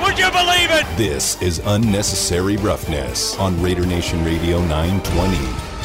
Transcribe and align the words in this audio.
Would 0.00 0.18
you 0.18 0.30
believe 0.30 0.70
it? 0.70 0.86
This 0.96 1.40
is 1.42 1.60
Unnecessary 1.64 2.56
Roughness 2.56 3.38
on 3.38 3.60
Raider 3.62 3.84
Nation 3.84 4.24
Radio 4.24 4.60
920. 4.62 5.36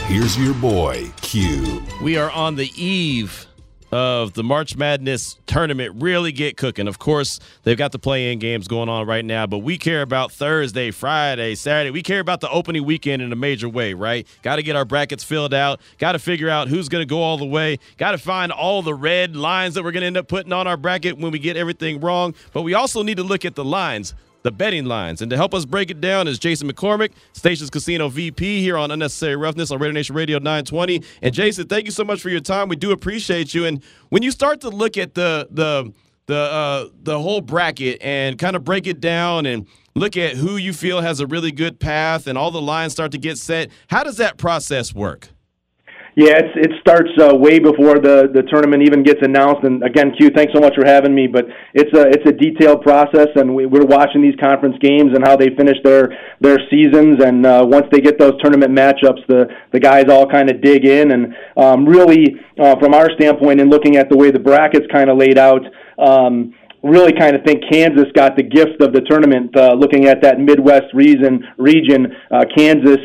Here's 0.06 0.38
your 0.38 0.54
boy, 0.54 1.12
Q. 1.22 1.84
We 2.02 2.18
are 2.18 2.32
on 2.32 2.56
the 2.56 2.72
eve 2.82 3.46
of 3.96 4.34
the 4.34 4.44
March 4.44 4.76
Madness 4.76 5.38
tournament 5.46 5.96
really 6.02 6.34
get 6.34 6.58
cooking. 6.58 6.86
Of 6.86 7.00
course, 7.00 7.40
they've 7.64 7.78
got 7.78 7.94
the 7.94 7.98
play 7.98 8.34
in 8.34 8.40
games 8.40 8.68
going 8.68 8.90
on 8.90 9.08
right 9.08 9.24
now, 9.24 9.48
but 9.48 9.60
we 9.60 9.78
care 9.78 10.02
about 10.02 10.34
Thursday, 10.34 10.92
Friday, 10.92 11.56
Saturday. 11.56 11.92
We 11.92 12.04
care 12.04 12.20
about 12.20 12.42
the 12.42 12.50
opening 12.50 12.84
weekend 12.84 13.22
in 13.22 13.32
a 13.32 13.38
major 13.38 13.70
way, 13.70 13.94
right? 13.94 14.28
Got 14.42 14.58
to 14.58 14.64
get 14.64 14.76
our 14.76 14.84
brackets 14.84 15.24
filled 15.24 15.54
out, 15.54 15.80
got 15.98 16.12
to 16.12 16.20
figure 16.20 16.50
out 16.50 16.68
who's 16.68 16.90
going 16.90 17.04
to 17.04 17.06
go 17.06 17.22
all 17.22 17.38
the 17.38 17.46
way, 17.46 17.80
got 17.96 18.12
to 18.12 18.18
find 18.18 18.52
all 18.52 18.82
the 18.82 18.94
red 18.94 19.38
lines 19.38 19.76
that 19.76 19.84
we're 19.86 19.94
going 19.94 20.02
to 20.02 20.08
end 20.08 20.18
up 20.18 20.28
putting 20.28 20.52
on 20.52 20.68
our 20.68 20.76
bracket 20.76 21.18
when 21.18 21.32
we 21.32 21.40
get 21.40 21.56
everything 21.56 22.02
wrong. 22.02 22.36
But 22.52 22.64
we 22.64 22.74
also 22.74 23.02
need 23.02 23.16
to 23.16 23.24
look 23.24 23.46
at 23.46 23.56
the 23.56 23.64
lines 23.64 24.14
the 24.46 24.52
betting 24.52 24.86
lines. 24.86 25.24
And 25.24 25.30
to 25.32 25.36
help 25.36 25.56
us 25.56 25.66
break 25.66 25.90
it 25.90 26.00
down 26.00 26.28
is 26.28 26.38
Jason 26.38 26.72
McCormick, 26.72 27.14
Stations 27.34 27.72
Casino 27.72 28.10
VP 28.10 28.62
here 28.62 28.78
on 28.78 28.92
Unnecessary 28.92 29.36
Roughness 29.36 29.72
on 29.72 29.80
Raider 29.80 29.92
Nation 29.92 30.16
Radio 30.16 30.38
920. 30.38 31.02
And 31.24 31.34
Jason, 31.34 31.68
thank 31.68 31.86
you 31.86 31.92
so 31.92 32.04
much 32.04 32.22
for 32.22 32.30
your 32.30 32.40
time. 32.40 32.70
We 32.70 32.76
do 32.76 32.92
appreciate 32.92 33.56
you. 33.56 33.66
And 33.66 33.84
when 34.10 34.22
you 34.22 34.30
start 34.30 34.62
to 34.62 34.70
look 34.70 34.98
at 34.98 35.16
the 35.16 35.48
the 35.50 35.92
the 36.28 36.38
uh, 36.38 36.90
the 37.02 37.20
whole 37.20 37.42
bracket 37.42 38.00
and 38.02 38.38
kind 38.38 38.56
of 38.56 38.64
break 38.64 38.86
it 38.86 39.02
down 39.02 39.48
and 39.48 39.68
look 39.96 40.16
at 40.16 40.36
who 40.36 40.58
you 40.58 40.74
feel 40.74 41.02
has 41.02 41.20
a 41.20 41.26
really 41.26 41.52
good 41.52 41.80
path 41.80 42.28
and 42.28 42.38
all 42.38 42.52
the 42.52 42.62
lines 42.62 42.94
start 42.94 43.12
to 43.14 43.18
get 43.18 43.40
set, 43.40 43.72
how 43.88 44.04
does 44.04 44.18
that 44.18 44.38
process 44.38 44.94
work? 44.94 45.30
Yeah, 46.18 46.40
it's, 46.40 46.56
it 46.56 46.72
starts 46.80 47.12
uh, 47.20 47.36
way 47.36 47.60
before 47.60 48.00
the, 48.00 48.32
the 48.34 48.44
tournament 48.44 48.84
even 48.84 49.04
gets 49.04 49.20
announced. 49.22 49.68
And 49.68 49.84
again, 49.84 50.16
Q, 50.18 50.30
thanks 50.30 50.54
so 50.56 50.62
much 50.62 50.74
for 50.74 50.88
having 50.88 51.14
me. 51.14 51.28
But 51.28 51.44
it's 51.74 51.92
a 51.92 52.08
it's 52.08 52.24
a 52.26 52.32
detailed 52.32 52.84
process, 52.84 53.28
and 53.36 53.54
we, 53.54 53.66
we're 53.66 53.86
watching 53.86 54.22
these 54.22 54.36
conference 54.40 54.78
games 54.80 55.12
and 55.14 55.28
how 55.28 55.36
they 55.36 55.50
finish 55.58 55.76
their 55.84 56.16
their 56.40 56.58
seasons. 56.72 57.22
And 57.22 57.46
uh, 57.46 57.66
once 57.68 57.88
they 57.92 58.00
get 58.00 58.18
those 58.18 58.40
tournament 58.42 58.72
matchups, 58.72 59.28
the 59.28 59.48
the 59.74 59.80
guys 59.80 60.06
all 60.10 60.26
kind 60.26 60.50
of 60.50 60.62
dig 60.62 60.86
in. 60.86 61.12
And 61.12 61.36
um, 61.58 61.86
really, 61.86 62.40
uh, 62.58 62.80
from 62.80 62.94
our 62.94 63.12
standpoint, 63.20 63.60
in 63.60 63.70
looking 63.70 63.98
at 63.98 64.10
the 64.10 64.16
way 64.16 64.32
the 64.32 64.40
brackets 64.40 64.86
kind 64.92 65.10
of 65.10 65.18
laid 65.18 65.38
out. 65.38 65.62
Um, 66.00 66.56
really 66.84 67.14
kind 67.18 67.36
of 67.36 67.42
think 67.44 67.64
Kansas 67.72 68.06
got 68.14 68.36
the 68.38 68.44
gift 68.44 68.80
of 68.80 68.94
the 68.94 69.02
tournament. 69.10 69.50
Uh, 69.58 69.74
looking 69.74 70.06
at 70.06 70.22
that 70.22 70.40
Midwest 70.40 70.94
region, 70.94 71.44
region, 71.58 72.14
uh, 72.30 72.46
Kansas 72.56 73.00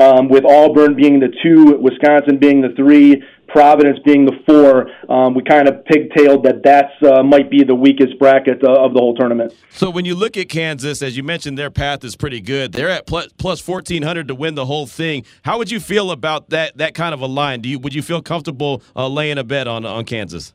um, 0.00 0.28
with 0.28 0.44
Auburn 0.44 0.94
being 0.94 1.20
the 1.20 1.28
two, 1.42 1.78
Wisconsin 1.78 2.38
being 2.38 2.60
the 2.60 2.70
three, 2.76 3.22
Providence 3.48 3.98
being 4.04 4.26
the 4.26 4.32
four. 4.44 4.90
Um, 5.08 5.34
we 5.34 5.42
kind 5.42 5.68
of 5.68 5.84
pigtailed 5.84 6.44
that 6.44 6.62
that 6.64 6.90
uh, 7.08 7.22
might 7.22 7.48
be 7.48 7.62
the 7.62 7.74
weakest 7.74 8.18
bracket 8.18 8.62
uh, 8.62 8.84
of 8.84 8.92
the 8.92 8.98
whole 8.98 9.14
tournament. 9.14 9.54
So 9.70 9.88
when 9.88 10.04
you 10.04 10.14
look 10.14 10.36
at 10.36 10.48
Kansas, 10.48 11.00
as 11.00 11.16
you 11.16 11.22
mentioned, 11.22 11.56
their 11.56 11.70
path 11.70 12.02
is 12.02 12.16
pretty 12.16 12.40
good. 12.40 12.72
They're 12.72 12.90
at 12.90 13.06
plus, 13.06 13.28
plus 13.38 13.66
1400 13.66 14.28
to 14.28 14.34
win 14.34 14.56
the 14.56 14.66
whole 14.66 14.86
thing. 14.86 15.24
How 15.42 15.58
would 15.58 15.70
you 15.70 15.78
feel 15.78 16.10
about 16.10 16.50
that 16.50 16.76
that 16.78 16.94
kind 16.94 17.14
of 17.14 17.20
a 17.20 17.26
line? 17.26 17.60
Do 17.60 17.68
you 17.68 17.78
would 17.78 17.94
you 17.94 18.02
feel 18.02 18.20
comfortable 18.20 18.82
uh, 18.96 19.06
laying 19.08 19.38
a 19.38 19.44
bet 19.44 19.68
on 19.68 19.86
on 19.86 20.04
Kansas? 20.04 20.52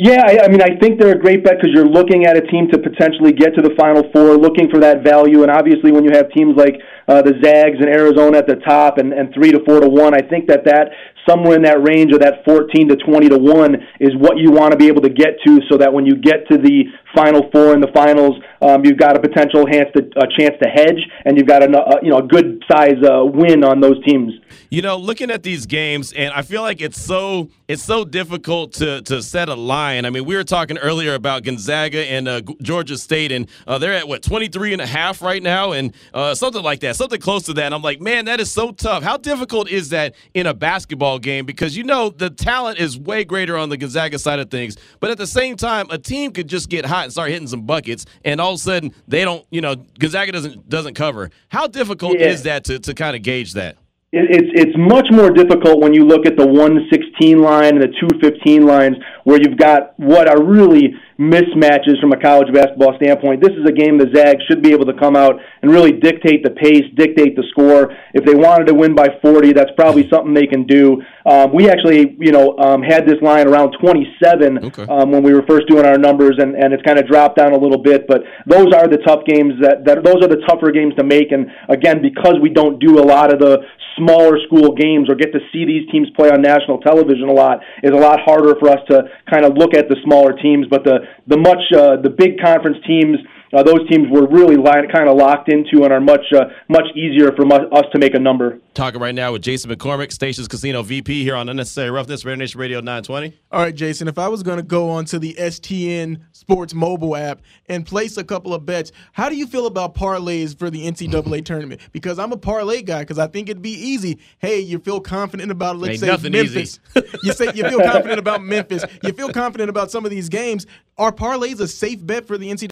Yeah, 0.00 0.24
I, 0.24 0.46
I 0.46 0.48
mean, 0.48 0.62
I 0.62 0.80
think 0.80 0.98
they're 0.98 1.12
a 1.12 1.20
great 1.20 1.44
bet 1.44 1.60
because 1.60 1.76
you're 1.76 1.84
looking 1.84 2.24
at 2.24 2.34
a 2.34 2.40
team 2.40 2.72
to 2.72 2.78
potentially 2.78 3.32
get 3.36 3.52
to 3.54 3.60
the 3.60 3.76
Final 3.76 4.00
Four, 4.16 4.32
looking 4.40 4.70
for 4.72 4.80
that 4.80 5.04
value. 5.04 5.42
And 5.42 5.50
obviously, 5.52 5.92
when 5.92 6.04
you 6.04 6.10
have 6.16 6.32
teams 6.32 6.56
like 6.56 6.80
uh, 7.06 7.20
the 7.20 7.36
Zags 7.44 7.76
and 7.84 7.84
Arizona 7.84 8.38
at 8.38 8.46
the 8.46 8.56
top 8.64 8.96
and, 8.96 9.12
and 9.12 9.28
three 9.34 9.52
to 9.52 9.60
four 9.68 9.78
to 9.78 9.88
one, 9.90 10.16
I 10.16 10.24
think 10.24 10.48
that 10.48 10.64
that 10.64 10.88
somewhere 11.28 11.54
in 11.54 11.68
that 11.68 11.84
range 11.84 12.14
of 12.16 12.20
that 12.20 12.48
14 12.48 12.88
to 12.88 12.96
20 12.96 13.28
to 13.28 13.36
one 13.36 13.76
is 14.00 14.16
what 14.16 14.38
you 14.38 14.50
want 14.50 14.72
to 14.72 14.78
be 14.78 14.88
able 14.88 15.02
to 15.02 15.12
get 15.12 15.36
to, 15.44 15.60
so 15.68 15.76
that 15.76 15.92
when 15.92 16.06
you 16.06 16.16
get 16.16 16.48
to 16.48 16.56
the 16.56 16.88
Final 17.14 17.50
Four 17.50 17.74
in 17.74 17.80
the 17.80 17.90
finals, 17.94 18.36
um, 18.62 18.84
you've 18.84 18.98
got 18.98 19.16
a 19.16 19.20
potential 19.20 19.64
chance 19.64 19.88
to, 19.96 20.02
a 20.16 20.26
chance 20.38 20.54
to 20.62 20.68
hedge, 20.68 21.00
and 21.24 21.38
you've 21.38 21.46
got 21.46 21.62
a, 21.62 21.66
a 21.66 22.02
you 22.02 22.10
know 22.10 22.18
a 22.18 22.26
good 22.26 22.62
size 22.70 22.96
uh, 23.02 23.24
win 23.24 23.64
on 23.64 23.80
those 23.80 24.02
teams. 24.04 24.32
You 24.68 24.82
know, 24.82 24.96
looking 24.96 25.30
at 25.30 25.42
these 25.42 25.66
games, 25.66 26.12
and 26.12 26.32
I 26.32 26.42
feel 26.42 26.62
like 26.62 26.80
it's 26.80 27.00
so 27.00 27.48
it's 27.68 27.82
so 27.82 28.04
difficult 28.04 28.74
to 28.74 29.00
to 29.02 29.22
set 29.22 29.48
a 29.48 29.54
line. 29.54 30.04
I 30.04 30.10
mean, 30.10 30.26
we 30.26 30.36
were 30.36 30.44
talking 30.44 30.76
earlier 30.76 31.14
about 31.14 31.42
Gonzaga 31.44 32.04
and 32.04 32.28
uh, 32.28 32.42
Georgia 32.60 32.98
State, 32.98 33.32
and 33.32 33.48
uh, 33.66 33.78
they're 33.78 33.94
at 33.94 34.06
what 34.06 34.22
23 34.22 34.74
and 34.74 34.82
a 34.82 34.86
half 34.86 35.22
right 35.22 35.42
now, 35.42 35.72
and 35.72 35.94
uh, 36.12 36.34
something 36.34 36.62
like 36.62 36.80
that, 36.80 36.96
something 36.96 37.20
close 37.20 37.44
to 37.44 37.54
that. 37.54 37.64
And 37.64 37.74
I'm 37.74 37.82
like, 37.82 38.00
man, 38.00 38.26
that 38.26 38.40
is 38.40 38.52
so 38.52 38.72
tough. 38.72 39.02
How 39.02 39.16
difficult 39.16 39.70
is 39.70 39.88
that 39.88 40.14
in 40.34 40.46
a 40.46 40.52
basketball 40.52 41.18
game? 41.18 41.46
Because 41.46 41.76
you 41.76 41.84
know 41.84 42.10
the 42.10 42.28
talent 42.28 42.78
is 42.78 42.98
way 42.98 43.24
greater 43.24 43.56
on 43.56 43.70
the 43.70 43.78
Gonzaga 43.78 44.18
side 44.18 44.38
of 44.38 44.50
things, 44.50 44.76
but 45.00 45.10
at 45.10 45.16
the 45.16 45.26
same 45.26 45.56
time, 45.56 45.86
a 45.90 45.96
team 45.96 46.32
could 46.32 46.48
just 46.48 46.68
get 46.68 46.84
hot 46.84 46.99
and 47.04 47.12
start 47.12 47.30
hitting 47.30 47.48
some 47.48 47.62
buckets, 47.62 48.06
and 48.24 48.40
all 48.40 48.50
of 48.50 48.56
a 48.56 48.58
sudden 48.58 48.94
they 49.08 49.24
don't, 49.24 49.44
you 49.50 49.60
know, 49.60 49.76
Gonzaga 49.98 50.32
doesn't 50.32 50.68
doesn't 50.68 50.94
cover. 50.94 51.30
How 51.48 51.66
difficult 51.66 52.18
yeah. 52.18 52.26
is 52.26 52.42
that 52.44 52.64
to 52.64 52.78
to 52.78 52.94
kind 52.94 53.16
of 53.16 53.22
gauge 53.22 53.54
that? 53.54 53.76
It's 54.12 54.50
it's 54.54 54.76
much 54.76 55.06
more 55.12 55.30
difficult 55.30 55.80
when 55.80 55.94
you 55.94 56.04
look 56.04 56.26
at 56.26 56.36
the 56.36 56.46
116 56.46 57.38
line 57.40 57.78
and 57.78 57.82
the 57.82 57.94
215 58.00 58.66
lines 58.66 58.96
where 59.22 59.38
you've 59.40 59.56
got 59.56 59.94
what 59.98 60.28
are 60.28 60.42
really 60.42 60.94
mismatches 61.20 62.00
from 62.00 62.12
a 62.12 62.16
college 62.16 62.48
basketball 62.52 62.96
standpoint. 62.96 63.42
This 63.42 63.52
is 63.52 63.68
a 63.68 63.72
game 63.72 63.98
the 63.98 64.08
Zags 64.16 64.42
should 64.48 64.62
be 64.62 64.72
able 64.72 64.86
to 64.86 64.94
come 64.94 65.14
out 65.14 65.36
and 65.60 65.70
really 65.70 65.92
dictate 65.92 66.42
the 66.42 66.50
pace, 66.50 66.88
dictate 66.96 67.36
the 67.36 67.44
score. 67.50 67.92
If 68.14 68.24
they 68.24 68.34
wanted 68.34 68.66
to 68.68 68.74
win 68.74 68.94
by 68.94 69.08
40, 69.20 69.52
that's 69.52 69.70
probably 69.76 70.08
something 70.08 70.32
they 70.32 70.46
can 70.46 70.64
do. 70.64 71.02
Um, 71.26 71.52
we 71.52 71.68
actually, 71.68 72.16
you 72.18 72.32
know, 72.32 72.56
um, 72.56 72.82
had 72.82 73.06
this 73.06 73.20
line 73.20 73.46
around 73.46 73.76
27 73.78 74.64
okay. 74.64 74.86
um, 74.88 75.12
when 75.12 75.22
we 75.22 75.34
were 75.34 75.44
first 75.46 75.68
doing 75.68 75.84
our 75.84 75.98
numbers, 75.98 76.36
and, 76.38 76.56
and 76.56 76.72
it's 76.72 76.82
kind 76.82 76.98
of 76.98 77.06
dropped 77.06 77.36
down 77.36 77.52
a 77.52 77.58
little 77.58 77.82
bit. 77.82 78.08
But 78.08 78.22
those 78.46 78.72
are 78.72 78.88
the 78.88 78.98
tough 79.06 79.20
games 79.28 79.60
that, 79.60 79.84
that 79.84 80.02
those 80.02 80.24
are 80.24 80.28
the 80.28 80.40
tougher 80.48 80.72
games 80.72 80.94
to 80.96 81.04
make. 81.04 81.32
And 81.32 81.52
again, 81.68 82.00
because 82.00 82.40
we 82.40 82.48
don't 82.48 82.80
do 82.80 82.98
a 82.98 83.04
lot 83.04 83.30
of 83.30 83.38
the 83.38 83.60
smaller 84.00 84.40
school 84.48 84.72
games 84.72 85.12
or 85.12 85.14
get 85.14 85.32
to 85.36 85.40
see 85.52 85.68
these 85.68 85.84
teams 85.92 86.08
play 86.16 86.32
on 86.32 86.40
national 86.40 86.80
television 86.80 87.28
a 87.28 87.36
lot, 87.36 87.60
is 87.84 87.92
a 87.92 88.00
lot 88.00 88.18
harder 88.24 88.56
for 88.56 88.72
us 88.72 88.80
to 88.88 89.04
kind 89.28 89.44
of 89.44 89.54
look 89.60 89.76
at 89.76 89.88
the 89.92 89.96
smaller 90.02 90.32
teams. 90.32 90.66
But 90.72 90.84
the 90.84 91.04
the 91.28 91.36
much 91.36 91.60
uh, 91.76 92.00
the 92.00 92.10
big 92.10 92.40
conference 92.40 92.78
teams 92.88 93.20
uh, 93.52 93.62
those 93.62 93.88
teams 93.88 94.06
were 94.10 94.26
really 94.28 94.56
line, 94.56 94.88
kind 94.92 95.08
of 95.08 95.16
locked 95.16 95.52
into 95.52 95.82
and 95.82 95.92
are 95.92 96.00
much 96.00 96.24
uh, 96.34 96.44
much 96.68 96.86
easier 96.94 97.32
for 97.32 97.44
mu- 97.44 97.68
us 97.70 97.84
to 97.92 97.98
make 97.98 98.14
a 98.14 98.18
number. 98.18 98.60
Talking 98.74 99.00
right 99.00 99.14
now 99.14 99.32
with 99.32 99.42
Jason 99.42 99.70
McCormick, 99.70 100.12
Stations 100.12 100.46
Casino 100.46 100.82
VP 100.82 101.24
here 101.24 101.34
on 101.34 101.48
Unnecessary 101.48 101.90
Roughness, 101.90 102.24
Raider 102.24 102.36
Nation 102.36 102.60
Radio 102.60 102.78
920. 102.78 103.36
All 103.50 103.62
right, 103.62 103.74
Jason, 103.74 104.06
if 104.06 104.18
I 104.18 104.28
was 104.28 104.42
going 104.42 104.58
to 104.58 104.62
go 104.62 104.88
onto 104.90 105.18
the 105.18 105.34
STN 105.34 106.20
Sports 106.32 106.74
mobile 106.74 107.16
app 107.16 107.40
and 107.68 107.84
place 107.84 108.16
a 108.16 108.24
couple 108.24 108.54
of 108.54 108.64
bets, 108.64 108.92
how 109.12 109.28
do 109.28 109.36
you 109.36 109.46
feel 109.46 109.66
about 109.66 109.94
parlays 109.94 110.56
for 110.56 110.70
the 110.70 110.86
NCAA 110.86 111.44
tournament? 111.44 111.80
Because 111.92 112.18
I'm 112.18 112.32
a 112.32 112.36
parlay 112.36 112.82
guy 112.82 113.00
because 113.00 113.18
I 113.18 113.26
think 113.26 113.48
it'd 113.48 113.62
be 113.62 113.72
easy. 113.72 114.18
Hey, 114.38 114.60
you 114.60 114.78
feel 114.78 115.00
confident 115.00 115.50
about 115.50 115.76
let's 115.76 116.02
Ain't 116.02 116.20
say 116.20 116.28
Memphis. 116.30 116.78
you 117.24 117.32
say 117.32 117.46
you 117.54 117.68
feel 117.68 117.80
confident 117.84 118.20
about 118.20 118.42
Memphis. 118.42 118.84
You 119.02 119.12
feel 119.12 119.32
confident 119.32 119.70
about 119.70 119.90
some 119.90 120.04
of 120.04 120.10
these 120.12 120.28
games. 120.28 120.66
Are 120.96 121.10
parlays 121.12 121.60
a 121.60 121.66
safe 121.66 122.04
bet 122.06 122.26
for 122.26 122.38
the 122.38 122.50
NCAA? 122.50 122.70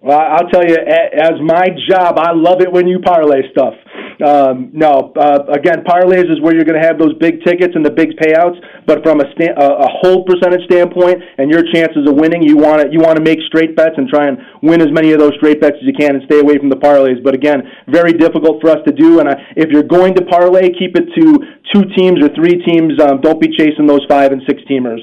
Well, 0.00 0.14
I'll 0.16 0.46
tell 0.46 0.62
you, 0.62 0.76
as 0.78 1.42
my 1.42 1.66
job, 1.90 2.18
I 2.18 2.30
love 2.30 2.60
it 2.60 2.70
when 2.70 2.86
you 2.86 3.00
parlay 3.00 3.50
stuff. 3.50 3.74
Um, 4.22 4.70
no, 4.72 5.12
uh, 5.18 5.46
again, 5.50 5.82
parlays 5.82 6.30
is 6.30 6.40
where 6.40 6.54
you're 6.54 6.66
going 6.66 6.80
to 6.80 6.86
have 6.86 6.98
those 6.98 7.14
big 7.18 7.42
tickets 7.42 7.74
and 7.74 7.84
the 7.84 7.90
big 7.90 8.14
payouts. 8.14 8.58
But 8.86 9.02
from 9.02 9.18
a, 9.20 9.26
sta- 9.34 9.58
a, 9.58 9.86
hold 10.02 10.26
percentage 10.26 10.62
standpoint 10.70 11.18
and 11.38 11.50
your 11.50 11.62
chances 11.74 12.06
of 12.06 12.14
winning, 12.14 12.42
you 12.42 12.56
want 12.56 12.82
to 12.82 12.86
you 12.90 12.98
want 12.98 13.18
to 13.18 13.22
make 13.22 13.38
straight 13.46 13.74
bets 13.74 13.94
and 13.96 14.08
try 14.08 14.26
and 14.26 14.38
win 14.62 14.80
as 14.80 14.90
many 14.90 15.12
of 15.12 15.18
those 15.18 15.34
straight 15.38 15.60
bets 15.60 15.76
as 15.82 15.86
you 15.86 15.94
can 15.94 16.14
and 16.14 16.22
stay 16.26 16.38
away 16.38 16.58
from 16.58 16.70
the 16.70 16.78
parlays. 16.78 17.22
But 17.22 17.34
again, 17.34 17.62
very 17.86 18.12
difficult 18.12 18.62
for 18.62 18.70
us 18.70 18.78
to 18.86 18.92
do. 18.92 19.18
And 19.18 19.28
I, 19.28 19.34
if 19.56 19.70
you're 19.70 19.86
going 19.86 20.14
to 20.14 20.24
parlay, 20.26 20.70
keep 20.78 20.94
it 20.94 21.10
to 21.14 21.26
two 21.74 21.82
teams 21.98 22.22
or 22.22 22.30
three 22.34 22.62
teams. 22.62 22.98
Um, 23.02 23.20
don't 23.20 23.40
be 23.40 23.50
chasing 23.50 23.86
those 23.86 24.06
five 24.08 24.30
and 24.30 24.42
six 24.46 24.62
teamers. 24.70 25.02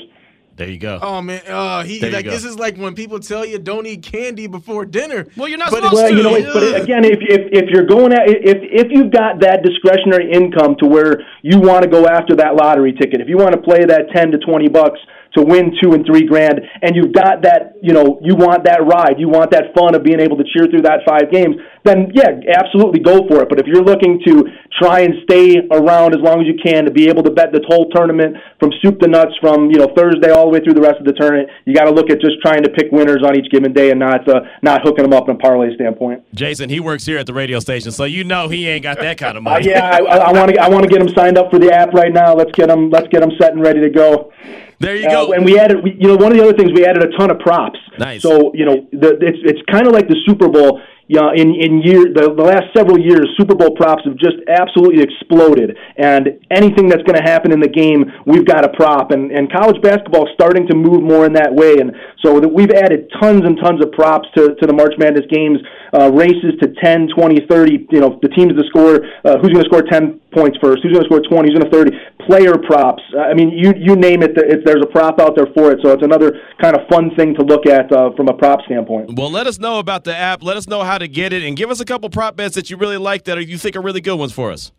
There 0.55 0.69
you 0.69 0.77
go. 0.77 0.99
Oh 1.01 1.21
man, 1.21 1.41
uh, 1.47 1.83
he 1.83 1.99
like 1.99 2.23
this 2.23 2.45
is 2.45 2.57
like 2.57 2.77
when 2.77 2.95
people 2.95 3.19
tell 3.19 3.45
you 3.45 3.59
don't 3.59 3.85
eat 3.85 4.03
candy 4.03 4.47
before 4.47 4.85
dinner. 4.85 5.27
Well, 5.35 5.49
you're 5.49 5.57
not 5.57 5.69
but 5.69 5.83
supposed 5.83 5.95
well, 5.95 6.09
to. 6.09 6.15
You 6.15 6.23
know, 6.23 6.53
but 6.53 6.81
again, 6.81 7.03
if, 7.03 7.19
if 7.19 7.51
if 7.51 7.69
you're 7.69 7.85
going 7.85 8.13
at 8.13 8.29
if 8.29 8.59
if 8.61 8.87
you've 8.89 9.11
got 9.11 9.41
that 9.41 9.63
discretionary 9.63 10.31
income 10.31 10.77
to 10.79 10.87
where 10.87 11.19
you 11.41 11.59
want 11.59 11.83
to 11.83 11.89
go 11.89 12.07
after 12.07 12.37
that 12.37 12.55
lottery 12.55 12.93
ticket, 12.93 13.19
if 13.19 13.27
you 13.27 13.35
want 13.35 13.51
to 13.51 13.61
play 13.61 13.83
that 13.83 14.07
ten 14.15 14.31
to 14.31 14.37
twenty 14.37 14.69
bucks 14.69 14.99
to 15.37 15.43
win 15.43 15.75
two 15.81 15.93
and 15.93 16.05
three 16.05 16.25
grand, 16.25 16.61
and 16.81 16.95
you've 16.95 17.13
got 17.13 17.43
that, 17.43 17.75
you 17.81 17.93
know, 17.93 18.19
you 18.21 18.35
want 18.35 18.63
that 18.65 18.81
ride, 18.85 19.19
you 19.19 19.29
want 19.29 19.51
that 19.51 19.75
fun 19.75 19.95
of 19.95 20.03
being 20.03 20.19
able 20.19 20.37
to 20.37 20.43
cheer 20.43 20.67
through 20.67 20.81
that 20.83 21.01
five 21.07 21.31
games, 21.31 21.55
then 21.83 22.11
yeah, 22.13 22.31
absolutely 22.57 22.99
go 22.99 23.27
for 23.27 23.43
it. 23.43 23.49
But 23.49 23.59
if 23.59 23.67
you're 23.67 23.83
looking 23.83 24.19
to 24.25 24.45
try 24.81 25.01
and 25.01 25.13
stay 25.23 25.61
around 25.71 26.15
as 26.15 26.21
long 26.21 26.41
as 26.41 26.47
you 26.47 26.57
can 26.61 26.85
to 26.85 26.91
be 26.91 27.07
able 27.07 27.23
to 27.23 27.31
bet 27.31 27.51
the 27.51 27.61
whole 27.67 27.89
tournament 27.91 28.35
from 28.59 28.71
soup 28.81 28.99
to 28.99 29.07
nuts 29.07 29.33
from 29.39 29.69
you 29.69 29.77
know 29.77 29.93
Thursday 29.95 30.31
all 30.31 30.49
the 30.49 30.57
way 30.57 30.59
through 30.63 30.73
the 30.73 30.81
rest 30.81 30.99
of 30.99 31.05
the 31.05 31.13
tournament, 31.13 31.49
you 31.65 31.73
got 31.73 31.85
to 31.85 31.91
look 31.91 32.09
at 32.09 32.19
just 32.19 32.41
trying 32.41 32.63
to 32.63 32.69
pick 32.69 32.91
winners 32.91 33.21
on 33.23 33.37
each 33.37 33.51
given 33.51 33.73
day 33.73 33.91
and 33.91 33.99
not 33.99 34.27
uh, 34.27 34.41
not 34.61 34.81
hooking 34.81 35.03
them 35.03 35.13
up 35.13 35.29
in 35.29 35.35
a 35.35 35.39
parlay 35.39 35.73
standpoint. 35.75 36.23
Jason, 36.33 36.69
he 36.69 36.79
works 36.79 37.05
here 37.05 37.17
at 37.17 37.25
the 37.25 37.33
radio 37.33 37.59
station, 37.59 37.91
so 37.91 38.03
you 38.05 38.23
know 38.23 38.47
he 38.47 38.67
ain't 38.67 38.83
got 38.83 38.99
that 38.99 39.17
kind 39.17 39.37
of 39.37 39.43
money. 39.43 39.71
Uh, 39.71 39.77
yeah, 39.77 39.97
I 39.97 40.31
want 40.31 40.51
to 40.51 40.59
I 40.59 40.69
want 40.69 40.83
to 40.83 40.89
get 40.89 41.01
him 41.01 41.09
signed 41.15 41.37
up 41.37 41.51
for 41.51 41.59
the 41.59 41.71
app 41.71 41.93
right 41.93 42.11
now. 42.11 42.33
Let's 42.33 42.51
get 42.51 42.69
him 42.69 42.89
let's 42.89 43.07
get 43.09 43.21
him 43.21 43.31
set 43.39 43.53
and 43.53 43.61
ready 43.61 43.81
to 43.81 43.89
go. 43.89 44.31
There 44.79 44.95
you 44.95 45.09
go. 45.09 45.29
Uh, 45.29 45.35
and 45.35 45.45
we 45.45 45.57
added, 45.59 45.83
we, 45.83 45.95
you 45.99 46.07
know, 46.07 46.15
one 46.15 46.31
of 46.31 46.37
the 46.37 46.43
other 46.43 46.57
things 46.57 46.71
we 46.73 46.85
added 46.85 47.03
a 47.03 47.17
ton 47.17 47.31
of 47.31 47.39
props. 47.39 47.79
Nice. 47.97 48.21
So 48.21 48.53
you 48.53 48.65
know, 48.65 48.87
the, 48.91 49.17
it's 49.21 49.39
it's 49.43 49.61
kind 49.71 49.87
of 49.87 49.93
like 49.93 50.07
the 50.07 50.17
Super 50.25 50.49
Bowl 50.49 50.81
yeah, 51.07 51.29
in 51.35 51.53
in 51.53 51.81
year 51.85 52.09
the, 52.09 52.33
the 52.33 52.43
last 52.43 52.73
several 52.75 52.97
years, 52.97 53.29
Super 53.37 53.53
Bowl 53.53 53.75
props 53.75 54.01
have 54.05 54.17
just 54.17 54.41
absolutely 54.49 55.03
exploded. 55.03 55.77
And 55.97 56.41
anything 56.49 56.89
that's 56.89 57.03
going 57.03 57.17
to 57.17 57.21
happen 57.21 57.51
in 57.53 57.59
the 57.59 57.69
game, 57.69 58.09
we've 58.25 58.45
got 58.45 58.65
a 58.65 58.69
prop. 58.69 59.11
And 59.11 59.31
and 59.31 59.51
college 59.51 59.79
basketball 59.81 60.25
is 60.25 60.33
starting 60.33 60.65
to 60.67 60.75
move 60.75 61.03
more 61.03 61.25
in 61.25 61.33
that 61.33 61.53
way. 61.53 61.77
And 61.77 61.93
so 62.25 62.39
that 62.39 62.49
we've 62.49 62.71
added 62.71 63.05
tons 63.21 63.45
and 63.45 63.53
tons 63.61 63.85
of 63.85 63.91
props 63.91 64.27
to, 64.35 64.55
to 64.55 64.65
the 64.65 64.73
March 64.73 64.97
Madness 64.97 65.29
games, 65.29 65.59
uh, 65.93 66.09
races 66.11 66.57
to 66.61 66.73
10, 66.81 67.13
20, 67.13 67.45
30. 67.45 67.87
You 67.91 68.01
know, 68.01 68.17
the 68.21 68.29
teams 68.29 68.57
to 68.57 68.63
score, 68.65 69.05
uh, 69.23 69.37
who's 69.37 69.53
going 69.53 69.61
to 69.61 69.69
score 69.69 69.85
10 69.85 70.19
points 70.33 70.57
first, 70.57 70.81
who's 70.81 70.91
going 70.91 71.05
to 71.05 71.09
score 71.09 71.21
20, 71.21 71.53
who's 71.53 71.59
going 71.61 71.69
to 71.69 71.77
30. 71.77 71.93
Player 72.25 72.57
props. 72.57 73.03
I 73.13 73.35
mean, 73.35 73.53
you 73.53 73.73
you 73.77 73.95
name 73.95 74.23
it, 74.23 74.33
there's 74.33 74.81
a 74.81 74.89
prop 74.89 75.21
out 75.21 75.35
there 75.35 75.45
for 75.53 75.71
it. 75.71 75.79
So 75.83 75.93
it's 75.93 76.01
another 76.01 76.41
kind 76.59 76.75
of 76.75 76.81
fun 76.89 77.13
thing 77.15 77.35
to 77.35 77.43
look 77.45 77.67
at 77.67 77.91
uh, 77.93 78.09
from 78.17 78.27
a 78.27 78.33
prop 78.33 78.61
standpoint. 78.65 79.13
Well, 79.13 79.29
let 79.29 79.45
us 79.45 79.59
know 79.59 79.77
about 79.77 80.03
the 80.05 80.15
app. 80.15 80.41
Let 80.41 80.57
us 80.57 80.67
know 80.67 80.81
how 80.81 80.94
to 80.97 81.07
get 81.07 81.33
it, 81.33 81.43
and 81.43 81.55
give 81.55 81.69
us 81.69 81.79
a 81.79 81.85
couple 81.85 82.09
prop 82.09 82.35
bets 82.35 82.55
that 82.55 82.69
you 82.69 82.77
really 82.77 82.97
like 82.97 83.23
that 83.25 83.45
you 83.45 83.57
think 83.57 83.75
are 83.75 83.81
really 83.81 84.01
good 84.01 84.17
ones 84.17 84.31
for 84.31 84.51
us. 84.51 84.71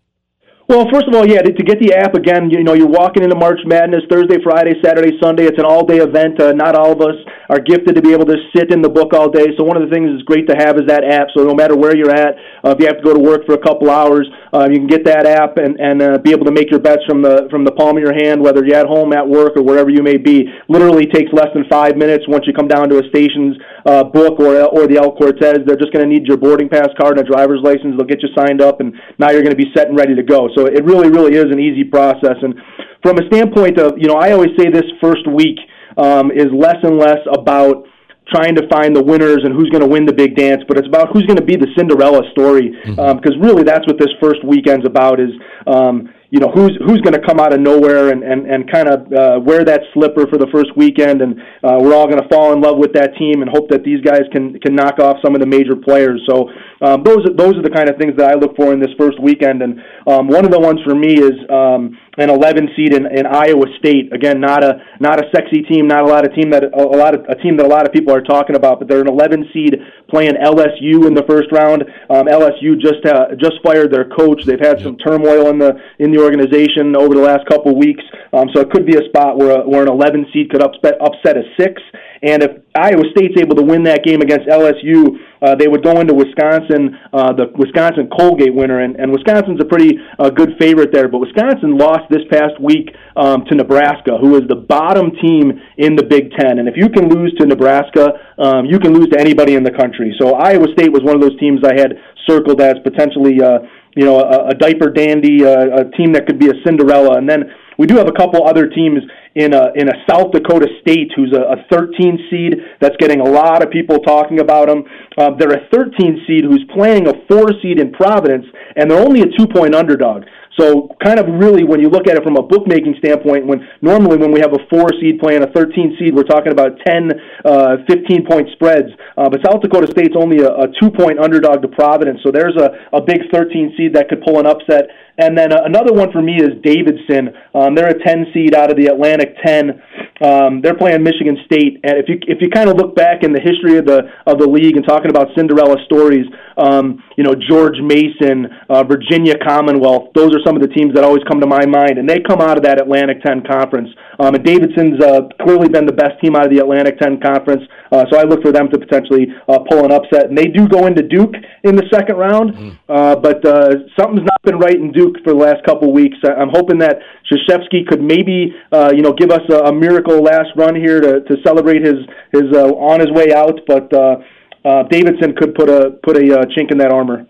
Well, 0.68 0.90
first 0.92 1.06
of 1.06 1.14
all, 1.14 1.24
yeah, 1.24 1.42
to, 1.42 1.52
to, 1.52 1.62
get 1.62 1.78
the 1.78 1.94
app 1.94 2.14
again, 2.14 2.50
you 2.50 2.64
know, 2.64 2.74
you're 2.74 2.90
walking 2.90 3.22
into 3.22 3.36
March 3.36 3.60
Madness 3.66 4.02
Thursday, 4.10 4.42
Friday, 4.42 4.74
Saturday, 4.82 5.14
Sunday. 5.22 5.46
It's 5.46 5.58
an 5.58 5.64
all-day 5.64 5.98
event. 5.98 6.42
Uh, 6.42 6.58
not 6.58 6.74
all 6.74 6.90
of 6.90 7.00
us 7.00 7.14
are 7.48 7.60
gifted 7.62 7.94
to 7.94 8.02
be 8.02 8.10
able 8.10 8.26
to 8.26 8.34
sit 8.50 8.74
in 8.74 8.82
the 8.82 8.88
book 8.88 9.14
all 9.14 9.30
day. 9.30 9.54
So 9.56 9.62
one 9.62 9.78
of 9.78 9.86
the 9.86 9.94
things 9.94 10.10
that's 10.10 10.26
great 10.26 10.50
to 10.50 10.58
have 10.58 10.74
is 10.74 10.90
that 10.90 11.06
app. 11.06 11.30
So 11.38 11.46
no 11.46 11.54
matter 11.54 11.76
where 11.78 11.94
you're 11.94 12.10
at, 12.10 12.34
uh, 12.66 12.74
if 12.74 12.82
you 12.82 12.86
have 12.90 12.98
to 12.98 13.06
go 13.06 13.14
to 13.14 13.22
work 13.22 13.46
for 13.46 13.54
a 13.54 13.62
couple 13.62 13.94
hours, 13.94 14.26
uh, 14.50 14.66
you 14.66 14.82
can 14.82 14.90
get 14.90 15.06
that 15.06 15.22
app 15.22 15.54
and 15.56 15.78
and 15.78 16.02
uh, 16.02 16.18
be 16.18 16.34
able 16.34 16.46
to 16.46 16.50
make 16.50 16.66
your 16.66 16.82
bets 16.82 17.06
from 17.06 17.22
the 17.22 17.46
from 17.46 17.62
the 17.62 17.70
palm 17.70 17.96
of 17.96 18.02
your 18.02 18.14
hand, 18.18 18.42
whether 18.42 18.66
you're 18.66 18.74
at 18.74 18.90
home, 18.90 19.14
at 19.14 19.22
work, 19.22 19.54
or 19.54 19.62
wherever 19.62 19.90
you 19.90 20.02
may 20.02 20.18
be. 20.18 20.50
Literally 20.66 21.06
takes 21.06 21.30
less 21.30 21.54
than 21.54 21.62
five 21.70 21.94
minutes 21.94 22.26
once 22.26 22.42
you 22.42 22.52
come 22.52 22.66
down 22.66 22.90
to 22.90 22.98
a 22.98 23.06
station's 23.14 23.54
uh, 23.86 24.02
book 24.02 24.40
or 24.40 24.60
or 24.66 24.86
the 24.86 24.98
El 24.98 25.12
Cortez. 25.12 25.62
They're 25.64 25.78
just 25.78 25.92
going 25.92 26.02
to 26.02 26.10
need 26.10 26.26
your 26.26 26.36
boarding 26.36 26.68
pass 26.68 26.88
card 26.98 27.18
and 27.18 27.26
a 27.26 27.30
driver's 27.30 27.62
license. 27.62 27.94
They'll 27.96 28.06
get 28.06 28.20
you 28.22 28.28
signed 28.36 28.60
up, 28.60 28.80
and 28.80 28.92
now 29.18 29.30
you're 29.30 29.46
going 29.46 29.56
to 29.56 29.62
be 29.62 29.70
set 29.74 29.88
and 29.88 29.96
ready 29.96 30.14
to 30.14 30.22
go. 30.22 30.48
So 30.56 30.66
it 30.66 30.84
really, 30.84 31.08
really 31.08 31.36
is 31.36 31.46
an 31.46 31.60
easy 31.60 31.84
process. 31.84 32.36
And 32.42 32.54
from 33.02 33.18
a 33.18 33.26
standpoint 33.30 33.78
of, 33.78 33.94
you 33.96 34.08
know, 34.08 34.18
I 34.18 34.32
always 34.32 34.50
say 34.58 34.68
this 34.68 34.84
first 35.00 35.26
week 35.30 35.58
um, 35.96 36.30
is 36.30 36.50
less 36.52 36.82
and 36.82 36.98
less 36.98 37.22
about 37.32 37.86
trying 38.34 38.56
to 38.56 38.66
find 38.68 38.94
the 38.94 39.02
winners 39.02 39.40
and 39.44 39.54
who's 39.54 39.70
going 39.70 39.82
to 39.82 39.88
win 39.88 40.04
the 40.04 40.12
big 40.12 40.34
dance, 40.34 40.62
but 40.66 40.76
it's 40.76 40.88
about 40.88 41.12
who's 41.12 41.22
going 41.30 41.38
to 41.38 41.44
be 41.44 41.54
the 41.54 41.68
Cinderella 41.78 42.22
story. 42.32 42.74
Because 42.84 42.98
mm-hmm. 42.98 43.22
um, 43.22 43.40
really, 43.40 43.62
that's 43.62 43.86
what 43.86 43.98
this 43.98 44.10
first 44.20 44.44
weekend's 44.44 44.84
about. 44.84 45.20
Is 45.20 45.30
um, 45.66 46.10
you 46.36 46.40
know 46.40 46.52
who's 46.52 46.76
who's 46.84 47.00
going 47.00 47.16
to 47.16 47.24
come 47.26 47.40
out 47.40 47.54
of 47.54 47.60
nowhere 47.60 48.12
and 48.12 48.22
and 48.22 48.44
and 48.44 48.70
kind 48.70 48.88
of 48.88 49.10
uh, 49.10 49.40
wear 49.40 49.64
that 49.64 49.80
slipper 49.94 50.26
for 50.28 50.36
the 50.36 50.46
first 50.52 50.68
weekend, 50.76 51.22
and 51.22 51.40
uh, 51.64 51.80
we're 51.80 51.94
all 51.96 52.04
going 52.04 52.20
to 52.20 52.28
fall 52.28 52.52
in 52.52 52.60
love 52.60 52.76
with 52.76 52.92
that 52.92 53.16
team 53.16 53.40
and 53.40 53.48
hope 53.48 53.70
that 53.70 53.84
these 53.84 54.02
guys 54.02 54.28
can 54.32 54.60
can 54.60 54.76
knock 54.76 55.00
off 55.00 55.16
some 55.24 55.34
of 55.34 55.40
the 55.40 55.46
major 55.46 55.74
players. 55.74 56.20
So 56.28 56.52
um, 56.84 57.02
those 57.04 57.24
are, 57.24 57.32
those 57.32 57.56
are 57.56 57.62
the 57.62 57.72
kind 57.72 57.88
of 57.88 57.96
things 57.96 58.12
that 58.18 58.28
I 58.28 58.34
look 58.34 58.54
for 58.54 58.74
in 58.74 58.80
this 58.80 58.92
first 59.00 59.18
weekend, 59.18 59.62
and 59.62 59.80
um, 60.06 60.28
one 60.28 60.44
of 60.44 60.52
the 60.52 60.60
ones 60.60 60.78
for 60.84 60.94
me 60.94 61.14
is. 61.14 61.40
Um, 61.48 61.96
an 62.16 62.30
11 62.30 62.70
seed 62.76 62.94
in, 62.94 63.06
in 63.06 63.26
Iowa 63.26 63.66
State. 63.78 64.12
Again, 64.12 64.40
not 64.40 64.64
a 64.64 64.80
not 65.00 65.20
a 65.20 65.28
sexy 65.34 65.62
team, 65.62 65.86
not 65.86 66.04
a 66.04 66.06
lot 66.06 66.24
of 66.26 66.34
team 66.34 66.50
that 66.50 66.64
a, 66.64 66.82
lot 66.82 67.14
of 67.14 67.24
a 67.28 67.34
team 67.36 67.56
that 67.58 67.66
a 67.66 67.68
lot 67.68 67.86
of 67.86 67.92
people 67.92 68.14
are 68.14 68.22
talking 68.22 68.56
about. 68.56 68.78
But 68.78 68.88
they're 68.88 69.00
an 69.00 69.08
11 69.08 69.50
seed 69.52 69.76
playing 70.08 70.34
LSU 70.34 71.06
in 71.06 71.14
the 71.14 71.24
first 71.28 71.52
round. 71.52 71.84
Um, 72.08 72.26
LSU 72.26 72.80
just 72.80 73.04
uh, 73.04 73.36
just 73.36 73.60
fired 73.62 73.92
their 73.92 74.08
coach. 74.08 74.44
They've 74.44 74.60
had 74.60 74.80
some 74.80 74.96
turmoil 74.96 75.50
in 75.50 75.58
the 75.58 75.76
in 75.98 76.10
the 76.10 76.22
organization 76.22 76.96
over 76.96 77.14
the 77.14 77.22
last 77.22 77.46
couple 77.48 77.76
weeks. 77.76 78.02
Um, 78.32 78.48
so 78.54 78.60
it 78.60 78.70
could 78.70 78.86
be 78.86 78.96
a 78.96 79.04
spot 79.08 79.36
where 79.36 79.60
a, 79.60 79.68
where 79.68 79.82
an 79.82 79.88
11 79.88 80.26
seed 80.32 80.50
could 80.50 80.62
upset 80.62 80.96
upset 81.00 81.36
a 81.36 81.44
six. 81.60 81.82
And 82.26 82.42
if 82.42 82.50
Iowa 82.74 83.04
State's 83.12 83.38
able 83.38 83.54
to 83.54 83.62
win 83.62 83.84
that 83.84 84.02
game 84.02 84.20
against 84.20 84.48
LSU, 84.48 85.14
uh, 85.40 85.54
they 85.54 85.68
would 85.68 85.84
go 85.84 86.00
into 86.00 86.12
Wisconsin, 86.12 86.98
uh, 87.12 87.32
the 87.32 87.54
Wisconsin 87.54 88.10
Colgate 88.10 88.52
winner, 88.52 88.80
and, 88.82 88.96
and 88.96 89.12
Wisconsin's 89.12 89.60
a 89.60 89.64
pretty 89.64 89.98
uh, 90.18 90.30
good 90.30 90.58
favorite 90.58 90.90
there. 90.92 91.06
But 91.06 91.18
Wisconsin 91.18 91.78
lost 91.78 92.10
this 92.10 92.26
past 92.28 92.58
week 92.60 92.90
um, 93.14 93.44
to 93.46 93.54
Nebraska, 93.54 94.18
who 94.18 94.34
is 94.34 94.42
the 94.48 94.56
bottom 94.56 95.12
team 95.22 95.62
in 95.78 95.94
the 95.94 96.02
Big 96.02 96.32
Ten. 96.32 96.58
And 96.58 96.66
if 96.66 96.74
you 96.76 96.88
can 96.88 97.08
lose 97.08 97.32
to 97.38 97.46
Nebraska, 97.46 98.18
um, 98.38 98.66
you 98.66 98.80
can 98.80 98.92
lose 98.92 99.08
to 99.14 99.20
anybody 99.20 99.54
in 99.54 99.62
the 99.62 99.70
country. 99.70 100.10
So 100.18 100.34
Iowa 100.34 100.66
State 100.74 100.90
was 100.90 101.02
one 101.06 101.14
of 101.14 101.22
those 101.22 101.38
teams 101.38 101.60
I 101.62 101.78
had 101.78 101.94
circled 102.26 102.60
as 102.60 102.74
potentially, 102.82 103.40
uh, 103.40 103.60
you 103.94 104.04
know, 104.04 104.18
a, 104.18 104.50
a 104.50 104.54
diaper 104.54 104.90
dandy, 104.90 105.46
uh, 105.46 105.86
a 105.86 105.90
team 105.94 106.12
that 106.14 106.26
could 106.26 106.40
be 106.40 106.50
a 106.50 106.58
Cinderella. 106.66 107.18
And 107.18 107.30
then 107.30 107.54
we 107.78 107.86
do 107.86 107.96
have 107.96 108.08
a 108.08 108.12
couple 108.12 108.46
other 108.46 108.68
teams 108.68 109.00
in 109.34 109.52
a 109.52 109.72
in 109.74 109.88
a 109.88 109.94
South 110.08 110.32
Dakota 110.32 110.66
State 110.80 111.12
who's 111.14 111.32
a, 111.32 111.60
a 111.60 111.64
13 111.70 112.28
seed 112.30 112.54
that's 112.80 112.96
getting 112.96 113.20
a 113.20 113.28
lot 113.28 113.62
of 113.62 113.70
people 113.70 113.98
talking 113.98 114.40
about 114.40 114.68
them. 114.68 114.84
Um, 115.18 115.36
they're 115.38 115.52
a 115.52 115.68
13 115.72 116.24
seed 116.26 116.44
who's 116.44 116.64
playing 116.74 117.06
a 117.06 117.12
four 117.28 117.48
seed 117.62 117.78
in 117.78 117.92
Providence, 117.92 118.46
and 118.76 118.90
they're 118.90 119.00
only 119.00 119.20
a 119.20 119.30
two 119.36 119.46
point 119.46 119.74
underdog. 119.74 120.24
So, 120.58 120.88
kind 121.04 121.20
of 121.20 121.26
really, 121.28 121.64
when 121.64 121.80
you 121.80 121.90
look 121.90 122.08
at 122.08 122.16
it 122.16 122.24
from 122.24 122.36
a 122.36 122.42
bookmaking 122.42 122.96
standpoint, 122.98 123.46
when 123.46 123.68
normally 123.82 124.16
when 124.16 124.32
we 124.32 124.40
have 124.40 124.54
a 124.54 124.62
four 124.70 124.88
seed 125.00 125.20
playing 125.20 125.42
a 125.42 125.52
13 125.52 125.96
seed, 125.98 126.14
we're 126.14 126.24
talking 126.24 126.50
about 126.50 126.80
10, 126.86 127.12
uh, 127.44 127.76
15 127.86 128.24
point 128.26 128.48
spreads. 128.52 128.88
Uh, 129.18 129.28
but 129.28 129.40
South 129.44 129.60
Dakota 129.60 129.86
State's 129.90 130.16
only 130.16 130.40
a, 130.40 130.48
a 130.48 130.66
two 130.80 130.90
point 130.90 131.18
underdog 131.18 131.60
to 131.60 131.68
Providence, 131.68 132.20
so 132.24 132.32
there's 132.32 132.56
a, 132.56 132.96
a 132.96 133.02
big 133.02 133.28
13 133.30 133.74
seed 133.76 133.92
that 133.94 134.08
could 134.08 134.22
pull 134.22 134.40
an 134.40 134.46
upset. 134.46 134.88
And 135.18 135.36
then 135.36 135.52
uh, 135.52 135.64
another 135.64 135.92
one 135.92 136.12
for 136.12 136.20
me 136.20 136.36
is 136.36 136.50
Davidson. 136.62 137.30
Um, 137.54 137.74
they're 137.74 137.88
a 137.88 138.04
10 138.04 138.26
seed 138.34 138.54
out 138.54 138.70
of 138.70 138.76
the 138.76 138.86
Atlantic 138.86 139.36
10. 139.44 139.82
Um, 140.20 140.62
they're 140.62 140.76
playing 140.76 141.02
Michigan 141.02 141.36
State, 141.44 141.80
and 141.84 141.98
if 142.00 142.08
you 142.08 142.16
if 142.26 142.40
you 142.40 142.48
kind 142.48 142.70
of 142.70 142.76
look 142.76 142.96
back 142.96 143.22
in 143.22 143.34
the 143.34 143.40
history 143.40 143.76
of 143.76 143.84
the 143.84 144.08
of 144.24 144.38
the 144.38 144.48
league 144.48 144.76
and 144.76 144.86
talking 144.86 145.10
about 145.10 145.28
Cinderella 145.36 145.76
stories, 145.84 146.24
um, 146.56 147.04
you 147.18 147.24
know 147.24 147.34
George 147.36 147.76
Mason, 147.84 148.48
uh, 148.70 148.82
Virginia 148.84 149.34
Commonwealth, 149.36 150.08
those 150.14 150.32
are 150.32 150.40
some 150.40 150.56
of 150.56 150.62
the 150.62 150.72
teams 150.72 150.94
that 150.94 151.04
always 151.04 151.22
come 151.28 151.38
to 151.40 151.46
my 151.46 151.66
mind, 151.66 151.98
and 151.98 152.08
they 152.08 152.20
come 152.20 152.40
out 152.40 152.56
of 152.56 152.64
that 152.64 152.80
Atlantic 152.80 153.20
10 153.24 153.44
conference. 153.44 153.90
Um, 154.18 154.34
and 154.34 154.42
Davidson's 154.42 154.96
uh, 155.04 155.28
clearly 155.44 155.68
been 155.68 155.84
the 155.84 155.92
best 155.92 156.16
team 156.24 156.34
out 156.34 156.46
of 156.46 156.50
the 156.50 156.64
Atlantic 156.64 156.98
10 156.98 157.20
conference, 157.20 157.62
uh, 157.92 158.06
so 158.10 158.16
I 158.16 158.24
look 158.24 158.40
for 158.40 158.52
them 158.52 158.70
to 158.72 158.78
potentially 158.78 159.28
uh, 159.48 159.58
pull 159.68 159.84
an 159.84 159.92
upset. 159.92 160.32
And 160.32 160.38
they 160.38 160.48
do 160.48 160.66
go 160.66 160.86
into 160.86 161.02
Duke 161.02 161.36
in 161.64 161.76
the 161.76 161.84
second 161.92 162.16
round, 162.16 162.54
mm. 162.56 162.78
uh, 162.88 163.16
but 163.16 163.44
uh, 163.44 163.84
something's 164.00 164.24
not 164.24 164.40
been 164.42 164.56
right 164.56 164.76
in 164.76 164.92
Duke 164.92 165.05
for 165.24 165.32
the 165.32 165.38
last 165.38 165.64
couple 165.64 165.92
weeks. 165.92 166.16
I'm 166.24 166.50
hoping 166.50 166.78
that 166.78 166.98
Krzyzewski 167.30 167.86
could 167.86 168.02
maybe, 168.02 168.54
uh, 168.72 168.92
you 168.94 169.02
know, 169.02 169.12
give 169.12 169.30
us 169.30 169.42
a, 169.50 169.70
a 169.70 169.72
miracle 169.72 170.22
last 170.22 170.50
run 170.56 170.74
here 170.74 171.00
to, 171.00 171.20
to 171.20 171.36
celebrate 171.44 171.82
his 171.82 171.96
his 172.32 172.44
uh, 172.52 172.68
on 172.74 173.00
his 173.00 173.10
way 173.10 173.32
out. 173.32 173.60
But 173.66 173.92
uh, 173.92 174.16
uh, 174.64 174.82
Davidson 174.90 175.34
could 175.36 175.54
put 175.54 175.68
a 175.68 175.98
put 176.02 176.16
a 176.16 176.40
uh, 176.40 176.44
chink 176.56 176.70
in 176.70 176.78
that 176.78 176.90
armor. 176.90 177.26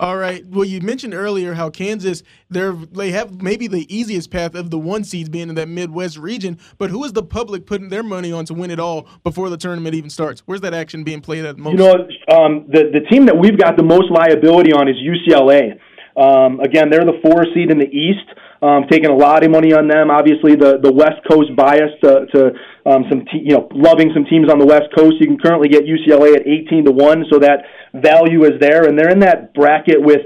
All 0.00 0.16
right. 0.16 0.44
Well, 0.46 0.64
you 0.64 0.80
mentioned 0.80 1.14
earlier 1.14 1.54
how 1.54 1.70
Kansas 1.70 2.24
they're 2.50 2.72
they 2.72 3.12
have 3.12 3.40
maybe 3.40 3.68
the 3.68 3.86
easiest 3.94 4.30
path 4.30 4.56
of 4.56 4.70
the 4.70 4.78
one 4.78 5.04
seeds 5.04 5.28
being 5.28 5.48
in 5.48 5.54
that 5.54 5.68
Midwest 5.68 6.18
region, 6.18 6.58
but 6.78 6.90
who 6.90 7.04
is 7.04 7.12
the 7.12 7.22
public 7.22 7.64
putting 7.64 7.90
their 7.90 8.02
money 8.02 8.32
on 8.32 8.44
to 8.46 8.54
win 8.54 8.72
it 8.72 8.80
all 8.80 9.06
before 9.22 9.50
the 9.50 9.56
tournament 9.56 9.94
even 9.94 10.10
starts? 10.10 10.42
Where's 10.46 10.62
that 10.62 10.74
action 10.74 11.04
being 11.04 11.20
played 11.20 11.44
at 11.44 11.58
most? 11.58 11.72
You 11.72 11.78
know, 11.78 11.94
um, 12.28 12.66
the 12.68 12.90
the 12.92 13.06
team 13.08 13.26
that 13.26 13.38
we've 13.38 13.56
got 13.56 13.76
the 13.76 13.84
most 13.84 14.10
liability 14.10 14.72
on 14.72 14.88
is 14.88 14.96
UCLA. 14.96 15.78
Um, 16.16 16.60
again, 16.60 16.90
they're 16.90 17.04
the 17.04 17.18
four 17.22 17.44
seed 17.54 17.70
in 17.70 17.78
the 17.78 17.90
East 17.90 18.28
um, 18.64 18.84
taking 18.90 19.10
a 19.10 19.14
lot 19.14 19.44
of 19.44 19.50
money 19.50 19.74
on 19.74 19.88
them. 19.88 20.10
Obviously, 20.10 20.56
the 20.56 20.80
the 20.80 20.92
West 20.92 21.20
Coast 21.28 21.54
bias 21.54 21.92
to, 22.02 22.24
to 22.32 22.40
um, 22.88 23.04
some 23.10 23.24
te- 23.28 23.44
you 23.44 23.52
know 23.52 23.68
loving 23.72 24.10
some 24.14 24.24
teams 24.24 24.50
on 24.50 24.58
the 24.58 24.64
West 24.64 24.88
Coast. 24.96 25.20
You 25.20 25.26
can 25.26 25.38
currently 25.38 25.68
get 25.68 25.84
UCLA 25.84 26.34
at 26.34 26.48
18 26.48 26.86
to 26.86 26.92
one, 26.92 27.24
so 27.30 27.38
that 27.40 27.68
value 27.92 28.44
is 28.44 28.56
there, 28.60 28.88
and 28.88 28.98
they're 28.98 29.12
in 29.12 29.20
that 29.20 29.52
bracket 29.52 30.00
with 30.00 30.24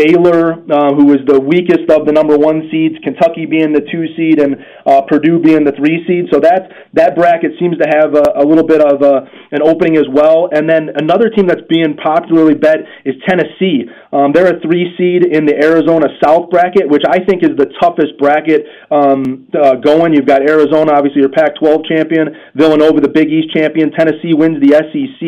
Baylor, 0.00 0.56
uh, 0.56 0.96
who 0.96 1.12
was 1.12 1.20
the 1.28 1.36
weakest 1.36 1.92
of 1.92 2.08
the 2.08 2.12
number 2.12 2.32
one 2.38 2.72
seeds, 2.72 2.96
Kentucky 3.04 3.44
being 3.44 3.76
the 3.76 3.84
two 3.84 4.08
seed, 4.16 4.40
and 4.40 4.56
uh, 4.88 5.02
Purdue 5.04 5.36
being 5.36 5.68
the 5.68 5.76
three 5.76 6.00
seed. 6.08 6.32
So 6.32 6.40
that 6.40 6.72
that 6.96 7.12
bracket 7.12 7.52
seems 7.60 7.76
to 7.76 7.84
have 7.84 8.16
a, 8.16 8.40
a 8.40 8.44
little 8.44 8.64
bit 8.64 8.80
of 8.80 9.04
a, 9.04 9.28
an 9.52 9.60
opening 9.60 10.00
as 10.00 10.08
well. 10.08 10.48
And 10.48 10.64
then 10.64 10.88
another 10.96 11.28
team 11.28 11.46
that's 11.46 11.64
being 11.68 12.00
popularly 12.00 12.56
bet 12.56 12.80
is 13.04 13.14
Tennessee. 13.28 13.84
Um, 14.12 14.32
they're 14.32 14.56
a 14.56 14.60
three 14.64 14.88
seed 14.96 15.28
in 15.28 15.44
the 15.44 15.54
Arizona 15.60 16.08
South 16.24 16.48
bracket, 16.48 16.88
which 16.88 17.04
I 17.04 17.20
think 17.20 17.44
is 17.44 17.54
the 17.60 17.68
toughest 17.78 18.16
bracket 18.18 18.64
um, 18.90 19.46
uh, 19.52 19.76
going. 19.84 20.16
You've 20.16 20.26
got 20.26 20.42
Arizona, 20.48 20.96
obviously 20.96 21.20
your 21.20 21.30
Pac-12 21.30 21.84
champion, 21.86 22.34
Villanova, 22.56 23.00
the 23.04 23.12
Big 23.12 23.28
East 23.28 23.52
champion. 23.52 23.92
Tennessee 23.92 24.32
wins 24.32 24.58
the 24.64 24.74
SEC. 24.80 25.20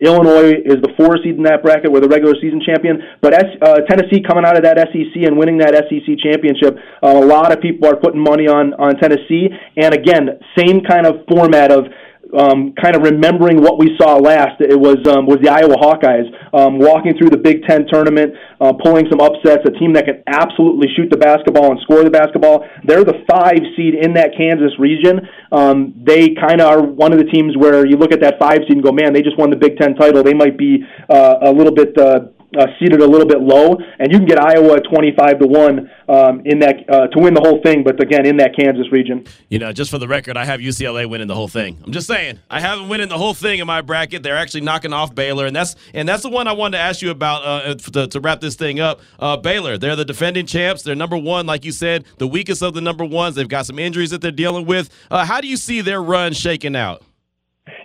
Illinois 0.00 0.52
is 0.64 0.80
the 0.82 0.92
four 0.96 1.16
seed 1.22 1.36
in 1.36 1.42
that 1.44 1.62
bracket, 1.62 1.90
with 1.90 2.02
the 2.02 2.08
regular 2.08 2.34
season 2.40 2.60
champion. 2.64 3.02
But 3.20 3.34
S, 3.34 3.50
uh, 3.62 3.80
Tennessee 3.88 4.20
coming 4.20 4.44
out 4.44 4.56
of 4.56 4.62
that 4.64 4.76
SEC 4.92 5.14
and 5.24 5.36
winning 5.36 5.58
that 5.58 5.74
SEC 5.74 6.08
championship, 6.18 6.76
uh, 7.02 7.20
a 7.22 7.26
lot 7.26 7.52
of 7.52 7.60
people 7.60 7.88
are 7.88 7.96
putting 7.96 8.20
money 8.20 8.48
on 8.48 8.74
on 8.74 8.96
Tennessee. 8.96 9.48
And 9.76 9.94
again, 9.94 10.40
same 10.56 10.82
kind 10.82 11.06
of 11.06 11.24
format 11.28 11.72
of 11.72 11.86
um, 12.34 12.74
kind 12.80 12.96
of 12.96 13.02
remembering 13.02 13.62
what 13.62 13.78
we 13.78 13.96
saw 14.00 14.16
last. 14.16 14.60
It 14.60 14.78
was 14.78 14.98
um, 15.06 15.26
was 15.26 15.38
the 15.42 15.50
Iowa 15.50 15.76
Hawkeyes 15.76 16.26
um, 16.54 16.78
walking 16.78 17.14
through 17.18 17.30
the 17.30 17.38
Big 17.38 17.62
Ten 17.64 17.86
tournament, 17.86 18.34
uh, 18.60 18.72
pulling 18.72 19.06
some 19.10 19.20
upsets. 19.20 19.62
A 19.66 19.72
team 19.78 19.92
that 19.94 20.06
can 20.06 20.22
absolutely 20.26 20.88
shoot 20.96 21.10
the 21.10 21.16
basketball 21.16 21.70
and 21.70 21.80
score 21.82 22.02
the 22.04 22.10
basketball. 22.10 22.66
They're 22.84 23.04
the 23.04 23.24
five 23.30 23.60
seed 23.76 23.94
in 23.94 24.14
that 24.14 24.36
Kansas 24.36 24.72
region. 24.78 25.20
Um, 25.52 25.94
they 25.96 26.34
kind 26.34 26.60
of 26.60 26.66
are 26.66 26.82
one 26.82 27.12
of 27.12 27.18
the 27.18 27.26
teams 27.30 27.56
where 27.56 27.86
you 27.86 27.96
look 27.96 28.12
at 28.12 28.20
that 28.20 28.38
five 28.38 28.66
seed 28.66 28.78
and 28.78 28.82
go, 28.82 28.92
man, 28.92 29.12
they 29.12 29.22
just 29.22 29.38
won 29.38 29.50
the 29.50 29.56
Big 29.56 29.76
Ten 29.76 29.94
title. 29.94 30.22
They 30.22 30.34
might 30.34 30.56
be 30.56 30.84
uh, 31.08 31.36
a 31.42 31.52
little 31.52 31.74
bit. 31.74 31.96
Uh, 31.96 32.35
uh, 32.58 32.66
seeded 32.78 33.00
a 33.00 33.06
little 33.06 33.26
bit 33.26 33.40
low, 33.40 33.76
and 33.98 34.12
you 34.12 34.18
can 34.18 34.26
get 34.26 34.38
Iowa 34.38 34.80
twenty-five 34.80 35.38
to 35.38 35.46
one 35.46 35.90
um, 36.08 36.42
in 36.44 36.58
that 36.60 36.76
uh, 36.88 37.06
to 37.08 37.18
win 37.20 37.34
the 37.34 37.40
whole 37.40 37.60
thing. 37.62 37.84
But 37.84 38.02
again, 38.02 38.26
in 38.26 38.36
that 38.38 38.56
Kansas 38.56 38.90
region, 38.90 39.24
you 39.48 39.58
know, 39.58 39.72
just 39.72 39.90
for 39.90 39.98
the 39.98 40.08
record, 40.08 40.36
I 40.36 40.44
have 40.44 40.60
UCLA 40.60 41.08
winning 41.08 41.28
the 41.28 41.34
whole 41.34 41.48
thing. 41.48 41.78
I'm 41.84 41.92
just 41.92 42.06
saying, 42.06 42.38
I 42.50 42.60
have 42.60 42.78
them 42.78 42.88
winning 42.88 43.08
the 43.08 43.18
whole 43.18 43.34
thing 43.34 43.58
in 43.58 43.66
my 43.66 43.80
bracket. 43.82 44.22
They're 44.22 44.36
actually 44.36 44.62
knocking 44.62 44.92
off 44.92 45.14
Baylor, 45.14 45.46
and 45.46 45.54
that's 45.54 45.76
and 45.94 46.08
that's 46.08 46.22
the 46.22 46.30
one 46.30 46.48
I 46.48 46.52
wanted 46.52 46.78
to 46.78 46.82
ask 46.82 47.02
you 47.02 47.10
about 47.10 47.44
uh, 47.44 47.74
to, 47.74 48.06
to, 48.06 48.20
wrap 48.20 48.40
this 48.40 48.56
thing 48.56 48.80
up. 48.80 49.00
Uh, 49.18 49.36
Baylor, 49.36 49.78
they're 49.78 49.96
the 49.96 50.04
defending 50.04 50.46
champs. 50.46 50.82
They're 50.82 50.94
number 50.94 51.16
one, 51.16 51.46
like 51.46 51.64
you 51.64 51.72
said, 51.72 52.04
the 52.18 52.26
weakest 52.26 52.62
of 52.62 52.74
the 52.74 52.80
number 52.80 53.04
ones. 53.04 53.36
They've 53.36 53.48
got 53.48 53.66
some 53.66 53.78
injuries 53.78 54.10
that 54.10 54.20
they're 54.20 54.30
dealing 54.30 54.66
with. 54.66 54.90
Uh, 55.10 55.24
how 55.24 55.40
do 55.40 55.48
you 55.48 55.56
see 55.56 55.80
their 55.80 56.02
run 56.02 56.32
shaking 56.32 56.76
out? 56.76 57.02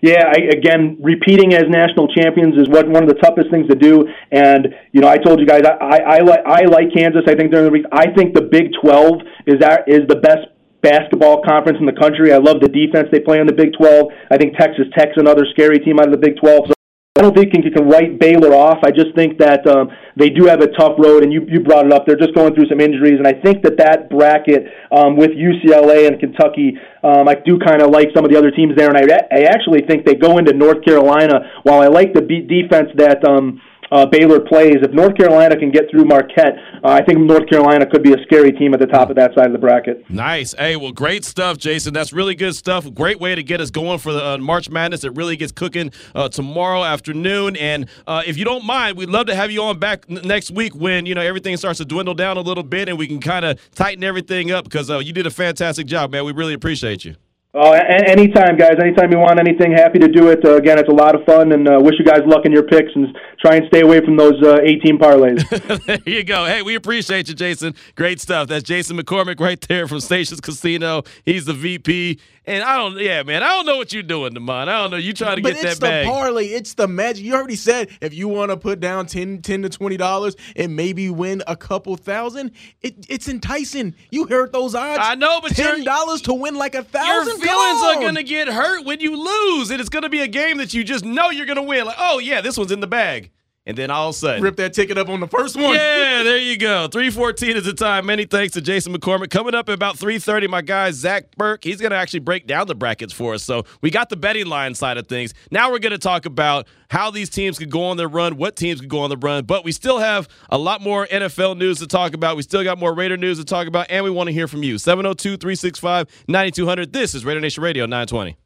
Yeah, 0.02 0.26
I, 0.26 0.50
again, 0.50 0.98
repeating 1.00 1.54
as 1.54 1.66
national 1.70 2.08
champions 2.14 2.58
is 2.58 2.68
what 2.68 2.90
one 2.90 3.04
of 3.04 3.10
the 3.10 3.22
toughest 3.22 3.52
things 3.52 3.68
to 3.70 3.76
do. 3.76 4.08
And 4.32 4.74
you 4.92 5.02
know, 5.02 5.08
I 5.08 5.18
told 5.18 5.40
you 5.40 5.46
guys, 5.46 5.62
I 5.64 5.78
I, 5.78 5.98
I 5.98 6.20
like 6.20 6.46
I 6.46 6.62
like 6.66 6.94
Kansas. 6.94 7.22
I 7.28 7.36
think 7.36 7.52
they're 7.52 7.70
the. 7.70 7.86
I 7.92 8.12
think 8.18 8.34
the 8.34 8.42
Big 8.42 8.72
Twelve 8.82 9.22
is 9.46 9.60
that 9.60 9.86
is 9.88 10.08
the 10.08 10.16
best 10.16 10.48
basketball 10.82 11.42
conference 11.44 11.78
in 11.80 11.86
the 11.86 11.94
country. 11.94 12.34
I 12.34 12.38
love 12.38 12.60
the 12.60 12.68
defense 12.68 13.08
they 13.12 13.20
play 13.20 13.40
in 13.40 13.48
the 13.48 13.54
Big 13.54 13.74
12. 13.78 14.08
I 14.32 14.38
think 14.38 14.58
Texas 14.58 14.86
Tech's 14.98 15.18
another 15.18 15.46
scary 15.52 15.80
team 15.80 16.00
out 16.00 16.08
of 16.08 16.12
the 16.12 16.18
Big 16.18 16.38
12. 16.42 16.68
So 16.68 16.74
I 17.18 17.24
don't 17.24 17.36
think 17.36 17.54
you 17.54 17.72
can 17.72 17.90
write 17.90 18.20
Baylor 18.20 18.56
off. 18.56 18.80
I 18.84 18.92
just 18.92 19.14
think 19.16 19.38
that 19.38 19.68
um, 19.68 19.90
they 20.16 20.30
do 20.30 20.46
have 20.46 20.62
a 20.62 20.72
tough 20.80 20.96
road, 20.98 21.24
and 21.24 21.34
you, 21.34 21.46
you 21.50 21.60
brought 21.60 21.86
it 21.86 21.92
up. 21.92 22.06
They're 22.06 22.16
just 22.16 22.34
going 22.34 22.56
through 22.56 22.70
some 22.70 22.80
injuries, 22.80 23.20
and 23.20 23.28
I 23.28 23.34
think 23.34 23.64
that 23.64 23.76
that 23.80 24.10
bracket 24.10 24.64
um, 24.96 25.18
with 25.18 25.32
UCLA 25.32 26.08
and 26.08 26.18
Kentucky, 26.22 26.80
um, 27.04 27.28
I 27.28 27.36
do 27.36 27.60
kind 27.60 27.82
of 27.82 27.92
like 27.92 28.16
some 28.16 28.24
of 28.24 28.32
the 28.32 28.38
other 28.38 28.50
teams 28.50 28.78
there, 28.78 28.88
and 28.88 28.98
I, 28.98 29.04
I 29.30 29.44
actually 29.44 29.82
think 29.82 30.06
they 30.06 30.16
go 30.16 30.38
into 30.38 30.54
North 30.54 30.86
Carolina. 30.86 31.52
While 31.64 31.82
I 31.82 31.88
like 31.88 32.14
the 32.14 32.22
defense 32.22 32.88
that 32.96 33.28
um, 33.28 33.62
uh, 33.92 34.06
Baylor 34.06 34.40
plays. 34.40 34.78
If 34.82 34.92
North 34.92 35.16
Carolina 35.18 35.58
can 35.58 35.72
get 35.72 35.90
through 35.92 36.06
Marquette, 36.06 36.54
uh, 36.84 36.90
I 36.90 37.04
think 37.04 37.20
North 37.20 37.48
Carolina 37.50 37.86
could 37.86 38.04
be 38.04 38.14
a 38.14 38.24
scary 38.24 38.52
team 38.52 38.74
at 38.74 38.80
the 38.80 38.88
top 38.88 39.10
of 39.10 39.16
that 39.18 39.34
side 39.36 39.48
of 39.48 39.52
the 39.52 39.58
bracket. 39.58 40.10
Nice. 40.10 40.54
Hey, 40.58 40.76
well, 40.76 40.92
great 40.92 41.26
stuff, 41.26 41.58
Jason. 41.58 41.94
That's 41.94 42.14
really 42.14 42.36
good 42.36 42.56
stuff. 42.56 42.92
Great 42.94 43.20
way 43.20 43.36
to 43.36 43.44
get 43.44 43.62
us 43.62 43.70
going 43.70 44.00
for 44.00 44.14
the 44.14 44.26
uh, 44.26 44.38
March 44.38 44.70
Madness. 44.70 45.04
It 45.04 45.16
really 45.16 45.36
gets 45.36 45.52
cooking 45.52 45.92
uh, 46.16 46.30
tomorrow 46.30 46.84
afternoon. 46.84 47.56
And 47.58 47.88
uh, 48.08 48.24
if 48.26 48.38
you 48.38 48.46
don't 48.46 48.66
mind, 48.66 48.98
we'd 48.98 49.10
love 49.10 49.28
to 49.28 49.36
have 49.36 49.52
you 49.52 49.62
on 49.64 49.80
back 49.80 50.06
n- 50.10 50.22
next 50.24 50.52
week 50.52 50.74
when 50.76 51.06
you 51.06 51.16
know 51.16 51.22
everything 51.22 51.58
starts 51.58 51.78
to 51.80 51.86
dwindle 51.86 52.14
down 52.14 52.38
a 52.38 52.42
little 52.42 52.64
bit 52.64 52.90
and 52.90 52.98
we 52.98 53.08
can 53.08 53.20
kind 53.20 53.46
of 53.46 53.60
tighten 53.76 54.04
everything 54.04 54.52
up 54.52 54.64
because 54.64 54.90
uh, 54.90 55.00
you 55.00 55.14
did 55.14 55.28
a 55.28 55.32
fantastic 55.32 55.88
job, 55.88 56.12
man. 56.12 56.26
We 56.26 56.32
really 56.32 56.54
appreciate 56.54 57.06
you. 57.06 57.16
Oh, 57.54 57.74
anytime, 57.74 58.56
guys. 58.56 58.78
Anytime 58.82 59.12
you 59.12 59.18
want 59.18 59.38
anything, 59.38 59.74
happy 59.74 60.00
to 60.00 60.08
do 60.08 60.30
it. 60.30 60.40
Uh, 60.46 60.56
again, 60.56 60.80
it's 60.80 60.88
a 60.88 60.94
lot 60.94 61.16
of 61.16 61.26
fun, 61.26 61.52
and 61.52 61.68
uh, 61.68 61.80
wish 61.82 61.96
you 62.00 62.06
guys 62.06 62.22
luck 62.26 62.46
in 62.46 62.54
your 62.54 62.64
picks, 62.64 62.92
and 62.96 63.14
try 63.42 63.56
and 63.56 63.68
stay 63.68 63.82
away 63.82 64.00
from 64.00 64.16
those 64.16 64.42
uh, 64.42 64.60
18 64.64 64.98
parlays. 64.98 65.86
there 65.86 66.00
you 66.06 66.24
go. 66.24 66.46
Hey, 66.46 66.62
we 66.62 66.76
appreciate 66.76 67.28
you, 67.28 67.36
Jason. 67.36 67.76
Great 67.96 68.22
stuff. 68.22 68.48
That's 68.48 68.64
Jason 68.64 68.98
McCormick 68.98 69.42
right 69.42 69.60
there 69.68 69.86
from 69.86 70.00
Stations 70.00 70.40
Casino. 70.40 71.04
He's 71.26 71.44
the 71.44 71.54
VP 71.54 72.22
and 72.52 72.64
I 72.66 72.76
don't, 72.76 73.00
yeah, 73.00 73.24
man, 73.24 73.44
I 73.44 73.48
don't 73.48 73.66
know 73.66 73.78
what 73.78 73.94
you're 73.94 74.04
doing, 74.04 74.34
Demond. 74.34 74.68
I 74.68 74.82
don't 74.82 74.92
know. 74.92 74.98
You 74.98 75.14
trying 75.14 75.38
to 75.38 75.42
but 75.42 75.54
get 75.54 75.64
that 75.64 75.80
bag. 75.80 76.06
It's 76.06 76.10
the 76.10 76.12
parlay. 76.12 76.46
It's 76.48 76.74
the 76.74 76.88
magic. 76.88 77.24
You 77.24 77.34
already 77.36 77.56
said 77.56 77.90
if 78.02 78.14
you 78.14 78.28
want 78.28 78.52
to 78.52 78.58
put 78.58 78.82
down 78.82 79.06
10, 79.06 79.42
10 79.42 79.62
to 79.62 79.70
twenty 79.70 79.96
dollars 79.96 80.36
and 80.58 80.76
maybe 80.76 81.10
win 81.10 81.42
a 81.48 81.56
couple 81.56 81.96
thousand, 81.96 82.52
it, 82.82 83.06
it's 83.08 83.30
enticing. 83.30 83.96
You 84.10 84.28
heard 84.28 84.52
those 84.52 84.76
odds. 84.76 85.02
I 85.02 85.16
know, 85.16 85.40
but 85.42 85.56
ten 85.56 85.86
dollars 85.86 86.22
to 86.24 86.34
win 86.34 86.56
like 86.56 86.76
a 86.76 86.84
thousand. 86.84 87.38
Your 87.38 87.48
feelings 87.48 87.82
are 87.84 88.02
gonna 88.02 88.24
get 88.24 88.50
hurt 88.50 88.86
when 88.86 89.00
you 89.00 89.16
lose, 89.16 89.72
and 89.72 89.80
it's 89.80 89.90
gonna 89.90 90.10
be 90.10 90.20
a 90.20 90.28
game 90.28 90.58
that 90.58 90.74
you 90.74 90.84
just 90.84 91.06
know 91.06 91.30
you're 91.30 91.46
gonna 91.46 91.64
win. 91.64 91.86
Like, 91.86 91.98
oh 92.00 92.20
yeah, 92.20 92.42
this 92.42 92.58
one's 92.58 92.74
in 92.74 92.82
the 92.82 92.88
bag. 92.88 93.32
And 93.68 93.78
then 93.78 93.92
all 93.92 94.10
of 94.10 94.16
a 94.16 94.18
sudden, 94.18 94.42
rip 94.42 94.56
that 94.56 94.74
ticket 94.74 94.98
up 94.98 95.08
on 95.08 95.20
the 95.20 95.28
first 95.28 95.56
one. 95.56 95.76
Yeah, 95.76 96.24
there 96.24 96.40
you 96.40 96.58
go. 96.58 96.88
314 96.88 97.58
is 97.58 97.66
the 97.66 97.74
time. 97.74 98.08
Many 98.08 98.26
thanks 98.26 98.54
to 98.54 98.62
Jason 98.62 98.92
McCormick. 98.92 99.30
Coming 99.30 99.54
up 99.54 99.70
at 99.70 99.74
about 99.74 100.00
330, 100.00 100.48
my 100.48 100.64
guy 100.64 100.90
Zach 100.90 101.36
Burke, 101.38 101.64
he's 101.64 101.80
going 101.80 101.92
to 101.92 101.98
actually 101.98 102.22
break 102.22 102.48
down 102.48 102.66
the 102.66 102.74
brackets 102.74 103.14
for 103.14 103.36
us. 103.36 103.44
So 103.44 103.64
we 103.82 103.92
got 103.92 104.10
the 104.10 104.18
betting 104.18 104.48
line 104.48 104.74
side 104.74 104.98
of 104.98 105.08
things. 105.08 105.36
Now 105.52 105.72
we're 105.72 105.78
going 105.78 105.92
to 105.92 106.00
talk 106.00 106.26
about 106.26 106.68
how 106.90 107.12
these 107.12 107.30
teams 107.30 107.60
could 107.60 107.70
go 107.70 107.84
on 107.84 107.98
their 107.98 108.08
run, 108.08 108.36
what 108.36 108.56
teams 108.56 108.80
could 108.82 108.90
go 108.90 109.02
on 109.02 109.12
the 109.12 109.18
run. 109.18 109.46
But 109.46 109.64
we 109.64 109.72
still 109.72 110.00
have 110.00 110.28
a 110.50 110.58
lot 110.58 110.82
more 110.82 111.06
NFL 111.06 111.56
news 111.58 111.78
to 111.80 111.88
talk 111.88 112.16
about. 112.16 112.38
We 112.38 112.42
still 112.42 112.64
got 112.64 112.80
more 112.80 112.96
Raider 112.96 113.16
news 113.16 113.38
to 113.38 113.46
talk 113.46 113.68
about, 113.68 113.86
and 113.92 114.04
we 114.04 114.10
want 114.10 114.28
to 114.28 114.34
hear 114.34 114.48
from 114.48 114.64
you. 114.64 114.80
702 114.80 115.38
365 115.38 116.08
9200. 116.28 116.94
This 116.94 117.14
is 117.14 117.24
Raider 117.24 117.40
Nation 117.40 117.64
Radio 117.64 117.86
920. 117.86 118.38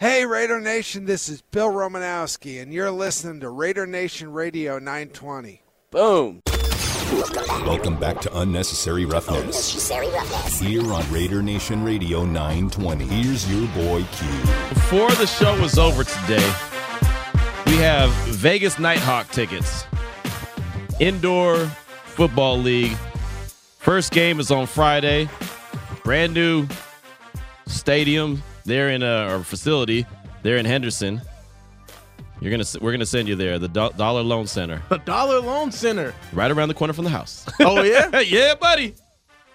Hey, 0.00 0.24
Raider 0.24 0.62
Nation, 0.62 1.04
this 1.04 1.28
is 1.28 1.42
Bill 1.42 1.68
Romanowski, 1.68 2.62
and 2.62 2.72
you're 2.72 2.90
listening 2.90 3.40
to 3.40 3.50
Raider 3.50 3.86
Nation 3.86 4.32
Radio 4.32 4.78
920. 4.78 5.62
Boom. 5.90 6.40
Welcome 7.66 8.00
back 8.00 8.18
to 8.22 8.38
Unnecessary 8.38 9.04
Roughness. 9.04 9.38
Unnecessary 9.42 10.08
Roughness. 10.08 10.58
Here 10.58 10.90
on 10.90 11.12
Raider 11.12 11.42
Nation 11.42 11.84
Radio 11.84 12.24
920. 12.24 13.04
Here's 13.08 13.52
your 13.52 13.68
boy 13.74 14.02
Q. 14.12 14.26
Before 14.70 15.10
the 15.10 15.26
show 15.26 15.60
was 15.60 15.78
over 15.78 16.02
today, 16.02 16.50
we 17.66 17.76
have 17.76 18.08
Vegas 18.28 18.78
Nighthawk 18.78 19.28
tickets. 19.28 19.84
Indoor 20.98 21.66
Football 22.06 22.56
League. 22.56 22.96
First 23.76 24.12
game 24.12 24.40
is 24.40 24.50
on 24.50 24.66
Friday. 24.66 25.28
Brand 26.04 26.32
new 26.32 26.66
stadium 27.66 28.42
they're 28.70 28.90
in 28.90 29.02
uh, 29.02 29.28
a 29.30 29.38
or 29.38 29.44
facility. 29.44 30.06
They're 30.42 30.56
in 30.56 30.64
Henderson. 30.64 31.20
You're 32.40 32.50
gonna 32.50 32.64
we're 32.80 32.92
gonna 32.92 33.04
send 33.04 33.28
you 33.28 33.34
there. 33.34 33.58
The 33.58 33.68
Do- 33.68 33.90
Dollar 33.96 34.22
Loan 34.22 34.46
Center. 34.46 34.82
The 34.88 34.98
Dollar 34.98 35.40
Loan 35.40 35.70
Center. 35.72 36.14
Right 36.32 36.50
around 36.50 36.68
the 36.68 36.74
corner 36.74 36.94
from 36.94 37.04
the 37.04 37.10
house. 37.10 37.46
Oh 37.60 37.82
yeah, 37.82 38.20
yeah, 38.20 38.54
buddy. 38.54 38.94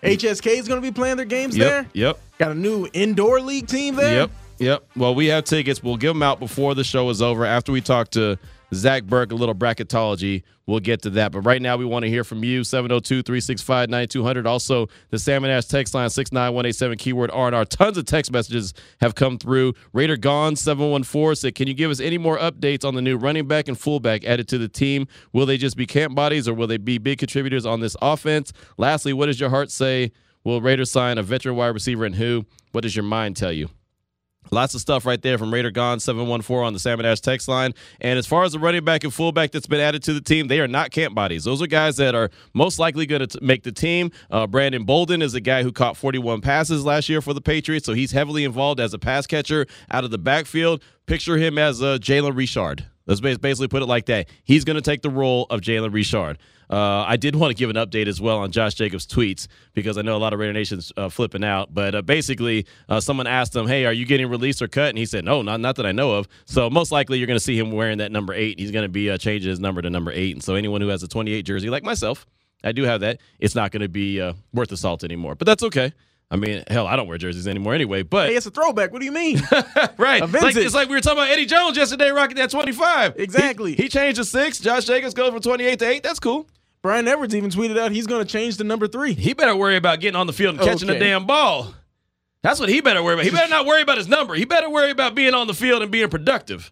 HSK 0.03 0.57
is 0.57 0.67
gonna 0.67 0.81
be 0.81 0.91
playing 0.91 1.17
their 1.17 1.25
games 1.25 1.57
yep, 1.57 1.67
there. 1.67 1.89
Yep. 1.93 2.19
Got 2.37 2.51
a 2.51 2.55
new 2.55 2.87
indoor 2.93 3.41
league 3.41 3.67
team 3.67 3.95
there. 3.95 4.13
Yep. 4.13 4.31
Yep. 4.59 4.87
Well, 4.95 5.15
we 5.15 5.27
have 5.27 5.45
tickets. 5.45 5.81
We'll 5.81 5.97
give 5.97 6.13
them 6.13 6.21
out 6.21 6.39
before 6.39 6.75
the 6.75 6.83
show 6.83 7.09
is 7.09 7.21
over. 7.21 7.45
After 7.45 7.71
we 7.71 7.81
talk 7.81 8.11
to 8.11 8.37
Zach 8.73 9.03
Burke, 9.03 9.31
a 9.31 9.35
little 9.35 9.55
bracketology. 9.55 10.43
We'll 10.67 10.79
get 10.79 11.01
to 11.03 11.09
that. 11.11 11.31
But 11.31 11.41
right 11.41 11.61
now, 11.61 11.77
we 11.77 11.85
want 11.85 12.03
to 12.03 12.09
hear 12.09 12.23
from 12.23 12.43
you, 12.43 12.63
702 12.63 13.21
365 13.21 13.89
9200. 13.89 14.47
Also, 14.47 14.87
the 15.09 15.19
Salmon 15.19 15.51
Ash 15.51 15.65
text 15.65 15.93
line, 15.93 16.09
69187, 16.09 16.97
keyword 16.97 17.31
R&R. 17.31 17.65
Tons 17.65 17.97
of 17.97 18.05
text 18.05 18.31
messages 18.31 18.73
have 19.01 19.15
come 19.15 19.37
through. 19.37 19.73
Raider 19.93 20.17
Gone, 20.17 20.55
714, 20.55 21.35
said, 21.35 21.55
Can 21.55 21.67
you 21.67 21.73
give 21.73 21.91
us 21.91 21.99
any 21.99 22.17
more 22.17 22.37
updates 22.37 22.83
on 22.83 22.95
the 22.95 23.01
new 23.01 23.17
running 23.17 23.47
back 23.47 23.67
and 23.67 23.79
fullback 23.79 24.25
added 24.25 24.47
to 24.49 24.57
the 24.57 24.67
team? 24.67 25.07
Will 25.33 25.45
they 25.45 25.57
just 25.57 25.77
be 25.77 25.85
camp 25.85 26.15
bodies 26.15 26.47
or 26.47 26.53
will 26.53 26.67
they 26.67 26.77
be 26.77 26.97
big 26.97 27.19
contributors 27.19 27.65
on 27.65 27.79
this 27.79 27.95
offense? 28.01 28.51
Lastly, 28.77 29.13
what 29.13 29.27
does 29.27 29.39
your 29.39 29.49
heart 29.49 29.69
say? 29.69 30.11
Will 30.43 30.61
Raiders 30.61 30.91
sign 30.91 31.17
a 31.17 31.23
veteran 31.23 31.55
wide 31.55 31.67
receiver 31.67 32.05
and 32.05 32.15
who? 32.15 32.45
What 32.71 32.81
does 32.81 32.95
your 32.95 33.03
mind 33.03 33.35
tell 33.35 33.51
you? 33.51 33.69
Lots 34.51 34.75
of 34.75 34.81
stuff 34.81 35.05
right 35.05 35.21
there 35.21 35.37
from 35.37 35.53
Raider 35.53 35.71
Gone 35.71 35.99
714 35.99 36.65
on 36.65 36.73
the 36.73 36.79
Salmon 36.79 37.05
Ash 37.05 37.19
text 37.19 37.47
line. 37.47 37.73
And 37.99 38.19
as 38.19 38.27
far 38.27 38.43
as 38.43 38.51
the 38.51 38.59
running 38.59 38.83
back 38.83 39.03
and 39.03 39.13
fullback 39.13 39.51
that's 39.51 39.67
been 39.67 39.79
added 39.79 40.03
to 40.03 40.13
the 40.13 40.21
team, 40.21 40.47
they 40.47 40.59
are 40.59 40.67
not 40.67 40.91
camp 40.91 41.15
bodies. 41.15 41.43
Those 41.43 41.61
are 41.61 41.67
guys 41.67 41.97
that 41.97 42.15
are 42.15 42.29
most 42.53 42.79
likely 42.79 43.05
going 43.05 43.27
to 43.27 43.41
make 43.41 43.63
the 43.63 43.71
team. 43.71 44.11
Uh, 44.29 44.47
Brandon 44.47 44.83
Bolden 44.83 45.21
is 45.21 45.33
a 45.33 45.41
guy 45.41 45.63
who 45.63 45.71
caught 45.71 45.97
41 45.97 46.41
passes 46.41 46.85
last 46.85 47.09
year 47.09 47.21
for 47.21 47.33
the 47.33 47.41
Patriots, 47.41 47.85
so 47.85 47.93
he's 47.93 48.11
heavily 48.11 48.43
involved 48.43 48.79
as 48.79 48.93
a 48.93 48.99
pass 48.99 49.27
catcher 49.27 49.65
out 49.91 50.03
of 50.03 50.11
the 50.11 50.17
backfield. 50.17 50.81
Picture 51.05 51.37
him 51.37 51.57
as 51.57 51.81
uh, 51.81 51.97
Jalen 51.99 52.35
Richard. 52.35 52.85
Let's 53.07 53.21
basically 53.21 53.67
put 53.67 53.83
it 53.83 53.85
like 53.85 54.07
that. 54.07 54.27
He's 54.43 54.63
going 54.63 54.75
to 54.75 54.81
take 54.81 55.01
the 55.01 55.09
role 55.09 55.45
of 55.49 55.61
Jalen 55.61 55.93
Richard. 55.93 56.39
Uh, 56.69 57.03
I 57.07 57.17
did 57.17 57.35
want 57.35 57.51
to 57.51 57.55
give 57.55 57.69
an 57.69 57.75
update 57.75 58.07
as 58.07 58.19
well 58.19 58.37
on 58.39 58.51
Josh 58.51 58.73
Jacobs' 58.73 59.05
tweets 59.05 59.47
because 59.73 59.97
I 59.97 60.01
know 60.01 60.15
a 60.15 60.19
lot 60.19 60.33
of 60.33 60.39
Raider 60.39 60.53
Nation's 60.53 60.91
uh, 60.97 61.09
flipping 61.09 61.43
out. 61.43 61.73
But 61.73 61.95
uh, 61.95 62.01
basically, 62.01 62.65
uh, 62.89 62.99
someone 62.99 63.27
asked 63.27 63.55
him, 63.55 63.67
"Hey, 63.67 63.85
are 63.85 63.93
you 63.93 64.05
getting 64.05 64.27
released 64.27 64.61
or 64.61 64.67
cut?" 64.67 64.89
And 64.89 64.97
he 64.97 65.05
said, 65.05 65.25
"No, 65.25 65.41
not 65.41 65.59
not 65.59 65.75
that 65.77 65.85
I 65.85 65.91
know 65.91 66.13
of." 66.13 66.27
So 66.45 66.69
most 66.69 66.91
likely, 66.91 67.17
you're 67.17 67.27
going 67.27 67.39
to 67.39 67.43
see 67.43 67.57
him 67.57 67.71
wearing 67.71 67.99
that 67.99 68.11
number 68.11 68.33
eight. 68.33 68.59
He's 68.59 68.71
going 68.71 68.85
to 68.85 68.89
be 68.89 69.09
uh, 69.09 69.17
changing 69.17 69.49
his 69.49 69.59
number 69.59 69.81
to 69.81 69.89
number 69.89 70.11
eight. 70.11 70.35
And 70.35 70.43
so 70.43 70.55
anyone 70.55 70.81
who 70.81 70.87
has 70.89 71.03
a 71.03 71.07
28 71.07 71.43
jersey, 71.43 71.69
like 71.69 71.83
myself, 71.83 72.25
I 72.63 72.71
do 72.71 72.83
have 72.83 73.01
that. 73.01 73.19
It's 73.39 73.55
not 73.55 73.71
going 73.71 73.81
to 73.81 73.89
be 73.89 74.19
uh, 74.19 74.33
worth 74.53 74.69
the 74.69 74.77
salt 74.77 75.03
anymore. 75.03 75.35
But 75.35 75.45
that's 75.45 75.63
okay. 75.63 75.93
I 76.31 76.37
mean, 76.37 76.63
hell, 76.67 76.87
I 76.87 76.95
don't 76.95 77.07
wear 77.07 77.17
jerseys 77.17 77.47
anymore 77.47 77.73
anyway. 77.75 78.01
But 78.03 78.29
Hey, 78.29 78.35
it's 78.35 78.45
a 78.45 78.51
throwback. 78.51 78.91
What 78.91 78.99
do 78.99 79.05
you 79.05 79.11
mean? 79.11 79.41
right, 79.97 80.21
like, 80.21 80.55
it's 80.55 80.73
like 80.73 80.89
we 80.89 80.95
were 80.95 81.01
talking 81.01 81.19
about 81.19 81.29
Eddie 81.29 81.45
Jones 81.45 81.77
yesterday, 81.77 82.09
rocking 82.09 82.37
that 82.37 82.49
25. 82.49 83.15
Exactly. 83.17 83.75
He, 83.75 83.83
he 83.83 83.89
changed 83.89 84.17
to 84.17 84.25
six. 84.25 84.59
Josh 84.59 84.85
Jacobs 84.85 85.13
goes 85.13 85.31
from 85.31 85.41
28 85.41 85.79
to 85.79 85.87
eight. 85.87 86.03
That's 86.03 86.19
cool. 86.19 86.47
Bryan 86.81 87.07
Edwards 87.07 87.33
even 87.35 87.49
tweeted 87.49 87.79
out 87.79 87.91
he's 87.91 88.05
going 88.07 88.23
to 88.23 88.31
change 88.31 88.57
to 88.57 88.63
number 88.63 88.87
three. 88.87 89.13
He 89.13 89.33
better 89.33 89.55
worry 89.55 89.75
about 89.75 89.99
getting 89.99 90.15
on 90.15 90.27
the 90.27 90.33
field 90.33 90.55
and 90.55 90.63
catching 90.63 90.87
the 90.87 90.99
damn 90.99 91.25
ball. 91.25 91.73
That's 92.43 92.59
what 92.59 92.69
he 92.69 92.79
better 92.79 93.01
worry 93.01 93.15
about. 93.15 93.25
He 93.25 93.31
better 93.31 93.49
not 93.49 93.65
worry 93.65 93.81
about 93.81 93.97
his 93.97 94.07
number. 94.07 94.35
He 94.35 94.45
better 94.45 94.69
worry 94.69 94.91
about 94.91 95.15
being 95.15 95.33
on 95.33 95.47
the 95.47 95.55
field 95.55 95.81
and 95.81 95.91
being 95.91 96.09
productive. 96.09 96.71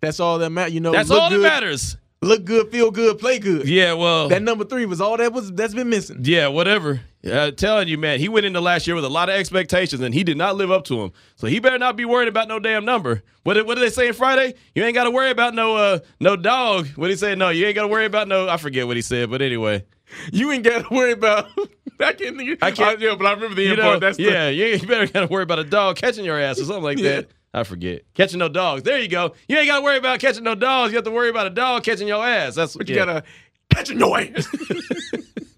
That's 0.00 0.18
all 0.18 0.38
that 0.38 0.50
matters. 0.50 0.74
You 0.74 0.80
know, 0.80 0.90
That's 0.90 1.08
look 1.08 1.22
all 1.22 1.30
good, 1.30 1.38
that 1.38 1.62
matters. 1.62 1.96
Look 2.20 2.44
good, 2.44 2.72
feel 2.72 2.90
good, 2.90 3.20
play 3.20 3.38
good. 3.38 3.68
Yeah, 3.68 3.92
well, 3.92 4.28
That 4.28 4.42
number 4.42 4.64
three 4.64 4.86
was 4.86 5.00
all 5.00 5.16
that 5.18 5.32
was 5.32 5.52
that's 5.52 5.72
been 5.72 5.88
missing. 5.88 6.18
yeah, 6.22 6.48
whatever. 6.48 7.00
Telling 7.24 7.88
you, 7.88 7.96
man, 7.96 8.20
he 8.20 8.28
went 8.28 8.44
into 8.44 8.60
last 8.60 8.86
year 8.86 8.94
with 8.94 9.04
a 9.04 9.08
lot 9.08 9.28
of 9.30 9.34
expectations 9.36 10.02
and 10.02 10.12
he 10.14 10.24
did 10.24 10.36
not 10.36 10.56
live 10.56 10.70
up 10.70 10.84
to 10.84 10.96
them. 10.96 11.12
So 11.36 11.46
he 11.46 11.58
better 11.58 11.78
not 11.78 11.96
be 11.96 12.04
worried 12.04 12.28
about 12.28 12.48
no 12.48 12.58
damn 12.58 12.84
number. 12.84 13.22
What 13.44 13.54
did, 13.54 13.66
what 13.66 13.76
did 13.76 13.82
they 13.82 13.90
say 13.90 14.08
in 14.08 14.12
Friday? 14.14 14.54
You 14.74 14.84
ain't 14.84 14.94
got 14.94 15.04
to 15.04 15.10
worry 15.10 15.30
about 15.30 15.54
no 15.54 15.74
uh 15.76 15.98
no 16.20 16.36
dog. 16.36 16.86
What 16.96 17.06
did 17.08 17.14
he 17.14 17.18
say? 17.18 17.34
No, 17.34 17.48
you 17.48 17.64
ain't 17.66 17.74
got 17.76 17.82
to 17.82 17.88
worry 17.88 18.04
about 18.04 18.28
no. 18.28 18.48
I 18.48 18.58
forget 18.58 18.86
what 18.86 18.96
he 18.96 19.02
said, 19.02 19.30
but 19.30 19.40
anyway. 19.40 19.84
You 20.32 20.52
ain't 20.52 20.64
got 20.64 20.86
to 20.86 20.94
worry 20.94 21.12
about. 21.12 21.48
I 22.00 22.12
can't 22.12 22.36
think. 22.36 22.58
I 22.62 22.70
can't- 22.72 23.00
yeah, 23.00 23.14
but 23.16 23.24
I 23.26 23.32
remember 23.32 23.54
the 23.54 23.62
You 23.62 23.68
end 23.70 23.78
know, 23.78 23.84
part. 23.84 24.00
That's 24.00 24.16
the- 24.18 24.24
yeah, 24.24 24.48
you, 24.50 24.64
ain't- 24.64 24.82
you 24.82 24.88
better 24.88 25.06
got 25.06 25.20
to 25.20 25.26
worry 25.26 25.44
about 25.44 25.58
a 25.60 25.64
dog 25.64 25.96
catching 25.96 26.24
your 26.24 26.38
ass 26.38 26.60
or 26.60 26.64
something 26.64 26.82
like 26.84 26.98
that. 27.02 27.28
I 27.54 27.62
forget. 27.62 28.02
Catching 28.14 28.40
no 28.40 28.48
dogs. 28.48 28.82
There 28.82 28.98
you 28.98 29.08
go. 29.08 29.32
You 29.48 29.56
ain't 29.56 29.68
got 29.68 29.78
to 29.78 29.82
worry 29.82 29.96
about 29.96 30.18
catching 30.20 30.44
no 30.44 30.54
dogs. 30.56 30.92
You 30.92 30.96
have 30.98 31.04
to 31.04 31.10
worry 31.10 31.30
about 31.30 31.46
a 31.46 31.50
dog 31.50 31.84
catching 31.84 32.06
your 32.08 32.24
ass. 32.26 32.56
That's 32.56 32.74
you 32.74 32.82
yeah. 32.88 32.96
gotta 32.96 33.24
catch 33.70 33.90
in 33.90 33.98
your 34.00 34.18
ass. 34.18 34.46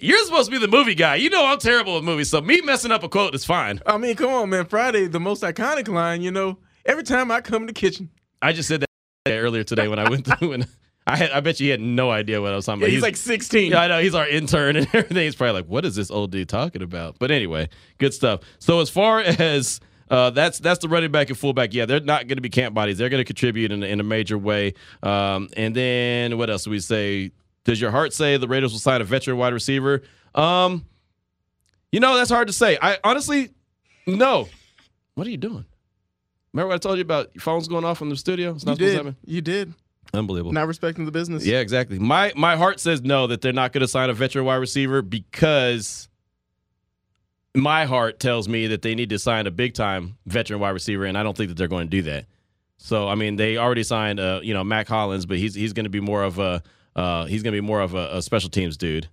You're 0.00 0.24
supposed 0.24 0.50
to 0.50 0.50
be 0.50 0.58
the 0.58 0.70
movie 0.70 0.94
guy. 0.94 1.16
You 1.16 1.30
know 1.30 1.46
I'm 1.46 1.58
terrible 1.58 1.94
with 1.94 2.04
movies, 2.04 2.30
so 2.30 2.40
me 2.40 2.60
messing 2.60 2.92
up 2.92 3.02
a 3.02 3.08
quote 3.08 3.34
is 3.34 3.44
fine. 3.44 3.80
I 3.86 3.96
mean, 3.96 4.16
come 4.16 4.30
on, 4.30 4.50
man. 4.50 4.66
Friday, 4.66 5.06
the 5.06 5.20
most 5.20 5.42
iconic 5.42 5.88
line. 5.88 6.22
You 6.22 6.30
know, 6.30 6.58
every 6.84 7.02
time 7.02 7.30
I 7.30 7.40
come 7.40 7.62
in 7.62 7.66
the 7.66 7.72
kitchen, 7.72 8.10
I 8.42 8.52
just 8.52 8.68
said 8.68 8.80
that 8.80 8.88
earlier 9.28 9.64
today 9.64 9.88
when 9.88 9.98
I 9.98 10.08
went 10.08 10.26
through 10.26 10.52
and 10.52 10.66
I 11.06 11.16
had 11.16 11.30
I 11.30 11.40
bet 11.40 11.60
you 11.60 11.66
he 11.66 11.70
had 11.70 11.80
no 11.80 12.10
idea 12.10 12.42
what 12.42 12.52
I 12.52 12.56
was 12.56 12.66
talking 12.66 12.80
yeah, 12.80 12.86
about. 12.86 12.92
he's 12.92 13.02
like 13.02 13.16
16. 13.16 13.72
Yeah, 13.72 13.80
I 13.80 13.88
know. 13.88 14.00
He's 14.00 14.14
our 14.14 14.28
intern 14.28 14.76
and 14.76 14.86
everything. 14.92 15.24
He's 15.24 15.36
probably 15.36 15.54
like, 15.54 15.66
what 15.66 15.84
is 15.84 15.94
this 15.94 16.10
old 16.10 16.32
dude 16.32 16.48
talking 16.48 16.82
about? 16.82 17.18
But 17.18 17.30
anyway, 17.30 17.68
good 17.98 18.12
stuff. 18.12 18.40
So 18.58 18.80
as 18.80 18.90
far 18.90 19.20
as 19.20 19.80
uh, 20.10 20.30
that's 20.30 20.58
that's 20.58 20.80
the 20.80 20.88
running 20.88 21.10
back 21.10 21.30
and 21.30 21.38
fullback. 21.38 21.74
Yeah, 21.74 21.86
they're 21.86 22.00
not 22.00 22.28
going 22.28 22.36
to 22.36 22.42
be 22.42 22.48
camp 22.48 22.74
bodies. 22.74 22.98
They're 22.98 23.08
going 23.08 23.20
to 23.20 23.24
contribute 23.24 23.72
in, 23.72 23.82
in 23.82 24.00
a 24.00 24.04
major 24.04 24.38
way. 24.38 24.74
Um, 25.02 25.48
and 25.56 25.74
then 25.74 26.38
what 26.38 26.50
else 26.50 26.64
do 26.64 26.70
we 26.70 26.80
say? 26.80 27.32
Does 27.66 27.80
your 27.80 27.90
heart 27.90 28.12
say 28.12 28.36
the 28.36 28.46
Raiders 28.46 28.72
will 28.72 28.78
sign 28.78 29.00
a 29.00 29.04
veteran 29.04 29.36
wide 29.38 29.52
receiver? 29.52 30.02
Um, 30.34 30.86
you 31.90 31.98
know 31.98 32.16
that's 32.16 32.30
hard 32.30 32.46
to 32.46 32.52
say. 32.52 32.78
I 32.80 32.98
honestly, 33.02 33.50
no. 34.06 34.48
What 35.14 35.26
are 35.26 35.30
you 35.30 35.36
doing? 35.36 35.64
Remember 36.52 36.68
what 36.68 36.74
I 36.76 36.78
told 36.78 36.96
you 36.96 37.02
about 37.02 37.30
your 37.34 37.42
phones 37.42 37.66
going 37.66 37.84
off 37.84 38.00
in 38.00 38.08
the 38.08 38.16
studio? 38.16 38.52
It's 38.52 38.62
you 38.62 38.68
not 38.68 38.76
supposed 38.76 38.78
to 38.78 38.86
did. 38.86 38.96
happen. 38.96 39.16
You 39.24 39.40
did. 39.40 39.74
Unbelievable. 40.14 40.52
Not 40.52 40.68
respecting 40.68 41.06
the 41.06 41.10
business. 41.10 41.44
Yeah, 41.44 41.58
exactly. 41.58 41.98
My 41.98 42.32
my 42.36 42.56
heart 42.56 42.78
says 42.78 43.02
no 43.02 43.26
that 43.26 43.40
they're 43.40 43.52
not 43.52 43.72
going 43.72 43.82
to 43.82 43.88
sign 43.88 44.10
a 44.10 44.14
veteran 44.14 44.44
wide 44.44 44.56
receiver 44.56 45.02
because 45.02 46.08
my 47.54 47.84
heart 47.84 48.20
tells 48.20 48.48
me 48.48 48.68
that 48.68 48.82
they 48.82 48.94
need 48.94 49.10
to 49.10 49.18
sign 49.18 49.48
a 49.48 49.50
big 49.50 49.74
time 49.74 50.18
veteran 50.26 50.60
wide 50.60 50.70
receiver, 50.70 51.04
and 51.04 51.18
I 51.18 51.24
don't 51.24 51.36
think 51.36 51.48
that 51.48 51.56
they're 51.56 51.66
going 51.66 51.88
to 51.88 51.90
do 51.90 52.02
that. 52.02 52.26
So 52.78 53.08
I 53.08 53.16
mean, 53.16 53.34
they 53.34 53.56
already 53.56 53.82
signed 53.82 54.20
uh, 54.20 54.38
you 54.42 54.54
know 54.54 54.62
Mack 54.62 54.86
Hollins, 54.86 55.26
but 55.26 55.38
he's 55.38 55.54
he's 55.54 55.72
going 55.72 55.84
to 55.84 55.90
be 55.90 56.00
more 56.00 56.22
of 56.22 56.38
a 56.38 56.62
uh, 56.96 57.26
he's 57.26 57.42
going 57.42 57.54
to 57.54 57.60
be 57.60 57.64
more 57.64 57.80
of 57.80 57.94
a, 57.94 58.16
a 58.16 58.22
special 58.22 58.50
teams 58.50 58.76
dude. 58.76 59.08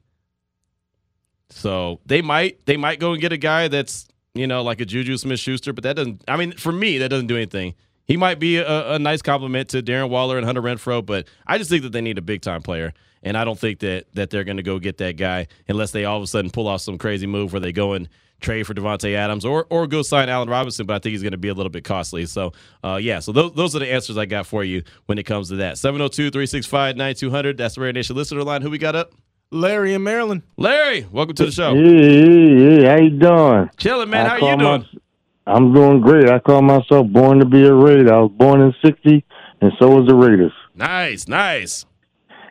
So 1.50 2.00
they 2.06 2.22
might 2.24 2.66
they 2.66 2.78
might 2.78 3.00
go 3.00 3.12
and 3.12 3.22
get 3.22 3.32
a 3.32 3.38
guy 3.38 3.68
that's 3.68 4.08
you 4.34 4.48
know 4.48 4.64
like 4.64 4.82
a 4.82 4.86
Juju 4.86 5.18
Smith 5.18 5.40
Schuster, 5.40 5.74
but 5.74 5.84
that 5.84 5.96
doesn't. 5.96 6.24
I 6.28 6.38
mean, 6.38 6.54
for 6.54 6.72
me, 6.72 6.98
that 6.98 7.10
doesn't 7.10 7.28
do 7.28 7.36
anything. 7.36 7.76
He 8.06 8.18
might 8.18 8.40
be 8.40 8.58
a, 8.58 8.94
a 8.94 9.00
nice 9.00 9.22
complement 9.22 9.70
to 9.70 9.84
Darren 9.84 10.10
Waller 10.10 10.38
and 10.38 10.46
Hunter 10.46 10.62
Renfrow, 10.62 11.06
but 11.06 11.28
I 11.46 11.58
just 11.58 11.70
think 11.70 11.84
that 11.84 11.92
they 11.92 12.02
need 12.02 12.18
a 12.18 12.22
big 12.22 12.42
time 12.42 12.62
player, 12.62 12.94
and 13.22 13.38
I 13.38 13.44
don't 13.44 13.60
think 13.60 13.80
that 13.80 14.06
that 14.14 14.30
they're 14.30 14.44
going 14.44 14.58
to 14.58 14.64
go 14.64 14.80
get 14.80 14.98
that 14.98 15.18
guy 15.18 15.48
unless 15.68 15.92
they 15.92 16.06
all 16.06 16.18
of 16.18 16.24
a 16.24 16.28
sudden 16.28 16.50
pull 16.50 16.68
off 16.68 16.82
some 16.82 16.98
crazy 16.98 17.28
move 17.28 17.54
where 17.54 17.60
they 17.60 17.72
go 17.72 17.94
and 17.94 18.10
trade 18.44 18.68
for 18.68 18.74
Davante 18.74 19.16
Adams 19.16 19.46
or 19.46 19.66
or 19.70 19.88
go 19.88 20.02
sign 20.02 20.30
Allen 20.30 20.50
Robinson, 20.50 20.86
but 20.86 20.96
I 20.96 21.00
think 21.00 21.12
he's 21.14 21.24
going 21.24 21.32
to 21.32 21.38
be 21.38 21.48
a 21.48 21.54
little 21.54 21.72
bit 21.72 21.84
costly. 21.84 22.26
So, 22.26 22.54
uh, 22.84 23.00
yeah, 23.02 23.20
so 23.20 23.32
those, 23.32 23.54
those 23.54 23.76
are 23.76 23.80
the 23.80 23.92
answers 23.92 24.18
I 24.18 24.26
got 24.26 24.46
for 24.46 24.64
you 24.64 24.84
when 25.08 25.18
it 25.18 25.24
comes 25.24 25.50
to 25.50 25.56
that. 25.58 25.78
702 25.78 26.30
365 26.30 26.96
9200. 26.98 27.58
That's 27.58 27.76
the 27.76 27.82
Raider 27.82 27.94
Nation 27.94 28.16
listener 28.16 28.44
line. 28.44 28.62
Who 28.62 28.70
we 28.70 28.78
got 28.78 28.96
up? 28.96 29.14
Larry 29.50 29.94
in 29.94 30.04
Maryland. 30.04 30.42
Larry, 30.58 31.08
welcome 31.12 31.36
to 31.36 31.46
the 31.46 31.52
show. 31.52 31.76
Hey, 31.76 31.82
hey, 31.82 32.82
hey, 32.82 32.86
how 32.86 32.98
you 32.98 33.10
doing? 33.12 33.70
Chilling, 33.78 34.10
man. 34.10 34.26
I 34.26 34.30
how 34.30 34.52
you 34.52 34.58
doing? 34.58 34.82
My, 34.82 35.56
I'm 35.56 35.74
doing 35.74 36.02
great. 36.02 36.30
I 36.30 36.40
call 36.40 36.62
myself 36.62 37.08
born 37.08 37.40
to 37.40 37.46
be 37.46 37.64
a 37.64 37.74
Raider. 37.74 38.14
I 38.14 38.20
was 38.20 38.32
born 38.32 38.62
in 38.62 38.74
'60, 38.84 39.24
and 39.62 39.72
so 39.80 39.90
was 39.90 40.08
the 40.08 40.16
Raiders. 40.16 40.54
Nice, 40.76 41.28
nice. 41.28 41.86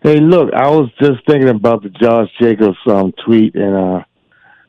Hey, 0.02 0.20
look, 0.20 0.52
I 0.52 0.68
was 0.68 0.90
just 1.00 1.24
thinking 1.26 1.48
about 1.48 1.82
the 1.82 1.88
Josh 1.88 2.28
Jacobs 2.40 2.76
um, 2.86 3.12
tweet, 3.24 3.54
and 3.54 3.74
uh, 3.74 4.04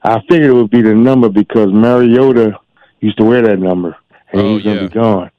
I 0.04 0.20
figured 0.30 0.50
it 0.50 0.54
would 0.54 0.70
be 0.72 0.82
the 0.82 0.94
number 0.94 1.30
because 1.30 1.72
Mariota 1.72 2.58
used 3.00 3.18
to 3.18 3.24
wear 3.24 3.42
that 3.44 3.60
number, 3.60 3.96
and 4.32 4.42
Oh, 4.42 4.56
he's 4.56 4.64
gonna 4.64 4.82
yeah. 4.82 4.88
be 4.88 4.94
gone. 4.94 5.32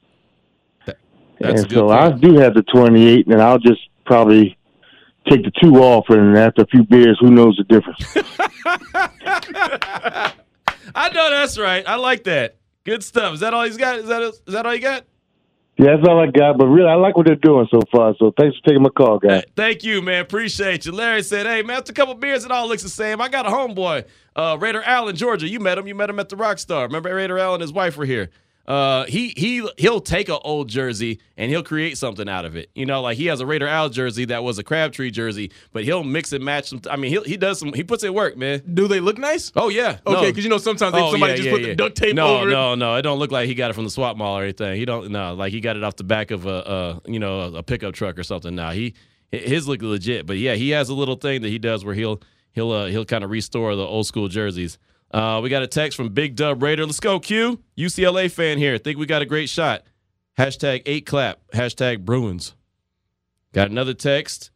That's 0.85 1.61
a 1.61 1.63
and 1.63 1.69
good 1.69 1.77
so 1.77 1.89
I 1.89 2.11
do 2.11 2.35
have 2.37 2.53
the 2.53 2.63
28, 2.63 3.27
and 3.27 3.41
I'll 3.41 3.59
just 3.59 3.81
probably 4.05 4.57
take 5.29 5.43
the 5.43 5.51
two 5.61 5.75
off, 5.77 6.05
and 6.09 6.37
after 6.37 6.61
a 6.63 6.67
few 6.67 6.83
beers, 6.83 7.17
who 7.19 7.31
knows 7.31 7.57
the 7.57 7.63
difference? 7.65 8.15
I 10.95 11.09
know 11.09 11.29
that's 11.29 11.57
right. 11.57 11.83
I 11.87 11.95
like 11.95 12.23
that. 12.25 12.55
Good 12.83 13.03
stuff. 13.03 13.33
Is 13.33 13.39
that 13.41 13.53
all 13.53 13.63
he's 13.63 13.77
got? 13.77 13.99
Is 13.99 14.07
that 14.07 14.21
is 14.21 14.41
that 14.47 14.65
all 14.65 14.73
you 14.73 14.81
got? 14.81 15.03
Yeah, 15.77 15.95
that's 15.95 16.07
all 16.07 16.19
I 16.19 16.27
got. 16.27 16.57
But 16.57 16.67
really, 16.67 16.89
I 16.89 16.95
like 16.95 17.17
what 17.17 17.25
they're 17.25 17.35
doing 17.35 17.67
so 17.71 17.81
far. 17.91 18.15
So 18.17 18.33
thanks 18.37 18.57
for 18.57 18.69
taking 18.69 18.83
my 18.83 18.89
call, 18.89 19.19
guys. 19.19 19.43
Thank 19.55 19.83
you, 19.83 20.01
man. 20.01 20.21
Appreciate 20.21 20.85
you. 20.85 20.91
Larry 20.91 21.23
said, 21.23 21.45
"Hey, 21.45 21.61
man, 21.61 21.77
after 21.77 21.91
a 21.91 21.95
couple 21.95 22.13
beers, 22.15 22.45
it 22.45 22.51
all 22.51 22.67
looks 22.67 22.83
the 22.83 22.89
same. 22.89 23.19
I 23.21 23.27
got 23.27 23.45
a 23.45 23.49
homeboy, 23.49 24.05
uh, 24.35 24.57
Raider 24.59 24.83
Allen, 24.83 25.15
Georgia. 25.15 25.47
You 25.47 25.59
met 25.59 25.77
him. 25.77 25.87
You 25.87 25.95
met 25.95 26.09
him 26.09 26.19
at 26.19 26.29
the 26.29 26.35
Rockstar. 26.35 26.83
Remember, 26.83 27.13
Raider 27.13 27.37
Allen 27.37 27.55
and 27.55 27.61
his 27.61 27.73
wife 27.73 27.97
were 27.97 28.05
here. 28.05 28.29
Uh, 28.67 29.05
he 29.05 29.29
he 29.37 29.67
he'll 29.77 29.99
take 30.01 30.27
an 30.27 30.39
old 30.43 30.67
jersey 30.69 31.19
and 31.37 31.51
he'll 31.51 31.61
create 31.61 31.97
something 31.99 32.27
out 32.27 32.45
of 32.45 32.55
it. 32.55 32.71
You 32.73 32.87
know, 32.87 33.01
like 33.01 33.15
he 33.17 33.27
has 33.27 33.39
a 33.39 33.45
Raider 33.45 33.67
Al 33.67 33.89
jersey 33.89 34.25
that 34.25 34.43
was 34.43 34.57
a 34.57 34.63
Crabtree 34.63 35.11
jersey, 35.11 35.51
but 35.71 35.83
he'll 35.83 36.03
mix 36.03 36.33
and 36.33 36.43
match 36.43 36.69
some. 36.69 36.81
I 36.89 36.95
mean, 36.95 37.11
he 37.11 37.19
he 37.29 37.37
does 37.37 37.59
some. 37.59 37.73
He 37.73 37.83
puts 37.83 38.03
in 38.03 38.13
work, 38.13 38.37
man. 38.37 38.63
Do 38.73 38.87
they 38.87 38.99
look 38.99 39.19
nice? 39.19 39.51
Oh 39.55 39.69
yeah. 39.69 39.99
Okay, 40.07 40.13
No. 40.13 40.21
because 40.23 40.43
you 40.43 40.49
know 40.49 40.57
sometimes 40.57 40.93
they, 40.93 41.01
Oh, 41.01 41.11
somebody 41.11 41.33
yeah, 41.33 41.37
just 41.37 41.45
yeah, 41.45 41.51
put 41.51 41.61
yeah. 41.61 41.67
the 41.67 41.75
duct 41.75 41.95
tape 41.95 42.15
no, 42.15 42.37
over 42.37 42.49
it. 42.49 42.51
No, 42.53 42.73
no, 42.73 42.95
it 42.95 43.03
don't 43.03 43.19
look 43.19 43.31
like 43.31 43.47
he 43.47 43.53
got 43.53 43.69
it 43.69 43.73
from 43.75 43.83
the 43.83 43.91
swap 43.91 44.17
mall 44.17 44.39
or 44.39 44.43
anything. 44.43 44.75
He 44.77 44.85
don't 44.85 45.11
no, 45.11 45.35
like 45.35 45.51
he 45.53 45.59
got 45.61 45.77
it 45.77 45.83
off 45.83 45.95
the 45.97 46.03
back 46.03 46.31
of 46.31 46.47
a, 46.47 47.01
a 47.05 47.11
you 47.11 47.19
know 47.19 47.41
a, 47.41 47.51
a 47.57 47.63
pickup 47.63 47.93
truck 47.93 48.17
or 48.17 48.23
something. 48.23 48.55
Now 48.55 48.71
he 48.71 48.95
his 49.31 49.67
look 49.67 49.81
legit, 49.83 50.25
but 50.25 50.37
yeah, 50.37 50.55
he 50.55 50.71
has 50.71 50.89
a 50.89 50.93
little 50.95 51.15
thing 51.17 51.41
that 51.43 51.49
he 51.49 51.59
does 51.59 51.85
where 51.85 51.93
he'll 51.93 52.19
he'll 52.53 52.71
uh, 52.71 52.87
he'll 52.87 53.05
kind 53.05 53.23
of 53.23 53.29
restore 53.29 53.75
the 53.75 53.85
old 53.85 54.07
school 54.07 54.27
jerseys. 54.27 54.79
Uh, 55.11 55.39
we 55.41 55.49
got 55.49 55.63
a 55.63 55.67
text 55.67 55.95
from 55.95 56.09
Big 56.09 56.35
Dub 56.35 56.61
Raider. 56.61 56.85
Let's 56.85 56.99
go, 56.99 57.19
Q. 57.19 57.61
UCLA 57.77 58.29
fan 58.29 58.57
here. 58.57 58.77
Think 58.77 58.97
we 58.97 59.05
got 59.05 59.21
a 59.21 59.25
great 59.25 59.49
shot. 59.49 59.83
Hashtag 60.37 60.81
eight 60.85 61.05
clap. 61.05 61.39
Hashtag 61.53 62.03
Bruins. 62.03 62.53
Got 63.53 63.71
another 63.71 63.93
text. 63.93 64.51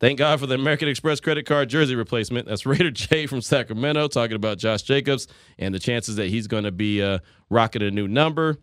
Thank 0.00 0.18
God 0.18 0.38
for 0.38 0.46
the 0.46 0.54
American 0.54 0.88
Express 0.88 1.18
credit 1.18 1.46
card 1.46 1.68
jersey 1.68 1.96
replacement. 1.96 2.46
That's 2.46 2.66
Raider 2.66 2.90
J 2.90 3.26
from 3.26 3.40
Sacramento 3.40 4.08
talking 4.08 4.36
about 4.36 4.58
Josh 4.58 4.82
Jacobs 4.82 5.26
and 5.58 5.74
the 5.74 5.78
chances 5.78 6.16
that 6.16 6.28
he's 6.28 6.46
going 6.46 6.64
to 6.64 6.72
be 6.72 7.02
uh, 7.02 7.18
rocking 7.50 7.82
a 7.82 7.90
new 7.90 8.06
number. 8.06 8.58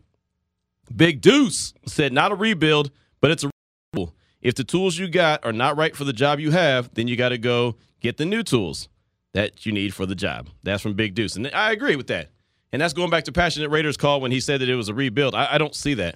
Big 0.96 1.22
Deuce 1.22 1.74
said, 1.86 2.14
not 2.14 2.32
a 2.32 2.36
rebuild, 2.36 2.92
but 3.22 3.32
it's 3.32 3.44
a 3.44 3.50
rebuild. 3.94 4.14
If 4.42 4.56
the 4.56 4.64
tools 4.64 4.98
you 4.98 5.08
got 5.08 5.46
are 5.46 5.54
not 5.54 5.78
right 5.78 5.96
for 5.96 6.04
the 6.04 6.14
job 6.14 6.40
you 6.40 6.52
have, 6.52 6.94
then 6.94 7.08
you 7.08 7.16
got 7.16 7.30
to 7.30 7.38
go 7.38 7.76
get 8.00 8.18
the 8.18 8.26
new 8.26 8.44
tools 8.44 8.90
that 9.34 9.66
you 9.66 9.72
need 9.72 9.94
for 9.94 10.06
the 10.06 10.16
job. 10.16 10.50
That's 10.64 10.82
from 10.82 10.94
Big 10.94 11.16
Deuce. 11.16 11.36
And 11.36 11.50
I 11.54 11.72
agree 11.72 11.96
with 11.96 12.08
that. 12.08 12.30
And 12.74 12.82
that's 12.82 12.94
going 12.94 13.10
back 13.10 13.26
to 13.26 13.32
Passionate 13.32 13.70
Raiders 13.70 13.98
call 13.98 14.22
when 14.22 14.32
he 14.32 14.40
said 14.40 14.62
that 14.62 14.70
it 14.70 14.76
was 14.76 14.90
a 14.90 14.94
rebuild. 14.94 15.36
I, 15.36 15.56
I 15.56 15.58
don't 15.58 15.76
see 15.76 15.94
that 15.96 16.16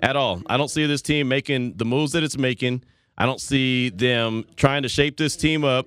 at 0.00 0.16
all. 0.16 0.42
I 0.46 0.56
don't 0.56 0.68
see 0.68 0.84
this 0.86 1.02
team 1.02 1.28
making 1.28 1.74
the 1.76 1.84
moves 1.84 2.12
that 2.12 2.22
it's 2.22 2.36
making. 2.36 2.82
I 3.16 3.26
don't 3.26 3.40
see 3.40 3.90
them 3.90 4.44
trying 4.56 4.82
to 4.82 4.88
shape 4.88 5.16
this 5.16 5.36
team 5.36 5.64
up, 5.64 5.86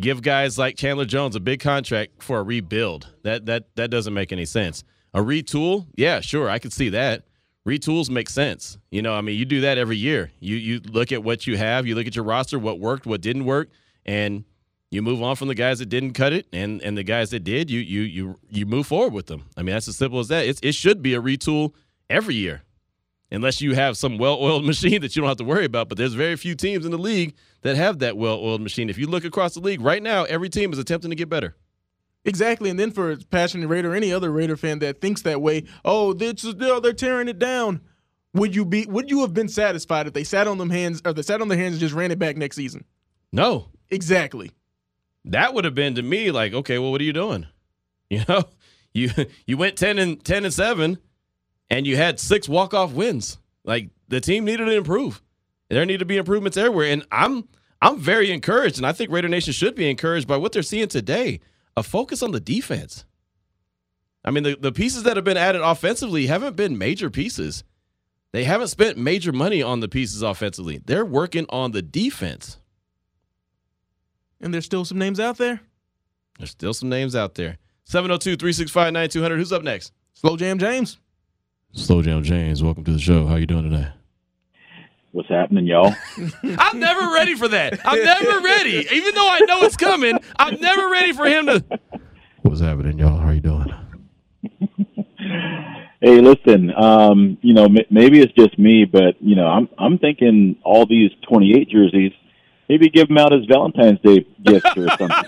give 0.00 0.22
guys 0.22 0.58
like 0.58 0.76
Chandler 0.76 1.04
Jones 1.04 1.36
a 1.36 1.40
big 1.40 1.60
contract 1.60 2.22
for 2.22 2.38
a 2.38 2.42
rebuild. 2.42 3.12
That 3.22 3.46
that 3.46 3.76
that 3.76 3.90
doesn't 3.90 4.14
make 4.14 4.32
any 4.32 4.44
sense. 4.44 4.82
A 5.12 5.20
retool, 5.20 5.86
yeah, 5.94 6.20
sure, 6.20 6.50
I 6.50 6.58
could 6.58 6.72
see 6.72 6.88
that. 6.88 7.24
Retools 7.68 8.10
make 8.10 8.28
sense. 8.28 8.76
You 8.90 9.02
know, 9.02 9.14
I 9.14 9.20
mean, 9.20 9.38
you 9.38 9.44
do 9.44 9.60
that 9.62 9.78
every 9.78 9.96
year. 9.96 10.32
You 10.40 10.56
you 10.56 10.80
look 10.80 11.12
at 11.12 11.22
what 11.22 11.46
you 11.46 11.56
have, 11.56 11.86
you 11.86 11.94
look 11.94 12.06
at 12.06 12.16
your 12.16 12.24
roster, 12.24 12.58
what 12.58 12.80
worked, 12.80 13.06
what 13.06 13.20
didn't 13.20 13.44
work, 13.44 13.70
and 14.04 14.44
you 14.94 15.02
move 15.02 15.22
on 15.22 15.36
from 15.36 15.48
the 15.48 15.54
guys 15.54 15.78
that 15.78 15.88
didn't 15.88 16.12
cut 16.12 16.32
it, 16.32 16.46
and 16.52 16.82
and 16.82 16.96
the 16.96 17.02
guys 17.02 17.30
that 17.30 17.40
did, 17.40 17.70
you 17.70 17.80
you 17.80 18.02
you 18.02 18.38
you 18.50 18.66
move 18.66 18.86
forward 18.86 19.12
with 19.12 19.26
them. 19.26 19.44
I 19.56 19.62
mean, 19.62 19.74
that's 19.74 19.88
as 19.88 19.96
simple 19.96 20.20
as 20.20 20.28
that. 20.28 20.46
It's, 20.46 20.60
it 20.62 20.74
should 20.74 21.02
be 21.02 21.14
a 21.14 21.20
retool 21.20 21.74
every 22.08 22.34
year, 22.34 22.62
unless 23.30 23.60
you 23.60 23.74
have 23.74 23.96
some 23.96 24.18
well-oiled 24.18 24.64
machine 24.66 25.00
that 25.00 25.14
you 25.14 25.22
don't 25.22 25.28
have 25.28 25.38
to 25.38 25.44
worry 25.44 25.64
about. 25.64 25.88
But 25.88 25.98
there's 25.98 26.14
very 26.14 26.36
few 26.36 26.54
teams 26.54 26.84
in 26.84 26.90
the 26.90 26.98
league 26.98 27.34
that 27.62 27.76
have 27.76 27.98
that 28.00 28.16
well-oiled 28.16 28.60
machine. 28.60 28.88
If 28.90 28.98
you 28.98 29.06
look 29.06 29.24
across 29.24 29.54
the 29.54 29.60
league 29.60 29.80
right 29.80 30.02
now, 30.02 30.24
every 30.24 30.48
team 30.48 30.72
is 30.72 30.78
attempting 30.78 31.10
to 31.10 31.16
get 31.16 31.28
better. 31.28 31.56
Exactly, 32.26 32.70
and 32.70 32.78
then 32.78 32.90
for 32.90 33.12
a 33.12 33.16
passionate 33.18 33.68
Raider, 33.68 33.94
any 33.94 34.12
other 34.12 34.30
Raider 34.30 34.56
fan 34.56 34.78
that 34.78 35.00
thinks 35.02 35.22
that 35.22 35.42
way, 35.42 35.64
oh, 35.84 36.14
they're, 36.14 36.32
they're 36.32 36.92
tearing 36.94 37.28
it 37.28 37.38
down. 37.38 37.82
Would 38.32 38.54
you 38.54 38.64
be? 38.64 38.86
Would 38.86 39.10
you 39.10 39.20
have 39.20 39.32
been 39.32 39.48
satisfied 39.48 40.06
if 40.06 40.12
they 40.12 40.24
sat 40.24 40.48
on 40.48 40.58
them 40.58 40.70
hands, 40.70 41.00
or 41.04 41.12
they 41.12 41.22
sat 41.22 41.40
on 41.40 41.48
their 41.48 41.58
hands 41.58 41.74
and 41.74 41.80
just 41.80 41.94
ran 41.94 42.10
it 42.10 42.18
back 42.18 42.36
next 42.36 42.56
season? 42.56 42.84
No, 43.30 43.68
exactly. 43.90 44.50
That 45.26 45.54
would 45.54 45.64
have 45.64 45.74
been 45.74 45.94
to 45.94 46.02
me 46.02 46.30
like, 46.30 46.52
okay, 46.52 46.78
well, 46.78 46.90
what 46.92 47.00
are 47.00 47.04
you 47.04 47.12
doing? 47.12 47.46
You 48.10 48.22
know, 48.28 48.44
you 48.92 49.10
you 49.46 49.56
went 49.56 49.76
ten 49.76 49.98
and 49.98 50.22
ten 50.22 50.44
and 50.44 50.52
seven, 50.52 50.98
and 51.70 51.86
you 51.86 51.96
had 51.96 52.20
six 52.20 52.48
walk 52.48 52.74
off 52.74 52.92
wins. 52.92 53.38
Like 53.64 53.88
the 54.08 54.20
team 54.20 54.44
needed 54.44 54.66
to 54.66 54.76
improve. 54.76 55.22
There 55.70 55.86
need 55.86 56.00
to 56.00 56.04
be 56.04 56.18
improvements 56.18 56.58
everywhere, 56.58 56.92
and 56.92 57.04
I'm 57.10 57.48
I'm 57.80 57.98
very 57.98 58.30
encouraged, 58.30 58.76
and 58.76 58.86
I 58.86 58.92
think 58.92 59.10
Raider 59.10 59.28
Nation 59.28 59.52
should 59.52 59.74
be 59.74 59.90
encouraged 59.90 60.28
by 60.28 60.36
what 60.36 60.52
they're 60.52 60.62
seeing 60.62 60.88
today. 60.88 61.40
A 61.76 61.82
focus 61.82 62.22
on 62.22 62.30
the 62.30 62.40
defense. 62.40 63.04
I 64.24 64.30
mean, 64.30 64.44
the, 64.44 64.56
the 64.56 64.72
pieces 64.72 65.02
that 65.02 65.16
have 65.16 65.24
been 65.24 65.36
added 65.36 65.60
offensively 65.62 66.26
haven't 66.26 66.56
been 66.56 66.78
major 66.78 67.10
pieces. 67.10 67.64
They 68.32 68.44
haven't 68.44 68.68
spent 68.68 68.96
major 68.96 69.32
money 69.32 69.62
on 69.62 69.80
the 69.80 69.88
pieces 69.88 70.22
offensively. 70.22 70.78
They're 70.84 71.04
working 71.04 71.46
on 71.50 71.72
the 71.72 71.82
defense. 71.82 72.58
And 74.44 74.52
there's 74.52 74.66
still 74.66 74.84
some 74.84 74.98
names 74.98 75.18
out 75.18 75.38
there? 75.38 75.62
There's 76.36 76.50
still 76.50 76.74
some 76.74 76.90
names 76.90 77.16
out 77.16 77.34
there. 77.34 77.56
702 77.84 78.36
365 78.36 78.92
9200. 78.92 79.38
Who's 79.38 79.52
up 79.52 79.62
next? 79.62 79.94
Slow 80.12 80.36
Jam 80.36 80.58
James. 80.58 80.98
Slow 81.72 82.02
Jam 82.02 82.22
James, 82.22 82.62
welcome 82.62 82.84
to 82.84 82.92
the 82.92 82.98
show. 82.98 83.26
How 83.26 83.36
you 83.36 83.46
doing 83.46 83.70
today? 83.70 83.88
What's 85.12 85.30
happening, 85.30 85.66
y'all? 85.66 85.94
I'm 86.58 86.78
never 86.78 87.14
ready 87.14 87.34
for 87.36 87.48
that. 87.48 87.80
I'm 87.86 88.04
never 88.04 88.40
ready. 88.40 88.86
Even 88.92 89.14
though 89.14 89.28
I 89.30 89.40
know 89.40 89.62
it's 89.62 89.78
coming, 89.78 90.18
I'm 90.38 90.60
never 90.60 90.90
ready 90.90 91.14
for 91.14 91.24
him 91.24 91.46
to. 91.46 91.64
What's 92.42 92.60
happening, 92.60 92.98
y'all? 92.98 93.16
How 93.16 93.30
you 93.30 93.40
doing? 93.40 93.74
hey, 96.02 96.20
listen. 96.20 96.70
Um, 96.76 97.38
you 97.40 97.54
know, 97.54 97.64
m- 97.64 97.76
maybe 97.90 98.20
it's 98.20 98.32
just 98.34 98.58
me, 98.58 98.84
but 98.84 99.14
you 99.20 99.36
know, 99.36 99.46
I'm 99.46 99.70
I'm 99.78 99.96
thinking 99.98 100.56
all 100.64 100.84
these 100.84 101.12
28 101.30 101.70
jerseys. 101.70 102.12
Maybe 102.68 102.88
give 102.88 103.10
him 103.10 103.18
out 103.18 103.32
as 103.32 103.44
Valentine's 103.44 104.00
Day 104.00 104.26
gift 104.42 104.76
or 104.76 104.88
something. 104.96 105.10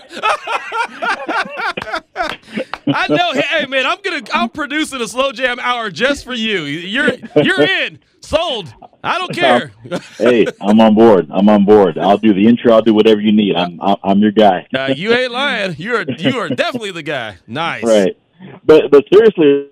I 2.93 3.07
know. 3.09 3.33
Hey, 3.33 3.65
man, 3.65 3.85
I'm 3.85 3.97
gonna. 4.01 4.21
I'm 4.33 4.49
producing 4.49 5.01
a 5.01 5.07
slow 5.07 5.31
jam 5.31 5.59
hour 5.59 5.89
just 5.89 6.23
for 6.23 6.33
you. 6.33 6.63
You're 6.63 7.13
you're 7.35 7.61
in. 7.61 7.99
Sold. 8.21 8.73
I 9.03 9.17
don't 9.17 9.33
care. 9.33 9.71
hey, 10.17 10.45
I'm 10.61 10.79
on 10.81 10.95
board. 10.95 11.27
I'm 11.31 11.47
on 11.49 11.65
board. 11.65 11.97
I'll 11.97 12.17
do 12.17 12.33
the 12.33 12.47
intro. 12.47 12.73
I'll 12.73 12.81
do 12.81 12.93
whatever 12.93 13.21
you 13.21 13.31
need. 13.31 13.55
I'm 13.55 13.79
I'm 14.03 14.19
your 14.19 14.31
guy. 14.31 14.67
uh, 14.75 14.93
you 14.95 15.13
ain't 15.13 15.31
lying. 15.31 15.75
You're 15.77 16.09
you 16.11 16.37
are 16.39 16.49
definitely 16.49 16.91
the 16.91 17.03
guy. 17.03 17.37
Nice. 17.45 17.83
Right. 17.83 18.17
But 18.65 18.91
but 18.91 19.05
seriously, 19.11 19.69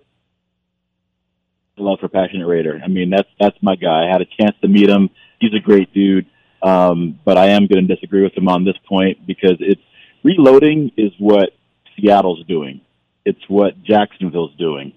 love 1.78 2.00
for 2.00 2.08
passionate 2.08 2.48
Raider. 2.48 2.80
I 2.84 2.88
mean, 2.88 3.10
that's 3.10 3.30
that's 3.40 3.58
my 3.62 3.76
guy. 3.76 4.08
I 4.08 4.12
had 4.12 4.22
a 4.22 4.26
chance 4.26 4.56
to 4.62 4.68
meet 4.68 4.90
him. 4.90 5.10
He's 5.40 5.54
a 5.54 5.60
great 5.60 5.94
dude. 5.94 6.28
Um, 6.66 7.20
but 7.24 7.38
I 7.38 7.50
am 7.50 7.68
going 7.68 7.88
to 7.88 7.96
disagree 7.96 8.24
with 8.24 8.36
him 8.36 8.48
on 8.48 8.66
this 8.66 8.76
point 8.90 9.26
because 9.28 9.58
it's 9.60 9.82
reloading 10.24 10.92
is 10.98 11.12
what 11.20 11.52
Seattle's 11.96 12.44
doing. 12.48 12.82
It's 13.24 13.48
what 13.48 13.84
Jacksonville's 13.84 14.56
doing. 14.58 14.94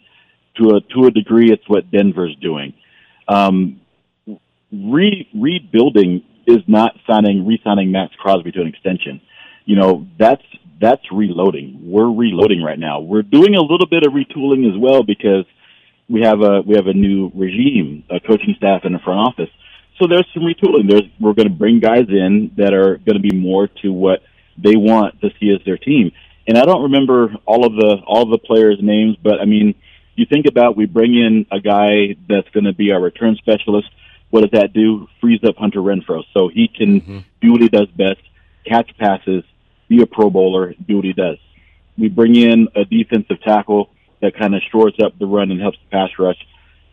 To 0.57 0.77
a 0.77 0.81
to 0.95 1.07
a 1.07 1.11
degree, 1.11 1.53
it's 1.53 1.69
what 1.69 1.91
Denver's 1.91 2.35
doing. 2.41 2.73
Um, 3.29 3.83
re 4.73 5.29
rebuilding 5.35 6.25
is 6.47 6.59
not 6.67 6.95
signing 7.07 7.47
re-signing 7.47 7.93
Maxx 7.93 8.15
Crosby 8.17 8.51
to 8.53 8.63
an 8.63 8.67
extension. 8.67 9.21
You 9.67 9.77
know 9.77 10.07
that's 10.19 10.43
that's 10.81 11.05
reloading. 11.13 11.81
We're 11.83 12.11
reloading 12.11 12.63
right 12.63 12.79
now. 12.79 13.01
We're 13.01 13.23
doing 13.23 13.55
a 13.55 13.61
little 13.61 13.87
bit 13.87 14.05
of 14.07 14.15
retooling 14.15 14.67
as 14.73 14.79
well 14.79 15.03
because 15.03 15.45
we 16.09 16.23
have 16.23 16.41
a 16.41 16.63
we 16.63 16.77
have 16.77 16.87
a 16.87 16.95
new 16.95 17.31
regime, 17.35 18.05
a 18.11 18.21
coaching 18.21 18.55
staff, 18.57 18.81
and 18.85 18.97
a 18.97 18.99
front 19.01 19.21
office. 19.21 19.51
So 19.99 20.07
there's 20.07 20.27
some 20.33 20.45
retooling. 20.45 20.89
There's 20.89 21.11
we're 21.19 21.33
going 21.33 21.49
to 21.49 21.55
bring 21.55 21.81
guys 21.81 22.07
in 22.09 22.53
that 22.57 22.73
are 22.73 22.99
going 22.99 23.21
to 23.21 23.21
be 23.21 23.37
more 23.37 23.69
to 23.83 23.93
what 23.93 24.23
they 24.57 24.77
want 24.77 25.21
to 25.21 25.31
see 25.41 25.51
as 25.51 25.65
their 25.65 25.79
team. 25.79 26.13
And 26.47 26.57
I 26.57 26.65
don't 26.65 26.85
remember 26.85 27.35
all 27.47 27.67
of 27.67 27.75
the 27.75 28.03
all 28.07 28.23
of 28.23 28.31
the 28.31 28.39
players' 28.39 28.79
names, 28.81 29.17
but 29.23 29.41
I 29.41 29.45
mean, 29.45 29.75
you 30.15 30.27
think 30.27 30.47
about 30.47 30.77
we 30.77 30.87
bring 30.87 31.15
in 31.15 31.47
a 31.51 31.61
guy 31.61 32.17
that's 32.29 32.49
going 32.51 32.65
to 32.65 32.73
be 32.73 32.91
our 32.93 33.01
return 33.01 33.37
specialist. 33.37 33.89
What 34.31 34.43
does 34.43 34.61
that 34.61 34.73
do? 34.73 35.09
Frees 35.21 35.41
up 35.45 35.57
Hunter 35.57 35.81
Renfrow 35.81 36.23
so 36.33 36.49
he 36.49 36.69
can 36.69 37.01
mm-hmm. 37.01 37.19
do 37.41 37.53
what 37.53 37.61
he 37.61 37.69
does 37.69 37.89
best: 37.89 38.21
catch 38.67 38.97
passes, 38.99 39.45
be 39.89 40.03
a 40.03 40.07
Pro 40.07 40.31
Bowler, 40.31 40.75
do 40.87 40.97
what 40.97 41.05
he 41.05 41.13
does. 41.13 41.39
We 41.97 42.09
bring 42.09 42.37
in 42.37 42.69
a 42.77 42.85
defensive 42.85 43.41
tackle 43.43 43.91
that 44.21 44.37
kind 44.37 44.55
of 44.55 44.63
shores 44.71 44.95
up 45.03 45.19
the 45.19 45.27
run 45.27 45.51
and 45.51 45.61
helps 45.61 45.79
the 45.79 45.91
pass 45.91 46.11
rush. 46.19 46.39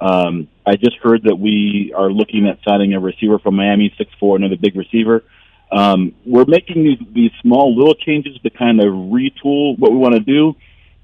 Um, 0.05 0.47
I 0.67 0.75
just 0.75 0.97
heard 0.97 1.23
that 1.23 1.35
we 1.35 1.91
are 1.97 2.11
looking 2.11 2.47
at 2.47 2.59
signing 2.67 2.93
a 2.93 2.99
receiver 2.99 3.39
from 3.39 3.55
Miami, 3.55 3.91
six 3.97 4.11
four, 4.19 4.35
another 4.35 4.57
big 4.57 4.75
receiver. 4.75 5.23
Um, 5.71 6.13
we're 6.25 6.45
making 6.45 6.83
these 6.83 7.01
these 7.11 7.31
small 7.41 7.75
little 7.75 7.95
changes 7.95 8.37
to 8.43 8.49
kind 8.51 8.79
of 8.79 8.89
retool 9.17 9.79
what 9.79 9.91
we 9.91 9.97
want 9.97 10.13
to 10.13 10.19
do, 10.19 10.55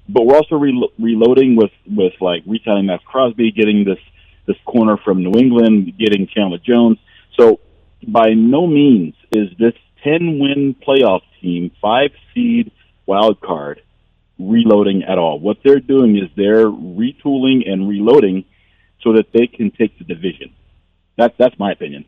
but 0.07 0.25
we're 0.25 0.35
also 0.35 0.55
re- 0.55 0.89
reloading 0.99 1.55
with 1.55 1.71
with 1.89 2.13
like 2.21 2.43
resigning 2.45 2.85
Maxx 2.85 3.03
Crosby, 3.05 3.51
getting 3.51 3.85
this 3.85 3.97
this 4.45 4.57
corner 4.65 4.97
from 4.97 5.23
New 5.23 5.33
England, 5.39 5.93
getting 5.97 6.27
Chandler 6.27 6.59
Jones. 6.59 6.99
So 7.39 7.59
by 8.07 8.29
no 8.35 8.67
means 8.67 9.15
is 9.31 9.49
this 9.57 9.73
ten 10.03 10.37
win 10.37 10.75
playoff 10.87 11.21
team, 11.41 11.71
five 11.81 12.11
seed 12.35 12.71
wild 13.07 13.41
card, 13.41 13.81
reloading 14.37 15.01
at 15.03 15.17
all. 15.17 15.39
What 15.39 15.57
they're 15.63 15.79
doing 15.79 16.17
is 16.17 16.29
they're 16.35 16.69
retooling 16.69 17.67
and 17.67 17.89
reloading 17.89 18.45
so 19.03 19.13
that 19.13 19.31
they 19.33 19.47
can 19.47 19.71
take 19.71 19.97
the 19.97 20.03
division. 20.03 20.53
That's 21.17 21.33
that's 21.37 21.57
my 21.59 21.71
opinion. 21.71 22.05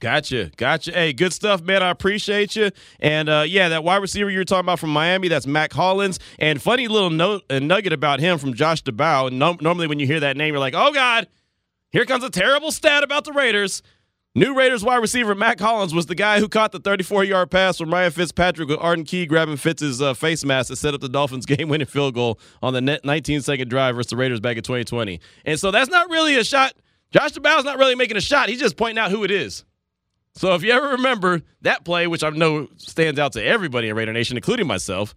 Gotcha, 0.00 0.50
gotcha. 0.56 0.92
Hey, 0.92 1.12
good 1.12 1.32
stuff, 1.32 1.62
man. 1.62 1.82
I 1.82 1.88
appreciate 1.88 2.56
you. 2.56 2.70
And 3.00 3.28
uh, 3.28 3.44
yeah, 3.46 3.70
that 3.70 3.84
wide 3.84 4.02
receiver 4.02 4.28
you 4.28 4.38
were 4.38 4.44
talking 4.44 4.66
about 4.66 4.78
from 4.78 4.90
Miami, 4.90 5.28
that's 5.28 5.46
Mack 5.46 5.72
Hollins. 5.72 6.18
And 6.38 6.60
funny 6.60 6.88
little 6.88 7.10
note, 7.10 7.44
a 7.48 7.58
nugget 7.58 7.92
about 7.92 8.20
him 8.20 8.38
from 8.38 8.52
Josh 8.54 8.82
Dubow. 8.82 9.32
No, 9.32 9.56
normally, 9.60 9.86
when 9.86 9.98
you 9.98 10.06
hear 10.06 10.20
that 10.20 10.36
name, 10.36 10.52
you're 10.52 10.60
like, 10.60 10.74
oh 10.76 10.92
God, 10.92 11.26
here 11.90 12.04
comes 12.04 12.22
a 12.22 12.30
terrible 12.30 12.70
stat 12.70 13.02
about 13.02 13.24
the 13.24 13.32
Raiders. 13.32 13.82
New 14.36 14.52
Raiders 14.52 14.82
wide 14.82 14.96
receiver 14.96 15.36
Mack 15.36 15.60
Hollins 15.60 15.94
was 15.94 16.06
the 16.06 16.16
guy 16.16 16.40
who 16.40 16.48
caught 16.48 16.72
the 16.72 16.80
34-yard 16.80 17.52
pass 17.52 17.78
from 17.78 17.92
Ryan 17.92 18.10
Fitzpatrick 18.10 18.68
with 18.68 18.80
Arden 18.80 19.04
Key 19.04 19.26
grabbing 19.26 19.56
Fitz's 19.56 20.02
uh, 20.02 20.12
face 20.12 20.44
mask 20.44 20.70
to 20.70 20.76
set 20.76 20.92
up 20.92 21.00
the 21.00 21.08
Dolphins' 21.08 21.46
game-winning 21.46 21.86
field 21.86 22.14
goal 22.14 22.40
on 22.60 22.72
the 22.72 22.80
19-second 22.80 23.68
drive 23.68 23.94
versus 23.94 24.10
the 24.10 24.16
Raiders 24.16 24.40
back 24.40 24.56
in 24.56 24.64
2020. 24.64 25.20
And 25.44 25.60
so 25.60 25.70
that's 25.70 25.88
not 25.88 26.10
really 26.10 26.34
a 26.34 26.42
shot. 26.42 26.72
Josh 27.12 27.30
Dubow's 27.30 27.64
not 27.64 27.78
really 27.78 27.94
making 27.94 28.16
a 28.16 28.20
shot. 28.20 28.48
He's 28.48 28.58
just 28.58 28.76
pointing 28.76 28.98
out 28.98 29.12
who 29.12 29.22
it 29.22 29.30
is. 29.30 29.64
So 30.34 30.56
if 30.56 30.64
you 30.64 30.72
ever 30.72 30.88
remember 30.88 31.42
that 31.60 31.84
play, 31.84 32.08
which 32.08 32.24
I 32.24 32.30
know 32.30 32.66
stands 32.76 33.20
out 33.20 33.34
to 33.34 33.44
everybody 33.44 33.88
in 33.88 33.94
Raider 33.94 34.12
Nation, 34.12 34.36
including 34.36 34.66
myself, 34.66 35.14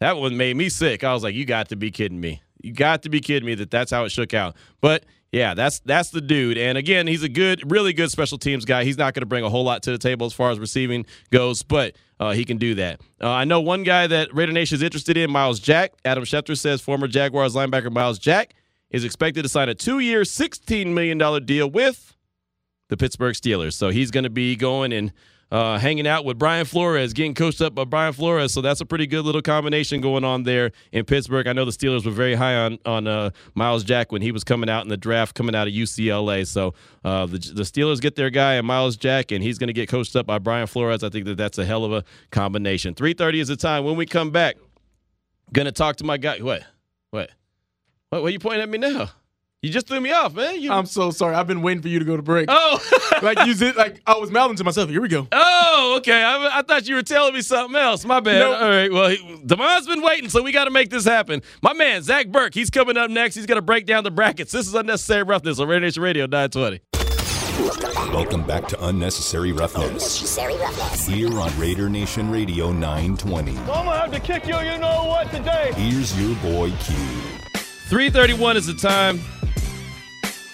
that 0.00 0.18
one 0.18 0.36
made 0.36 0.58
me 0.58 0.68
sick. 0.68 1.04
I 1.04 1.14
was 1.14 1.24
like, 1.24 1.34
"You 1.34 1.46
got 1.46 1.70
to 1.70 1.76
be 1.76 1.90
kidding 1.90 2.20
me! 2.20 2.42
You 2.62 2.74
got 2.74 3.02
to 3.04 3.08
be 3.08 3.20
kidding 3.20 3.46
me 3.46 3.54
that 3.54 3.70
that's 3.70 3.90
how 3.90 4.04
it 4.04 4.10
shook 4.10 4.34
out." 4.34 4.56
But 4.82 5.06
yeah, 5.32 5.54
that's 5.54 5.80
that's 5.80 6.10
the 6.10 6.20
dude. 6.20 6.56
And 6.56 6.78
again, 6.78 7.06
he's 7.06 7.22
a 7.22 7.28
good, 7.28 7.70
really 7.70 7.92
good 7.92 8.10
special 8.10 8.38
teams 8.38 8.64
guy. 8.64 8.84
He's 8.84 8.96
not 8.96 9.14
going 9.14 9.22
to 9.22 9.26
bring 9.26 9.44
a 9.44 9.50
whole 9.50 9.64
lot 9.64 9.82
to 9.82 9.90
the 9.90 9.98
table 9.98 10.26
as 10.26 10.32
far 10.32 10.50
as 10.50 10.58
receiving 10.58 11.04
goes, 11.30 11.62
but 11.62 11.96
uh, 12.18 12.32
he 12.32 12.44
can 12.44 12.56
do 12.56 12.74
that. 12.76 13.00
Uh, 13.20 13.30
I 13.30 13.44
know 13.44 13.60
one 13.60 13.82
guy 13.82 14.06
that 14.06 14.34
Raider 14.34 14.52
Nation 14.52 14.76
is 14.76 14.82
interested 14.82 15.16
in, 15.16 15.30
Myles 15.30 15.60
Jack. 15.60 15.92
Adam 16.04 16.24
Schefter 16.24 16.58
says 16.58 16.80
former 16.80 17.06
Jaguars 17.06 17.54
linebacker 17.54 17.92
Myles 17.92 18.18
Jack 18.18 18.54
is 18.90 19.04
expected 19.04 19.42
to 19.42 19.48
sign 19.48 19.68
a 19.68 19.74
two-year, 19.74 20.22
$16 20.22 20.86
million 20.94 21.18
deal 21.44 21.70
with 21.70 22.16
the 22.88 22.96
Pittsburgh 22.96 23.34
Steelers. 23.34 23.74
So 23.74 23.90
he's 23.90 24.10
going 24.10 24.24
to 24.24 24.30
be 24.30 24.56
going 24.56 24.92
and 24.92 25.12
uh, 25.50 25.78
hanging 25.78 26.06
out 26.06 26.24
with 26.24 26.38
Brian 26.38 26.66
Flores, 26.66 27.12
getting 27.12 27.34
coached 27.34 27.60
up 27.60 27.74
by 27.74 27.84
Brian 27.84 28.12
Flores. 28.12 28.52
So 28.52 28.60
that's 28.60 28.80
a 28.80 28.86
pretty 28.86 29.06
good 29.06 29.24
little 29.24 29.42
combination 29.42 30.00
going 30.00 30.24
on 30.24 30.42
there 30.42 30.72
in 30.92 31.04
Pittsburgh. 31.04 31.46
I 31.46 31.52
know 31.52 31.64
the 31.64 31.70
Steelers 31.70 32.04
were 32.04 32.12
very 32.12 32.34
high 32.34 32.54
on 32.54 32.78
on 32.84 33.06
uh, 33.06 33.30
Myles 33.54 33.84
Jack 33.84 34.12
when 34.12 34.22
he 34.22 34.32
was 34.32 34.44
coming 34.44 34.68
out 34.68 34.82
in 34.82 34.88
the 34.88 34.96
draft, 34.96 35.34
coming 35.34 35.54
out 35.54 35.66
of 35.66 35.72
UCLA. 35.72 36.46
So 36.46 36.74
uh, 37.04 37.26
the, 37.26 37.38
the 37.38 37.62
Steelers 37.62 38.00
get 38.00 38.16
their 38.16 38.30
guy, 38.30 38.54
and 38.54 38.66
Myles 38.66 38.96
Jack, 38.96 39.32
and 39.32 39.42
he's 39.42 39.58
going 39.58 39.68
to 39.68 39.72
get 39.72 39.88
coached 39.88 40.16
up 40.16 40.26
by 40.26 40.38
Brian 40.38 40.66
Flores. 40.66 41.02
I 41.02 41.08
think 41.08 41.24
that 41.26 41.36
that's 41.36 41.58
a 41.58 41.64
hell 41.64 41.84
of 41.84 41.92
a 41.92 42.04
combination. 42.30 42.94
Three 42.94 43.14
thirty 43.14 43.40
is 43.40 43.48
the 43.48 43.56
time 43.56 43.84
when 43.84 43.96
we 43.96 44.06
come 44.06 44.30
back. 44.30 44.56
Going 45.52 45.66
to 45.66 45.72
talk 45.72 45.96
to 45.96 46.04
my 46.04 46.18
guy. 46.18 46.38
What? 46.40 46.62
What? 47.10 47.30
What? 48.10 48.22
What 48.22 48.28
are 48.28 48.30
you 48.30 48.38
pointing 48.38 48.62
at 48.62 48.68
me 48.68 48.78
now? 48.78 49.10
You 49.60 49.70
just 49.70 49.88
threw 49.88 50.00
me 50.00 50.12
off, 50.12 50.34
man. 50.34 50.60
You... 50.60 50.70
I'm 50.70 50.86
so 50.86 51.10
sorry. 51.10 51.34
I've 51.34 51.48
been 51.48 51.62
waiting 51.62 51.82
for 51.82 51.88
you 51.88 51.98
to 51.98 52.04
go 52.04 52.16
to 52.16 52.22
break. 52.22 52.46
Oh, 52.48 52.78
like 53.24 53.44
you 53.44 53.54
did. 53.54 53.74
Like 53.74 54.00
I 54.06 54.16
was 54.16 54.30
mouthing 54.30 54.56
to 54.58 54.62
myself. 54.62 54.88
Here 54.88 55.00
we 55.00 55.08
go. 55.08 55.26
Oh, 55.32 55.94
okay. 55.98 56.22
I, 56.22 56.58
I 56.58 56.62
thought 56.62 56.86
you 56.86 56.94
were 56.94 57.02
telling 57.02 57.34
me 57.34 57.40
something 57.40 57.74
else. 57.74 58.04
My 58.04 58.20
bad. 58.20 58.38
Nope. 58.38 58.60
All 58.60 58.68
right. 58.68 58.92
Well, 58.92 59.08
he, 59.08 59.42
Devon's 59.44 59.88
been 59.88 60.00
waiting, 60.00 60.28
so 60.28 60.44
we 60.44 60.52
got 60.52 60.66
to 60.66 60.70
make 60.70 60.90
this 60.90 61.04
happen. 61.04 61.42
My 61.60 61.72
man, 61.72 62.04
Zach 62.04 62.28
Burke, 62.28 62.54
he's 62.54 62.70
coming 62.70 62.96
up 62.96 63.10
next. 63.10 63.34
He's 63.34 63.46
going 63.46 63.56
to 63.56 63.62
break 63.62 63.84
down 63.84 64.04
the 64.04 64.12
brackets. 64.12 64.52
This 64.52 64.68
is 64.68 64.74
Unnecessary 64.74 65.24
Roughness 65.24 65.58
on 65.58 65.66
Raider 65.66 65.86
Nation 65.86 66.04
Radio 66.04 66.26
920. 66.26 66.80
Welcome 68.14 68.46
back 68.46 68.68
to 68.68 68.86
Unnecessary 68.86 69.50
Roughness. 69.50 69.88
Unnecessary 69.88 70.56
roughness. 70.58 71.04
Here 71.04 71.36
on 71.36 71.58
Raider 71.58 71.88
Nation 71.88 72.30
Radio 72.30 72.70
920. 72.70 73.58
I'm 73.58 73.66
gonna 73.66 73.98
have 73.98 74.12
to 74.12 74.20
kick 74.20 74.46
you, 74.46 74.56
you 74.60 74.78
know 74.78 75.06
what, 75.06 75.32
today. 75.32 75.72
Here's 75.74 76.16
your 76.20 76.36
boy 76.36 76.70
Q. 76.84 76.94
331 77.88 78.56
is 78.56 78.66
the 78.66 78.74
time 78.74 79.18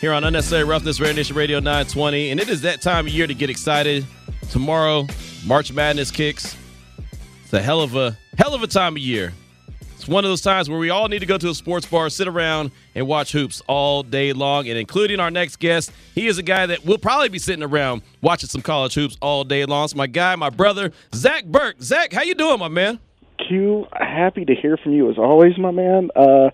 here 0.05 0.13
on 0.13 0.23
Unnecessary 0.23 0.65
Roughness, 0.65 1.01
Raider 1.01 1.15
Nation 1.15 1.35
Radio 1.35 1.61
920. 1.61 2.31
And 2.31 2.39
it 2.39 2.51
is 2.51 2.61
that 2.61 2.83
time 2.83 3.07
of 3.07 3.13
year 3.15 3.27
to 3.27 3.33
get 3.33 3.49
excited. 3.49 4.05
Tomorrow, 4.51 5.07
March 5.47 5.73
Madness 5.73 6.11
kicks. 6.11 6.59
It's 7.43 7.55
a 7.55 7.63
hell 7.63 7.81
of 7.81 7.97
a 7.97 8.15
hell 8.37 8.53
of 8.53 8.63
a 8.63 8.67
time 8.67 8.97
of 8.97 8.99
year. 8.99 9.33
It's 9.95 10.07
one 10.07 10.23
of 10.23 10.31
those 10.31 10.43
times 10.43 10.69
where 10.69 10.79
we 10.79 10.91
all 10.91 11.09
need 11.09 11.21
to 11.21 11.27
go 11.27 11.39
to 11.39 11.49
a 11.49 11.55
sports 11.55 11.87
bar, 11.87 12.11
sit 12.11 12.29
around, 12.29 12.71
and 12.95 13.07
watch 13.07 13.33
hoops 13.33 13.63
all 13.67 14.03
day 14.03 14.35
long. 14.35 14.69
And 14.69 14.77
including 14.77 15.21
our 15.21 15.31
next 15.31 15.57
guest, 15.57 15.91
he 16.15 16.27
is 16.27 16.37
a 16.37 16.43
guy 16.43 16.67
that 16.67 16.85
will 16.85 16.99
probably 16.99 17.31
be 17.31 17.39
sitting 17.39 17.63
around 17.63 18.03
watching 18.21 18.51
some 18.51 18.61
college 18.61 18.93
hoops 18.93 19.17
all 19.23 19.43
day 19.43 19.65
long. 19.65 19.85
It's 19.85 19.95
my 19.95 20.07
guy, 20.07 20.37
my 20.37 20.51
brother, 20.51 20.93
Zach 21.15 21.47
Burke. 21.47 21.81
Zach, 21.81 22.13
how 22.13 22.25
you 22.25 22.35
doing, 22.35 22.59
my 22.59 22.69
man? 22.69 23.01
Q, 23.49 23.87
happy 23.95 24.45
to 24.45 24.55
hear 24.55 24.77
from 24.77 24.93
you 24.93 25.11
as 25.11 25.17
always, 25.17 25.57
my 25.57 25.71
man. 25.71 26.11
Uh, 26.15 26.51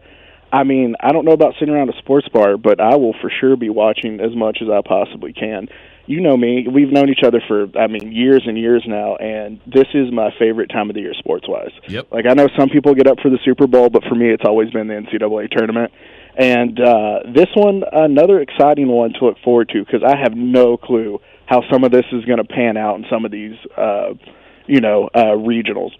I 0.53 0.65
mean, 0.65 0.97
I 1.01 1.13
don't 1.13 1.25
know 1.25 1.33
about 1.33 1.55
sitting 1.59 1.73
around 1.73 1.91
a 1.91 1.99
sports 1.99 2.29
bar, 2.29 2.57
but 2.57 2.81
I 2.81 2.97
will 2.97 3.15
for 3.21 3.31
sure 3.41 3.57
be 3.57 3.71
watching 3.71 4.21
as 4.21 4.35
much 4.35 4.59
as 4.61 4.69
I 4.69 4.81
possibly 4.87 5.33
can. 5.33 5.69
You 6.07 6.21
know 6.21 6.37
me; 6.37 6.67
we've 6.67 6.91
known 6.91 7.09
each 7.09 7.23
other 7.25 7.41
for, 7.47 7.67
I 7.79 7.87
mean, 7.87 8.11
years 8.11 8.43
and 8.45 8.59
years 8.59 8.83
now, 8.87 9.15
and 9.17 9.61
this 9.65 9.87
is 9.95 10.11
my 10.13 10.31
favorite 10.41 10.69
time 10.69 10.91
of 10.91 10.95
the 10.95 11.03
year, 11.03 11.15
sports-wise. 11.15 11.71
Yep. 11.87 12.09
Like 12.11 12.27
I 12.29 12.35
know 12.35 12.49
some 12.59 12.69
people 12.69 12.95
get 12.95 13.07
up 13.07 13.21
for 13.21 13.31
the 13.31 13.39
Super 13.45 13.69
Bowl, 13.69 13.91
but 13.91 14.03
for 14.05 14.17
me, 14.17 14.31
it's 14.31 14.43
always 14.45 14.71
been 14.71 14.89
the 14.89 14.95
NCAA 14.95 15.51
tournament. 15.51 15.93
And 16.37 16.81
uh, 16.81 17.21
this 17.33 17.49
one, 17.55 17.83
another 17.93 18.41
exciting 18.41 18.89
one 18.89 19.13
to 19.15 19.27
look 19.27 19.37
forward 19.45 19.69
to 19.69 19.85
because 19.85 20.03
I 20.03 20.17
have 20.17 20.35
no 20.35 20.77
clue 20.77 21.21
how 21.47 21.63
some 21.71 21.85
of 21.85 21.93
this 21.93 22.07
is 22.13 22.25
going 22.25 22.39
to 22.39 22.45
pan 22.45 22.77
out 22.77 22.97
in 22.97 23.05
some 23.11 23.25
of 23.25 23.31
these, 23.31 23.57
uh, 23.77 24.15
you 24.67 24.81
know, 24.81 25.11
uh, 25.15 25.35
regionals. 25.37 25.91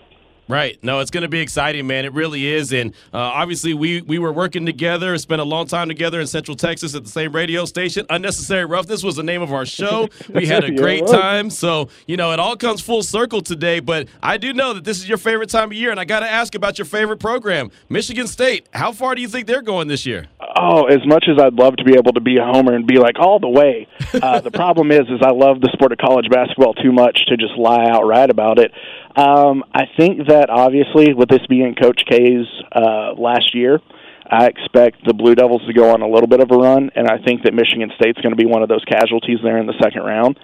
Right. 0.51 0.83
No, 0.83 0.99
it's 0.99 1.11
going 1.13 1.23
to 1.23 1.29
be 1.29 1.41
exciting, 1.41 1.87
man. 1.87 2.05
It 2.05 2.13
really 2.13 2.47
is. 2.47 2.73
And 2.73 2.93
uh, 3.15 3.19
obviously, 3.19 3.73
we 3.73 4.03
we 4.03 4.19
were 4.19 4.33
working 4.33 4.67
together, 4.67 5.17
spent 5.19 5.41
a 5.41 5.45
long 5.45 5.67
time 5.67 5.89
together 5.89 6.21
in 6.21 6.27
Central 6.27 6.57
Texas 6.57 6.95
at 6.95 7.05
the 7.05 7.11
same 7.11 7.33
radio 7.33 7.65
station. 7.65 8.05
Unnecessary 8.11 8.65
Roughness 8.65 9.05
was 9.05 9.17
the 9.17 9.23
name 9.23 9.43
of 9.43 9.53
our 9.53 9.67
show. 9.67 10.09
We 10.31 10.47
had 10.47 10.65
a 10.65 10.71
great 10.71 11.07
time. 11.07 11.51
So, 11.51 11.89
you 12.07 12.17
know, 12.17 12.33
it 12.33 12.39
all 12.39 12.57
comes 12.57 12.81
full 12.81 13.03
circle 13.03 13.43
today. 13.43 13.81
But 13.81 14.09
I 14.23 14.37
do 14.39 14.53
know 14.53 14.73
that 14.75 14.85
this 14.85 14.99
is 14.99 15.09
your 15.09 15.19
favorite 15.19 15.51
time 15.51 15.71
of 15.71 15.77
year. 15.77 15.91
And 15.91 16.01
I 16.01 16.05
got 16.05 16.21
to 16.21 16.29
ask 16.29 16.55
about 16.55 16.79
your 16.79 16.85
favorite 16.85 17.19
program, 17.19 17.71
Michigan 17.89 18.27
State. 18.27 18.69
How 18.73 18.93
far 18.93 19.15
do 19.15 19.21
you 19.21 19.29
think 19.29 19.47
they're 19.47 19.63
going 19.63 19.89
this 19.89 20.07
year? 20.07 20.27
Oh, 20.57 20.85
as 20.85 21.05
much 21.07 21.27
as 21.29 21.39
I'd 21.43 21.55
love 21.55 21.77
to 21.77 21.85
be 21.85 21.95
able 21.95 22.13
to 22.13 22.21
be 22.21 22.39
a 22.39 22.45
homer 22.45 22.75
and 22.75 22.87
be 22.87 22.99
like 22.99 23.19
all 23.19 23.39
the 23.39 23.49
way, 23.49 23.87
uh, 24.15 24.41
the 24.41 24.51
problem 24.63 24.91
is, 24.91 25.03
is 25.09 25.21
I 25.23 25.31
love 25.31 25.61
the 25.61 25.71
sport 25.73 25.93
of 25.93 25.99
college 25.99 26.29
basketball 26.31 26.75
too 26.75 26.93
much 26.93 27.27
to 27.27 27.37
just 27.37 27.57
lie 27.57 27.87
outright 27.89 28.31
about 28.31 28.59
it. 28.59 28.73
Um, 29.17 29.65
I 29.75 29.87
think 29.97 30.29
that 30.29 30.51
obviously, 30.51 31.15
with 31.15 31.29
this 31.29 31.45
being 31.49 31.75
Coach 31.75 32.03
K's 32.09 32.47
uh, 32.73 33.15
last 33.19 33.55
year, 33.55 33.81
I 34.31 34.47
expect 34.47 35.05
the 35.05 35.15
Blue 35.15 35.35
Devils 35.35 35.63
to 35.67 35.73
go 35.73 35.91
on 35.91 36.03
a 36.03 36.09
little 36.09 36.29
bit 36.29 36.41
of 36.41 36.51
a 36.53 36.57
run, 36.57 36.91
and 36.95 37.09
I 37.09 37.19
think 37.19 37.43
that 37.43 37.53
Michigan 37.53 37.91
State's 37.97 38.21
going 38.21 38.31
to 38.31 38.41
be 38.41 38.47
one 38.47 38.63
of 38.63 38.69
those 38.69 38.85
casualties 38.85 39.39
there 39.43 39.59
in 39.59 39.67
the 39.67 39.75
second 39.83 40.03
round. 40.03 40.39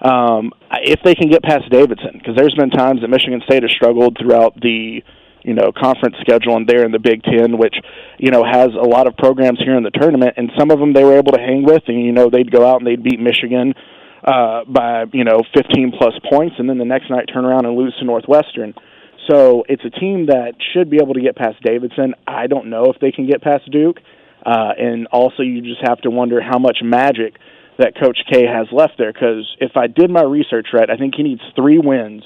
Um, 0.00 0.52
if 0.80 1.00
they 1.04 1.14
can 1.14 1.28
get 1.28 1.42
past 1.42 1.68
Davidson, 1.70 2.12
because 2.14 2.34
there's 2.36 2.54
been 2.54 2.70
times 2.70 3.02
that 3.02 3.08
Michigan 3.08 3.42
State 3.44 3.62
has 3.62 3.72
struggled 3.72 4.16
throughout 4.18 4.58
the 4.60 5.02
you 5.42 5.54
know 5.54 5.70
conference 5.70 6.16
schedule 6.20 6.56
and 6.56 6.66
there 6.66 6.84
in 6.84 6.92
the 6.92 6.98
Big 6.98 7.22
Ten, 7.22 7.58
which 7.58 7.76
you 8.18 8.30
know 8.30 8.44
has 8.44 8.70
a 8.72 8.88
lot 8.88 9.06
of 9.06 9.16
programs 9.16 9.58
here 9.60 9.76
in 9.76 9.84
the 9.84 9.90
tournament, 9.90 10.34
and 10.36 10.50
some 10.58 10.70
of 10.70 10.78
them 10.78 10.92
they 10.92 11.04
were 11.04 11.16
able 11.16 11.32
to 11.32 11.40
hang 11.40 11.64
with, 11.64 11.82
and 11.86 12.02
you 12.02 12.12
know 12.12 12.30
they'd 12.30 12.50
go 12.50 12.66
out 12.66 12.80
and 12.80 12.86
they'd 12.86 13.02
beat 13.02 13.20
Michigan 13.20 13.74
uh, 14.24 14.64
by 14.64 15.04
you 15.12 15.24
know 15.24 15.42
15 15.54 15.92
plus 15.98 16.14
points, 16.30 16.56
and 16.58 16.68
then 16.68 16.78
the 16.78 16.84
next 16.84 17.10
night 17.10 17.26
turn 17.32 17.44
around 17.44 17.66
and 17.66 17.76
lose 17.76 17.94
to 17.98 18.04
Northwestern. 18.04 18.74
So 19.30 19.64
it's 19.68 19.84
a 19.84 19.90
team 19.90 20.26
that 20.26 20.54
should 20.72 20.88
be 20.88 20.98
able 21.02 21.14
to 21.14 21.20
get 21.20 21.36
past 21.36 21.60
Davidson. 21.62 22.14
I 22.26 22.46
don't 22.46 22.70
know 22.70 22.84
if 22.86 23.00
they 23.00 23.10
can 23.10 23.26
get 23.26 23.42
past 23.42 23.70
Duke, 23.70 23.98
uh, 24.44 24.72
and 24.78 25.06
also 25.08 25.42
you 25.42 25.62
just 25.62 25.80
have 25.86 26.00
to 26.02 26.10
wonder 26.10 26.40
how 26.40 26.58
much 26.58 26.78
magic 26.82 27.34
that 27.78 27.94
Coach 28.00 28.18
K 28.30 28.46
has 28.46 28.68
left 28.72 28.94
there. 28.98 29.12
Because 29.12 29.46
if 29.60 29.76
I 29.76 29.86
did 29.88 30.10
my 30.10 30.22
research 30.22 30.68
right, 30.72 30.88
I 30.88 30.96
think 30.96 31.14
he 31.16 31.22
needs 31.22 31.42
three 31.56 31.78
wins 31.78 32.22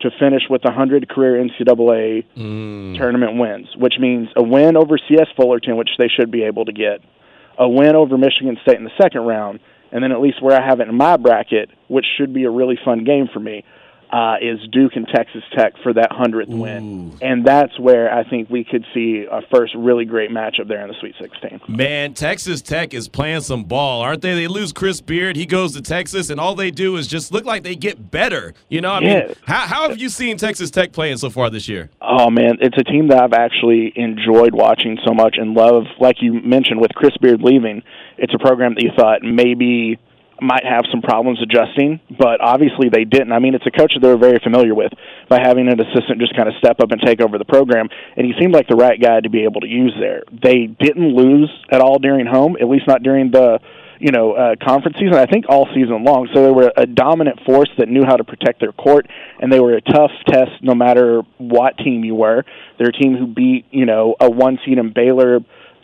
to 0.00 0.10
finish 0.18 0.42
with 0.48 0.62
100 0.62 1.08
career 1.08 1.42
NCAA 1.42 2.24
tournament 2.98 3.38
wins, 3.38 3.68
which 3.76 3.94
means 3.98 4.28
a 4.36 4.42
win 4.42 4.76
over 4.76 4.98
CS 5.08 5.28
Fullerton, 5.36 5.76
which 5.76 5.90
they 5.98 6.08
should 6.08 6.30
be 6.30 6.44
able 6.44 6.66
to 6.66 6.72
get, 6.72 7.00
a 7.58 7.68
win 7.68 7.96
over 7.96 8.18
Michigan 8.18 8.58
State 8.62 8.76
in 8.76 8.84
the 8.84 8.90
second 9.00 9.22
round, 9.22 9.60
and 9.92 10.02
then 10.02 10.12
at 10.12 10.20
least 10.20 10.42
where 10.42 10.60
I 10.60 10.66
have 10.66 10.80
it 10.80 10.88
in 10.88 10.94
my 10.96 11.16
bracket, 11.16 11.70
which 11.88 12.06
should 12.16 12.32
be 12.32 12.44
a 12.44 12.50
really 12.50 12.78
fun 12.84 13.04
game 13.04 13.28
for 13.32 13.40
me, 13.40 13.64
uh, 14.10 14.36
is 14.40 14.60
Duke 14.70 14.92
and 14.94 15.06
Texas 15.08 15.42
Tech 15.56 15.74
for 15.82 15.92
that 15.92 16.12
hundredth 16.12 16.48
win, 16.48 17.16
and 17.20 17.44
that's 17.44 17.78
where 17.78 18.12
I 18.12 18.28
think 18.28 18.48
we 18.48 18.64
could 18.64 18.84
see 18.94 19.26
a 19.30 19.42
first 19.52 19.74
really 19.74 20.04
great 20.04 20.30
matchup 20.30 20.68
there 20.68 20.82
in 20.82 20.88
the 20.88 20.94
Sweet 21.00 21.14
16. 21.20 21.60
Man, 21.68 22.14
Texas 22.14 22.62
Tech 22.62 22.94
is 22.94 23.08
playing 23.08 23.40
some 23.40 23.64
ball, 23.64 24.02
aren't 24.02 24.22
they? 24.22 24.34
They 24.34 24.46
lose 24.46 24.72
Chris 24.72 25.00
Beard. 25.00 25.36
He 25.36 25.46
goes 25.46 25.74
to 25.74 25.82
Texas, 25.82 26.30
and 26.30 26.38
all 26.38 26.54
they 26.54 26.70
do 26.70 26.96
is 26.96 27.06
just 27.06 27.32
look 27.32 27.44
like 27.44 27.64
they 27.64 27.74
get 27.74 28.10
better. 28.10 28.54
You 28.68 28.80
know, 28.80 28.92
I 28.92 29.00
mean, 29.00 29.34
how, 29.46 29.66
how 29.66 29.88
have 29.88 29.98
you 29.98 30.08
seen 30.08 30.36
Texas 30.36 30.70
Tech 30.70 30.92
playing 30.92 31.16
so 31.18 31.30
far 31.30 31.50
this 31.50 31.68
year? 31.68 31.90
Oh 32.00 32.30
man, 32.30 32.58
it's 32.60 32.78
a 32.78 32.84
team 32.84 33.08
that 33.08 33.22
I've 33.22 33.32
actually 33.32 33.92
enjoyed 33.96 34.54
watching 34.54 34.98
so 35.04 35.12
much 35.12 35.36
and 35.38 35.54
love. 35.54 35.84
Like 35.98 36.22
you 36.22 36.34
mentioned, 36.42 36.80
with 36.80 36.92
Chris 36.94 37.16
Beard 37.20 37.42
leaving, 37.42 37.82
it's 38.18 38.34
a 38.34 38.38
program 38.38 38.74
that 38.74 38.82
you 38.82 38.90
thought 38.96 39.22
maybe 39.22 39.98
might 40.40 40.64
have 40.64 40.84
some 40.90 41.02
problems 41.02 41.40
adjusting, 41.42 42.00
but 42.18 42.40
obviously 42.40 42.88
they 42.88 43.04
didn't. 43.04 43.32
I 43.32 43.38
mean, 43.38 43.54
it's 43.54 43.66
a 43.66 43.70
coach 43.70 43.94
that 43.94 44.00
they're 44.00 44.18
very 44.18 44.38
familiar 44.38 44.74
with 44.74 44.92
by 45.28 45.40
having 45.40 45.68
an 45.68 45.80
assistant 45.80 46.20
just 46.20 46.36
kind 46.36 46.48
of 46.48 46.54
step 46.58 46.80
up 46.80 46.90
and 46.92 47.00
take 47.00 47.20
over 47.20 47.38
the 47.38 47.44
program, 47.44 47.88
and 48.16 48.26
he 48.26 48.34
seemed 48.38 48.52
like 48.52 48.68
the 48.68 48.76
right 48.76 49.00
guy 49.00 49.20
to 49.20 49.30
be 49.30 49.44
able 49.44 49.60
to 49.62 49.68
use 49.68 49.94
there. 49.98 50.22
They 50.30 50.66
didn't 50.66 51.14
lose 51.14 51.50
at 51.70 51.80
all 51.80 51.98
during 51.98 52.26
home, 52.26 52.56
at 52.60 52.68
least 52.68 52.86
not 52.86 53.02
during 53.02 53.30
the 53.30 53.60
you 53.98 54.10
know, 54.12 54.32
uh, 54.32 54.56
conference 54.62 54.98
season, 54.98 55.14
I 55.14 55.26
think 55.26 55.46
all 55.48 55.66
season 55.74 56.04
long. 56.04 56.28
So 56.34 56.42
they 56.42 56.50
were 56.50 56.72
a 56.76 56.86
dominant 56.86 57.40
force 57.46 57.70
that 57.78 57.88
knew 57.88 58.04
how 58.04 58.16
to 58.16 58.24
protect 58.24 58.60
their 58.60 58.72
court, 58.72 59.06
and 59.40 59.52
they 59.52 59.60
were 59.60 59.74
a 59.74 59.80
tough 59.80 60.10
test 60.26 60.50
no 60.62 60.74
matter 60.74 61.22
what 61.38 61.78
team 61.78 62.04
you 62.04 62.14
were. 62.14 62.44
They're 62.78 62.88
a 62.88 62.92
team 62.92 63.16
who 63.16 63.26
beat, 63.26 63.66
you 63.70 63.86
know, 63.86 64.14
a 64.20 64.30
one 64.30 64.58
seed 64.64 64.78
in 64.78 64.92
Baylor 64.92 65.40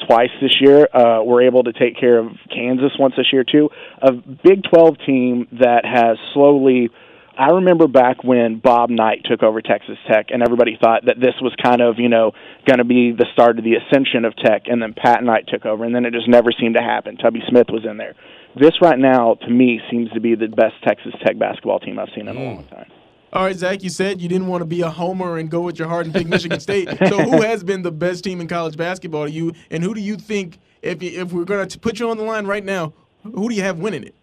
twice 0.06 0.30
this 0.40 0.60
year. 0.60 0.88
Uh, 0.92 1.22
were 1.22 1.42
able 1.42 1.64
to 1.64 1.72
take 1.72 1.98
care 1.98 2.18
of 2.18 2.28
Kansas 2.50 2.92
once 2.98 3.14
this 3.16 3.32
year 3.32 3.44
too. 3.44 3.70
A 4.00 4.12
Big 4.12 4.62
12 4.72 4.96
team 5.06 5.48
that 5.52 5.84
has 5.84 6.18
slowly. 6.34 6.90
I 7.38 7.52
remember 7.52 7.88
back 7.88 8.22
when 8.22 8.60
Bob 8.62 8.90
Knight 8.90 9.22
took 9.24 9.42
over 9.42 9.62
Texas 9.62 9.96
Tech, 10.06 10.26
and 10.28 10.42
everybody 10.42 10.76
thought 10.78 11.06
that 11.06 11.16
this 11.18 11.32
was 11.40 11.54
kind 11.62 11.80
of, 11.80 11.98
you 11.98 12.10
know, 12.10 12.32
going 12.66 12.76
to 12.76 12.84
be 12.84 13.12
the 13.12 13.24
start 13.32 13.58
of 13.58 13.64
the 13.64 13.76
ascension 13.76 14.26
of 14.26 14.36
Tech, 14.36 14.64
and 14.66 14.82
then 14.82 14.92
Pat 14.92 15.24
Knight 15.24 15.48
took 15.48 15.64
over, 15.64 15.82
and 15.84 15.94
then 15.94 16.04
it 16.04 16.12
just 16.12 16.28
never 16.28 16.52
seemed 16.52 16.74
to 16.74 16.82
happen. 16.82 17.16
Tubby 17.16 17.42
Smith 17.48 17.68
was 17.70 17.86
in 17.88 17.96
there. 17.96 18.14
This 18.54 18.82
right 18.82 18.98
now, 18.98 19.34
to 19.40 19.48
me, 19.48 19.80
seems 19.90 20.10
to 20.10 20.20
be 20.20 20.34
the 20.34 20.48
best 20.48 20.74
Texas 20.86 21.14
Tech 21.24 21.38
basketball 21.38 21.80
team 21.80 21.98
I've 21.98 22.10
seen 22.14 22.28
in 22.28 22.36
a 22.36 22.44
long 22.44 22.64
time. 22.64 22.90
All 23.32 23.44
right, 23.44 23.56
Zach, 23.56 23.82
you 23.82 23.88
said 23.88 24.20
you 24.20 24.28
didn't 24.28 24.48
want 24.48 24.60
to 24.60 24.66
be 24.66 24.82
a 24.82 24.90
homer 24.90 25.38
and 25.38 25.50
go 25.50 25.62
with 25.62 25.78
your 25.78 25.88
heart 25.88 26.04
and 26.04 26.14
pick 26.14 26.26
Michigan 26.26 26.60
State. 26.60 26.88
So, 27.08 27.18
who 27.18 27.40
has 27.42 27.64
been 27.64 27.80
the 27.80 27.90
best 27.90 28.24
team 28.24 28.42
in 28.42 28.46
college 28.46 28.76
basketball 28.76 29.24
to 29.24 29.30
you, 29.30 29.54
and 29.70 29.82
who 29.82 29.94
do 29.94 30.02
you 30.02 30.16
think, 30.16 30.58
if 30.82 31.02
you, 31.02 31.22
if 31.22 31.32
we're 31.32 31.44
going 31.44 31.66
to 31.66 31.78
put 31.78 31.98
you 31.98 32.10
on 32.10 32.18
the 32.18 32.24
line 32.24 32.46
right 32.46 32.64
now, 32.64 32.92
who 33.22 33.48
do 33.48 33.54
you 33.54 33.62
have 33.62 33.78
winning 33.78 34.04
it? 34.04 34.14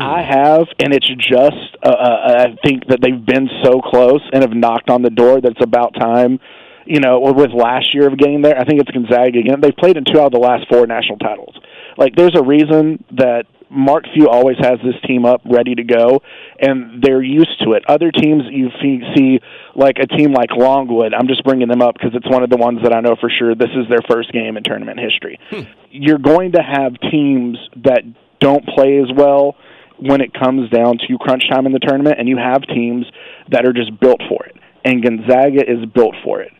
I 0.00 0.20
have, 0.22 0.66
and 0.80 0.92
it's 0.92 1.06
just 1.06 1.76
uh, 1.80 1.88
uh, 1.88 2.46
I 2.48 2.56
think 2.66 2.88
that 2.88 2.98
they've 3.00 3.24
been 3.24 3.48
so 3.62 3.80
close 3.80 4.20
and 4.32 4.42
have 4.42 4.52
knocked 4.52 4.90
on 4.90 5.02
the 5.02 5.10
door 5.10 5.40
that 5.40 5.52
it's 5.52 5.62
about 5.62 5.94
time. 5.94 6.40
You 6.86 6.98
know, 6.98 7.20
with 7.20 7.50
last 7.52 7.94
year 7.94 8.08
of 8.08 8.18
getting 8.18 8.42
there, 8.42 8.58
I 8.58 8.64
think 8.64 8.80
it's 8.80 8.90
Gonzaga 8.90 9.38
again. 9.38 9.60
They've 9.60 9.76
played 9.76 9.96
in 9.96 10.04
two 10.04 10.20
out 10.20 10.26
of 10.26 10.32
the 10.32 10.38
last 10.38 10.66
four 10.68 10.86
national 10.86 11.18
titles. 11.18 11.54
Like, 11.96 12.14
there's 12.16 12.34
a 12.36 12.42
reason 12.42 13.04
that 13.12 13.46
Mark 13.68 14.04
Few 14.14 14.28
always 14.28 14.56
has 14.58 14.78
this 14.84 14.94
team 15.06 15.24
up 15.24 15.40
ready 15.44 15.74
to 15.74 15.82
go, 15.82 16.22
and 16.60 17.02
they're 17.02 17.22
used 17.22 17.62
to 17.64 17.72
it. 17.72 17.84
Other 17.88 18.10
teams 18.10 18.44
you 18.50 18.70
see, 18.80 19.00
see 19.14 19.40
like 19.74 19.98
a 19.98 20.06
team 20.06 20.32
like 20.32 20.50
Longwood, 20.56 21.12
I'm 21.14 21.26
just 21.26 21.42
bringing 21.44 21.68
them 21.68 21.82
up 21.82 21.94
because 21.94 22.14
it's 22.14 22.28
one 22.28 22.42
of 22.42 22.50
the 22.50 22.56
ones 22.56 22.80
that 22.82 22.92
I 22.92 23.00
know 23.00 23.16
for 23.20 23.28
sure 23.28 23.54
this 23.54 23.70
is 23.74 23.88
their 23.88 24.02
first 24.08 24.32
game 24.32 24.56
in 24.56 24.62
tournament 24.62 25.00
history. 25.00 25.40
Hmm. 25.50 25.62
You're 25.90 26.18
going 26.18 26.52
to 26.52 26.62
have 26.62 26.92
teams 27.10 27.58
that 27.84 28.02
don't 28.38 28.64
play 28.66 28.98
as 28.98 29.10
well 29.14 29.56
when 29.98 30.20
it 30.20 30.32
comes 30.32 30.70
down 30.70 30.98
to 31.08 31.18
crunch 31.18 31.48
time 31.50 31.66
in 31.66 31.72
the 31.72 31.78
tournament, 31.78 32.16
and 32.18 32.28
you 32.28 32.36
have 32.36 32.62
teams 32.62 33.06
that 33.50 33.66
are 33.66 33.72
just 33.72 33.98
built 33.98 34.20
for 34.28 34.44
it. 34.46 34.56
And 34.84 35.02
Gonzaga 35.02 35.68
is 35.68 35.84
built 35.92 36.14
for 36.22 36.40
it. 36.40 36.52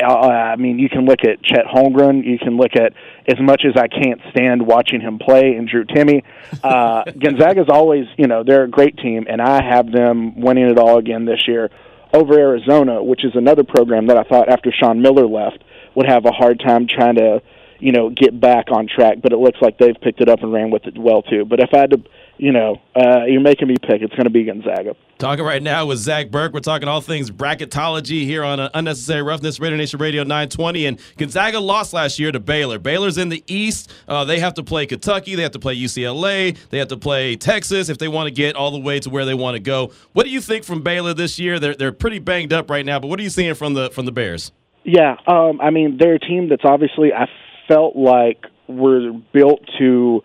Uh, 0.00 0.06
I 0.06 0.56
mean, 0.56 0.78
you 0.78 0.88
can 0.88 1.04
look 1.04 1.20
at 1.24 1.42
Chet 1.42 1.66
Holmgren. 1.66 2.24
You 2.24 2.38
can 2.38 2.56
look 2.56 2.72
at 2.74 2.92
as 3.26 3.38
much 3.40 3.62
as 3.66 3.76
I 3.76 3.88
can't 3.88 4.20
stand 4.30 4.66
watching 4.66 5.00
him 5.00 5.18
play 5.18 5.54
and 5.54 5.68
Drew 5.68 5.84
Timme. 5.84 6.22
Uh, 6.62 7.04
Gonzaga's 7.18 7.68
always, 7.68 8.06
you 8.16 8.26
know, 8.26 8.42
they're 8.42 8.64
a 8.64 8.70
great 8.70 8.96
team, 8.96 9.26
and 9.28 9.40
I 9.40 9.62
have 9.62 9.92
them 9.92 10.40
winning 10.40 10.70
it 10.70 10.78
all 10.78 10.98
again 10.98 11.24
this 11.24 11.46
year 11.46 11.70
over 12.12 12.38
Arizona, 12.38 13.02
which 13.02 13.24
is 13.24 13.32
another 13.34 13.64
program 13.64 14.06
that 14.06 14.16
I 14.16 14.24
thought 14.24 14.48
after 14.48 14.72
Sean 14.72 15.02
Miller 15.02 15.26
left 15.26 15.62
would 15.94 16.06
have 16.06 16.24
a 16.24 16.32
hard 16.32 16.60
time 16.60 16.86
trying 16.86 17.16
to, 17.16 17.42
you 17.78 17.92
know, 17.92 18.10
get 18.10 18.38
back 18.38 18.66
on 18.70 18.86
track. 18.86 19.18
But 19.22 19.32
it 19.32 19.38
looks 19.38 19.58
like 19.60 19.78
they've 19.78 19.96
picked 20.00 20.20
it 20.20 20.28
up 20.28 20.42
and 20.42 20.52
ran 20.52 20.70
with 20.70 20.86
it 20.86 20.96
well 20.98 21.22
too. 21.22 21.44
But 21.44 21.60
if 21.60 21.70
I 21.74 21.80
had 21.80 21.90
to, 21.90 22.02
you 22.38 22.52
know, 22.52 22.80
uh, 22.96 23.24
you're 23.26 23.40
making 23.40 23.68
me 23.68 23.76
pick, 23.80 24.02
it's 24.02 24.14
going 24.14 24.24
to 24.24 24.30
be 24.30 24.44
Gonzaga. 24.44 24.96
Talking 25.18 25.44
right 25.44 25.62
now 25.62 25.86
with 25.86 25.98
Zach 25.98 26.30
Burke. 26.30 26.52
We're 26.52 26.60
talking 26.60 26.88
all 26.88 27.00
things 27.00 27.30
bracketology 27.30 28.24
here 28.24 28.42
on 28.42 28.58
uh, 28.58 28.70
Unnecessary 28.74 29.22
Roughness, 29.22 29.60
Raider 29.60 29.76
Nation 29.76 30.00
Radio 30.00 30.24
920. 30.24 30.86
And 30.86 31.00
Gonzaga 31.16 31.60
lost 31.60 31.92
last 31.92 32.18
year 32.18 32.32
to 32.32 32.40
Baylor. 32.40 32.80
Baylor's 32.80 33.18
in 33.18 33.28
the 33.28 33.44
East. 33.46 33.92
Uh, 34.08 34.24
they 34.24 34.40
have 34.40 34.54
to 34.54 34.64
play 34.64 34.86
Kentucky. 34.86 35.36
They 35.36 35.42
have 35.44 35.52
to 35.52 35.60
play 35.60 35.76
UCLA. 35.76 36.56
They 36.70 36.78
have 36.78 36.88
to 36.88 36.96
play 36.96 37.36
Texas 37.36 37.88
if 37.88 37.98
they 37.98 38.08
want 38.08 38.26
to 38.26 38.34
get 38.34 38.56
all 38.56 38.72
the 38.72 38.80
way 38.80 38.98
to 38.98 39.10
where 39.10 39.24
they 39.24 39.34
want 39.34 39.54
to 39.54 39.60
go. 39.60 39.92
What 40.12 40.24
do 40.24 40.30
you 40.30 40.40
think 40.40 40.64
from 40.64 40.82
Baylor 40.82 41.14
this 41.14 41.38
year? 41.38 41.60
They're 41.60 41.74
they're 41.74 41.92
pretty 41.92 42.18
banged 42.18 42.52
up 42.52 42.68
right 42.68 42.84
now, 42.84 42.98
but 42.98 43.06
what 43.06 43.20
are 43.20 43.22
you 43.22 43.30
seeing 43.30 43.54
from 43.54 43.74
the 43.74 43.90
from 43.90 44.06
the 44.06 44.12
Bears? 44.12 44.50
Yeah, 44.82 45.16
um, 45.28 45.60
I 45.60 45.70
mean 45.70 45.98
they're 46.00 46.14
a 46.14 46.18
team 46.18 46.48
that's 46.48 46.64
obviously 46.64 47.12
I 47.12 47.26
felt 47.68 47.94
like 47.94 48.44
we're 48.66 49.12
built 49.32 49.60
to 49.78 50.24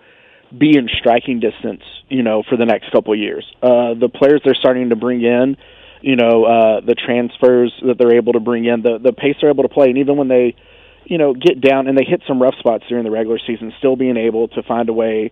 be 0.56 0.78
in 0.78 0.88
striking 1.00 1.40
distance, 1.40 1.84
you 2.10 2.24
know, 2.24 2.44
for 2.48 2.58
the 2.58 2.66
next 2.66 2.92
couple 2.92 3.14
of 3.14 3.20
years. 3.20 3.46
Uh, 3.62 3.94
the 3.94 4.10
players 4.14 4.42
they're 4.44 4.56
starting 4.56 4.90
to 4.90 4.96
bring 4.96 5.24
in, 5.24 5.58
you 6.02 6.16
know, 6.16 6.46
uh, 6.46 6.82
the 6.82 6.96
transfers 6.96 7.74
that 7.86 7.98
they're 7.98 8.16
able 8.16 8.34
to 8.34 8.40
bring 8.40 8.66
in, 8.66 8.82
the 8.82 8.98
the 8.98 9.14
pace 9.14 9.36
they're 9.42 9.50
able 9.50 9.64
to 9.64 9.70
play, 9.70 9.90
and 9.90 9.98
even 9.98 10.18
when 10.18 10.28
they, 10.28 10.56
you 11.06 11.18
know, 11.18 11.34
get 11.34 11.60
down 11.60 11.88
and 11.88 11.98
they 11.98 12.06
hit 12.06 12.22
some 12.28 12.42
rough 12.42 12.56
spots 12.60 12.84
during 12.88 13.04
the 13.04 13.12
regular 13.12 13.40
season, 13.46 13.74
still 13.80 13.96
being 13.96 14.18
able 14.18 14.48
to 14.50 14.64
find 14.64 14.90
a 14.90 14.94
way 14.94 15.32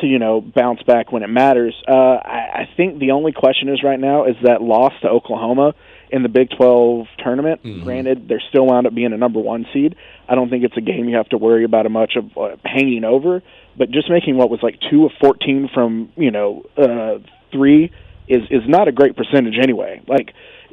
to 0.00 0.06
you 0.06 0.18
know 0.18 0.40
bounce 0.40 0.82
back 0.82 1.12
when 1.12 1.22
it 1.22 1.28
matters. 1.28 1.74
Uh, 1.86 1.92
I, 1.92 2.62
I 2.62 2.68
think 2.76 2.98
the 2.98 3.12
only 3.12 3.32
question 3.32 3.68
is 3.68 3.82
right 3.82 3.98
now 3.98 4.24
is 4.24 4.36
that 4.44 4.62
loss 4.62 4.92
to 5.02 5.08
Oklahoma 5.08 5.74
in 6.10 6.22
the 6.22 6.28
Big 6.28 6.50
12 6.56 7.06
tournament. 7.18 7.62
Mm-hmm. 7.62 7.84
Granted, 7.84 8.28
they're 8.28 8.42
still 8.48 8.66
wound 8.66 8.86
up 8.86 8.94
being 8.94 9.12
a 9.12 9.16
number 9.16 9.40
one 9.40 9.66
seed. 9.72 9.96
I 10.28 10.34
don't 10.34 10.48
think 10.48 10.64
it's 10.64 10.76
a 10.76 10.80
game 10.80 11.08
you 11.08 11.16
have 11.16 11.28
to 11.30 11.38
worry 11.38 11.64
about 11.64 11.86
a 11.86 11.88
much 11.88 12.16
of 12.16 12.36
uh, 12.36 12.56
hanging 12.64 13.04
over 13.04 13.42
but 13.76 13.90
just 13.90 14.10
making 14.10 14.36
what 14.36 14.50
was 14.50 14.60
like 14.62 14.78
two 14.90 15.06
of 15.06 15.12
fourteen 15.20 15.68
from 15.72 16.12
you 16.16 16.30
know 16.30 16.64
uh, 16.76 17.18
three 17.52 17.90
is 18.28 18.42
is 18.50 18.62
not 18.66 18.88
a 18.88 18.92
great 18.92 19.16
percentage 19.16 19.54
anyway. 19.60 20.02
Like, 20.06 20.32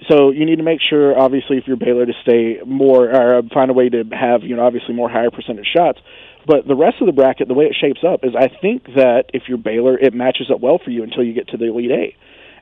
so 0.10 0.32
you 0.32 0.46
need 0.46 0.58
to 0.58 0.64
make 0.64 0.80
sure, 0.82 1.20
obviously, 1.20 1.58
if 1.58 1.66
you're 1.68 1.78
Baylor, 1.78 2.06
to 2.06 2.14
stay 2.24 2.60
more 2.66 3.10
or 3.10 3.42
find 3.54 3.70
a 3.70 3.74
way 3.74 3.90
to 3.90 4.04
have 4.12 4.44
you 4.44 4.56
know 4.56 4.66
obviously 4.66 4.94
more 4.94 5.10
higher 5.10 5.32
percentage 5.32 5.68
shots. 5.76 6.00
But 6.48 6.68
the 6.68 6.76
rest 6.76 6.98
of 7.02 7.06
the 7.06 7.14
bracket, 7.14 7.48
the 7.48 7.54
way 7.54 7.66
it 7.66 7.76
shapes 7.80 8.00
up, 8.08 8.22
is 8.24 8.32
I 8.36 8.48
think 8.48 8.86
that 8.96 9.26
if 9.34 9.44
you're 9.48 9.60
Baylor, 9.60 9.98
it 9.98 10.14
matches 10.14 10.50
up 10.52 10.60
well 10.60 10.80
for 10.84 10.90
you 10.90 11.04
until 11.04 11.24
you 11.24 11.34
get 11.34 11.50
to 11.50 11.58
the 11.58 11.66
Elite 11.66 11.92
Eight, 11.92 12.16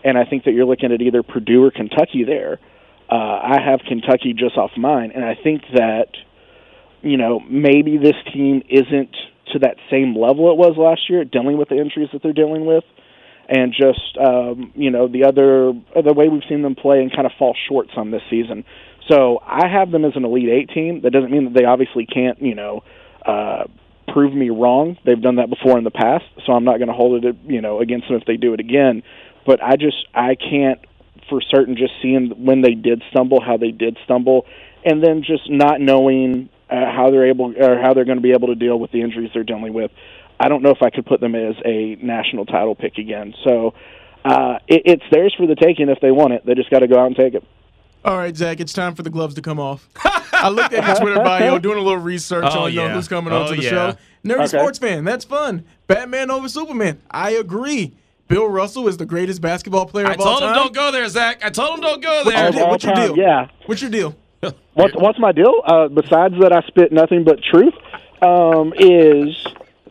and 0.03 0.17
I 0.17 0.25
think 0.25 0.43
that 0.45 0.51
you're 0.51 0.65
looking 0.65 0.91
at 0.91 1.01
either 1.01 1.23
Purdue 1.23 1.63
or 1.63 1.71
Kentucky 1.71 2.23
there. 2.25 2.59
Uh, 3.09 3.15
I 3.15 3.57
have 3.65 3.79
Kentucky 3.87 4.33
just 4.33 4.57
off 4.57 4.71
mine, 4.77 5.11
and 5.15 5.23
I 5.23 5.35
think 5.41 5.63
that 5.73 6.09
you 7.01 7.17
know 7.17 7.39
maybe 7.39 7.97
this 7.97 8.15
team 8.33 8.63
isn't 8.69 9.15
to 9.53 9.59
that 9.59 9.77
same 9.89 10.15
level 10.15 10.51
it 10.51 10.57
was 10.57 10.75
last 10.77 11.09
year, 11.09 11.23
dealing 11.25 11.57
with 11.57 11.69
the 11.69 11.77
injuries 11.77 12.09
that 12.13 12.21
they're 12.23 12.33
dealing 12.33 12.65
with, 12.65 12.83
and 13.47 13.73
just 13.73 14.17
um, 14.17 14.71
you 14.75 14.91
know 14.91 15.07
the 15.07 15.25
other 15.25 15.73
the 16.01 16.13
way 16.13 16.29
we've 16.29 16.43
seen 16.47 16.61
them 16.61 16.75
play 16.75 17.01
and 17.01 17.11
kind 17.11 17.25
of 17.25 17.31
fall 17.37 17.55
short 17.67 17.87
some 17.95 18.11
this 18.11 18.21
season. 18.29 18.63
So 19.09 19.39
I 19.45 19.67
have 19.67 19.91
them 19.91 20.05
as 20.05 20.13
an 20.15 20.23
Elite 20.23 20.49
Eight 20.49 20.69
team. 20.69 21.01
That 21.01 21.11
doesn't 21.11 21.31
mean 21.31 21.45
that 21.45 21.53
they 21.53 21.65
obviously 21.65 22.05
can't 22.05 22.41
you 22.41 22.55
know 22.55 22.83
uh, 23.25 23.63
prove 24.13 24.33
me 24.33 24.49
wrong. 24.49 24.97
They've 25.05 25.21
done 25.21 25.37
that 25.37 25.49
before 25.49 25.77
in 25.77 25.83
the 25.83 25.91
past, 25.91 26.25
so 26.45 26.53
I'm 26.53 26.63
not 26.63 26.77
going 26.77 26.89
to 26.89 26.93
hold 26.93 27.25
it 27.25 27.35
you 27.45 27.61
know 27.61 27.81
against 27.81 28.07
them 28.07 28.17
if 28.17 28.25
they 28.25 28.37
do 28.37 28.53
it 28.53 28.59
again. 28.59 29.03
But 29.45 29.63
I 29.63 29.75
just 29.75 29.97
I 30.13 30.35
can't 30.35 30.79
for 31.29 31.41
certain 31.41 31.75
just 31.75 31.93
seeing 32.01 32.45
when 32.45 32.61
they 32.61 32.73
did 32.73 33.03
stumble, 33.11 33.41
how 33.41 33.57
they 33.57 33.71
did 33.71 33.97
stumble, 34.03 34.45
and 34.85 35.03
then 35.03 35.23
just 35.25 35.49
not 35.49 35.79
knowing 35.79 36.49
uh, 36.69 36.91
how 36.91 37.09
they're 37.11 37.27
able 37.27 37.53
or 37.57 37.79
how 37.79 37.93
they're 37.93 38.05
going 38.05 38.17
to 38.17 38.21
be 38.21 38.31
able 38.31 38.47
to 38.47 38.55
deal 38.55 38.79
with 38.79 38.91
the 38.91 39.01
injuries 39.01 39.31
they're 39.33 39.43
dealing 39.43 39.73
with. 39.73 39.91
I 40.39 40.47
don't 40.47 40.63
know 40.63 40.71
if 40.71 40.81
I 40.81 40.89
could 40.89 41.05
put 41.05 41.19
them 41.19 41.35
as 41.35 41.55
a 41.65 41.95
national 42.01 42.45
title 42.45 42.75
pick 42.75 42.97
again. 42.97 43.33
So 43.43 43.73
uh, 44.23 44.59
it, 44.67 44.83
it's 44.85 45.03
theirs 45.11 45.33
for 45.37 45.47
the 45.47 45.55
taking 45.55 45.89
if 45.89 45.99
they 46.01 46.11
want 46.11 46.33
it. 46.33 46.45
They 46.45 46.53
just 46.53 46.69
got 46.69 46.79
to 46.79 46.87
go 46.87 46.99
out 46.99 47.07
and 47.07 47.15
take 47.15 47.33
it. 47.33 47.43
All 48.05 48.17
right, 48.17 48.35
Zach, 48.35 48.61
it's 48.61 48.71
time 48.71 48.95
for 48.95 49.03
the 49.03 49.09
gloves 49.09 49.35
to 49.35 49.41
come 49.41 49.59
off. 49.59 49.89
I 50.31 50.47
looked 50.47 50.73
at 50.73 50.87
your 50.87 50.95
Twitter 50.95 51.19
bio, 51.21 51.59
doing 51.59 51.77
a 51.77 51.81
little 51.81 51.99
research 51.99 52.45
oh, 52.47 52.65
on 52.65 52.73
yeah. 52.73 52.93
who's 52.93 53.09
coming 53.09 53.33
oh, 53.33 53.41
on 53.41 53.49
to 53.49 53.55
the 53.57 53.63
yeah. 53.63 53.69
show. 53.69 53.97
Nerdy 54.23 54.45
Okay. 54.45 54.47
sports 54.47 54.79
fan, 54.79 55.03
that's 55.03 55.25
fun. 55.25 55.65
Batman 55.87 56.31
over 56.31 56.47
Superman, 56.47 57.01
I 57.11 57.31
agree. 57.31 57.93
Bill 58.29 58.47
Russell 58.47 58.87
is 58.87 58.95
the 58.95 59.05
greatest 59.05 59.41
basketball 59.41 59.85
player 59.85 60.07
I 60.07 60.13
of 60.13 60.21
all 60.21 60.39
time. 60.39 60.49
I 60.49 60.53
told 60.53 60.67
him 60.67 60.73
don't 60.73 60.75
go 60.75 60.91
there, 60.91 61.07
Zach. 61.09 61.43
I 61.43 61.49
told 61.49 61.77
him 61.77 61.81
don't 61.81 62.01
go 62.01 62.21
What's 62.23 62.29
there. 62.29 62.43
your, 62.43 62.51
deal? 62.51 62.63
all 62.63 62.69
What's 62.71 62.83
your 62.85 62.93
deal? 62.93 63.17
yeah. 63.17 63.47
What's 63.65 63.81
your 63.81 63.91
deal? 63.91 64.15
What's 64.73 64.95
what's 64.95 65.19
my 65.19 65.31
deal? 65.31 65.61
Uh, 65.65 65.87
besides 65.87 66.35
that, 66.39 66.53
I 66.53 66.61
spit 66.67 66.91
nothing 66.91 67.23
but 67.23 67.41
truth. 67.43 67.73
Um, 68.21 68.73
is 68.77 69.35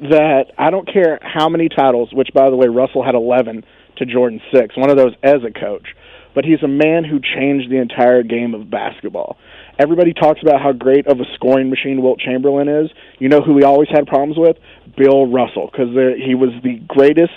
that 0.01 0.53
I 0.57 0.71
don't 0.71 0.87
care 0.91 1.19
how 1.23 1.49
many 1.49 1.69
titles. 1.69 2.13
Which, 2.13 2.31
by 2.33 2.51
the 2.51 2.57
way, 2.57 2.69
Russell 2.69 3.03
had 3.03 3.15
eleven 3.15 3.65
to 3.97 4.07
Jordan 4.07 4.41
six. 4.53 4.77
One 4.77 4.91
of 4.91 4.97
those 4.97 5.15
as 5.23 5.45
a 5.45 5.51
coach, 5.51 5.95
but 6.35 6.45
he's 6.45 6.63
a 6.63 6.69
man 6.69 7.05
who 7.05 7.21
changed 7.21 7.71
the 7.71 7.79
entire 7.79 8.23
game 8.23 8.55
of 8.55 8.71
basketball. 8.71 9.37
Everybody 9.79 10.13
talks 10.13 10.43
about 10.43 10.61
how 10.61 10.73
great 10.73 11.07
of 11.07 11.21
a 11.21 11.25
scoring 11.35 11.71
machine 11.71 12.03
Wilt 12.03 12.19
Chamberlain 12.19 12.69
is. 12.69 12.91
You 13.19 13.29
know 13.29 13.41
who 13.41 13.55
we 13.55 13.63
always 13.63 13.89
had 13.89 14.07
problems 14.07 14.37
with? 14.37 14.57
Bill 14.97 15.27
Russell, 15.27 15.71
because 15.71 15.91
he 16.19 16.35
was 16.35 16.51
the 16.65 16.81
greatest 16.89 17.33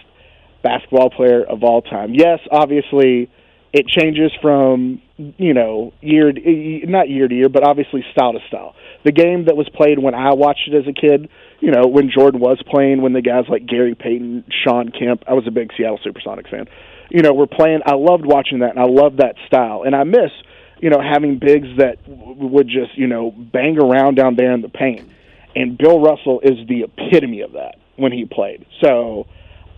basketball 0.63 1.11
player 1.11 1.43
of 1.43 1.63
all 1.63 1.83
time. 1.83 2.15
Yes, 2.15 2.39
obviously, 2.49 3.29
it 3.73 3.87
changes 3.87 4.31
from 4.41 5.01
you 5.17 5.53
know 5.53 5.93
year 6.01 6.31
to, 6.31 6.85
not 6.87 7.09
year 7.09 7.27
to 7.27 7.35
year, 7.35 7.49
but 7.49 7.63
obviously 7.63 8.03
style 8.11 8.33
to 8.33 8.39
style. 8.47 8.75
The 9.03 9.11
game 9.11 9.45
that 9.45 9.55
was 9.55 9.69
played 9.69 9.99
when 9.99 10.13
I 10.13 10.33
watched 10.33 10.67
it 10.67 10.75
as 10.75 10.87
a 10.87 10.93
kid, 10.93 11.29
you 11.59 11.71
know, 11.71 11.87
when 11.87 12.11
Jordan 12.11 12.39
was 12.39 12.61
playing, 12.69 13.01
when 13.01 13.13
the 13.13 13.21
guys 13.21 13.45
like 13.49 13.65
Gary 13.65 13.95
Payton, 13.95 14.45
Shawn 14.63 14.89
Kemp, 14.89 15.23
I 15.27 15.33
was 15.33 15.47
a 15.47 15.51
big 15.51 15.71
Seattle 15.77 15.99
SuperSonics 16.05 16.49
fan. 16.49 16.67
You 17.09 17.21
know, 17.21 17.33
were 17.33 17.47
playing. 17.47 17.81
I 17.85 17.95
loved 17.95 18.25
watching 18.25 18.59
that, 18.59 18.71
and 18.71 18.79
I 18.79 18.85
loved 18.85 19.17
that 19.17 19.35
style. 19.47 19.83
And 19.85 19.95
I 19.95 20.03
miss, 20.03 20.31
you 20.79 20.89
know, 20.89 21.01
having 21.01 21.39
bigs 21.39 21.67
that 21.77 22.03
w- 22.05 22.47
would 22.47 22.67
just 22.67 22.97
you 22.97 23.07
know 23.07 23.31
bang 23.31 23.77
around 23.77 24.15
down 24.15 24.35
there 24.35 24.51
in 24.51 24.61
the 24.61 24.69
paint. 24.69 25.09
And 25.55 25.77
Bill 25.77 25.99
Russell 25.99 26.39
is 26.41 26.65
the 26.67 26.83
epitome 26.83 27.41
of 27.41 27.53
that 27.53 27.75
when 27.95 28.11
he 28.11 28.25
played. 28.25 28.65
So. 28.83 29.27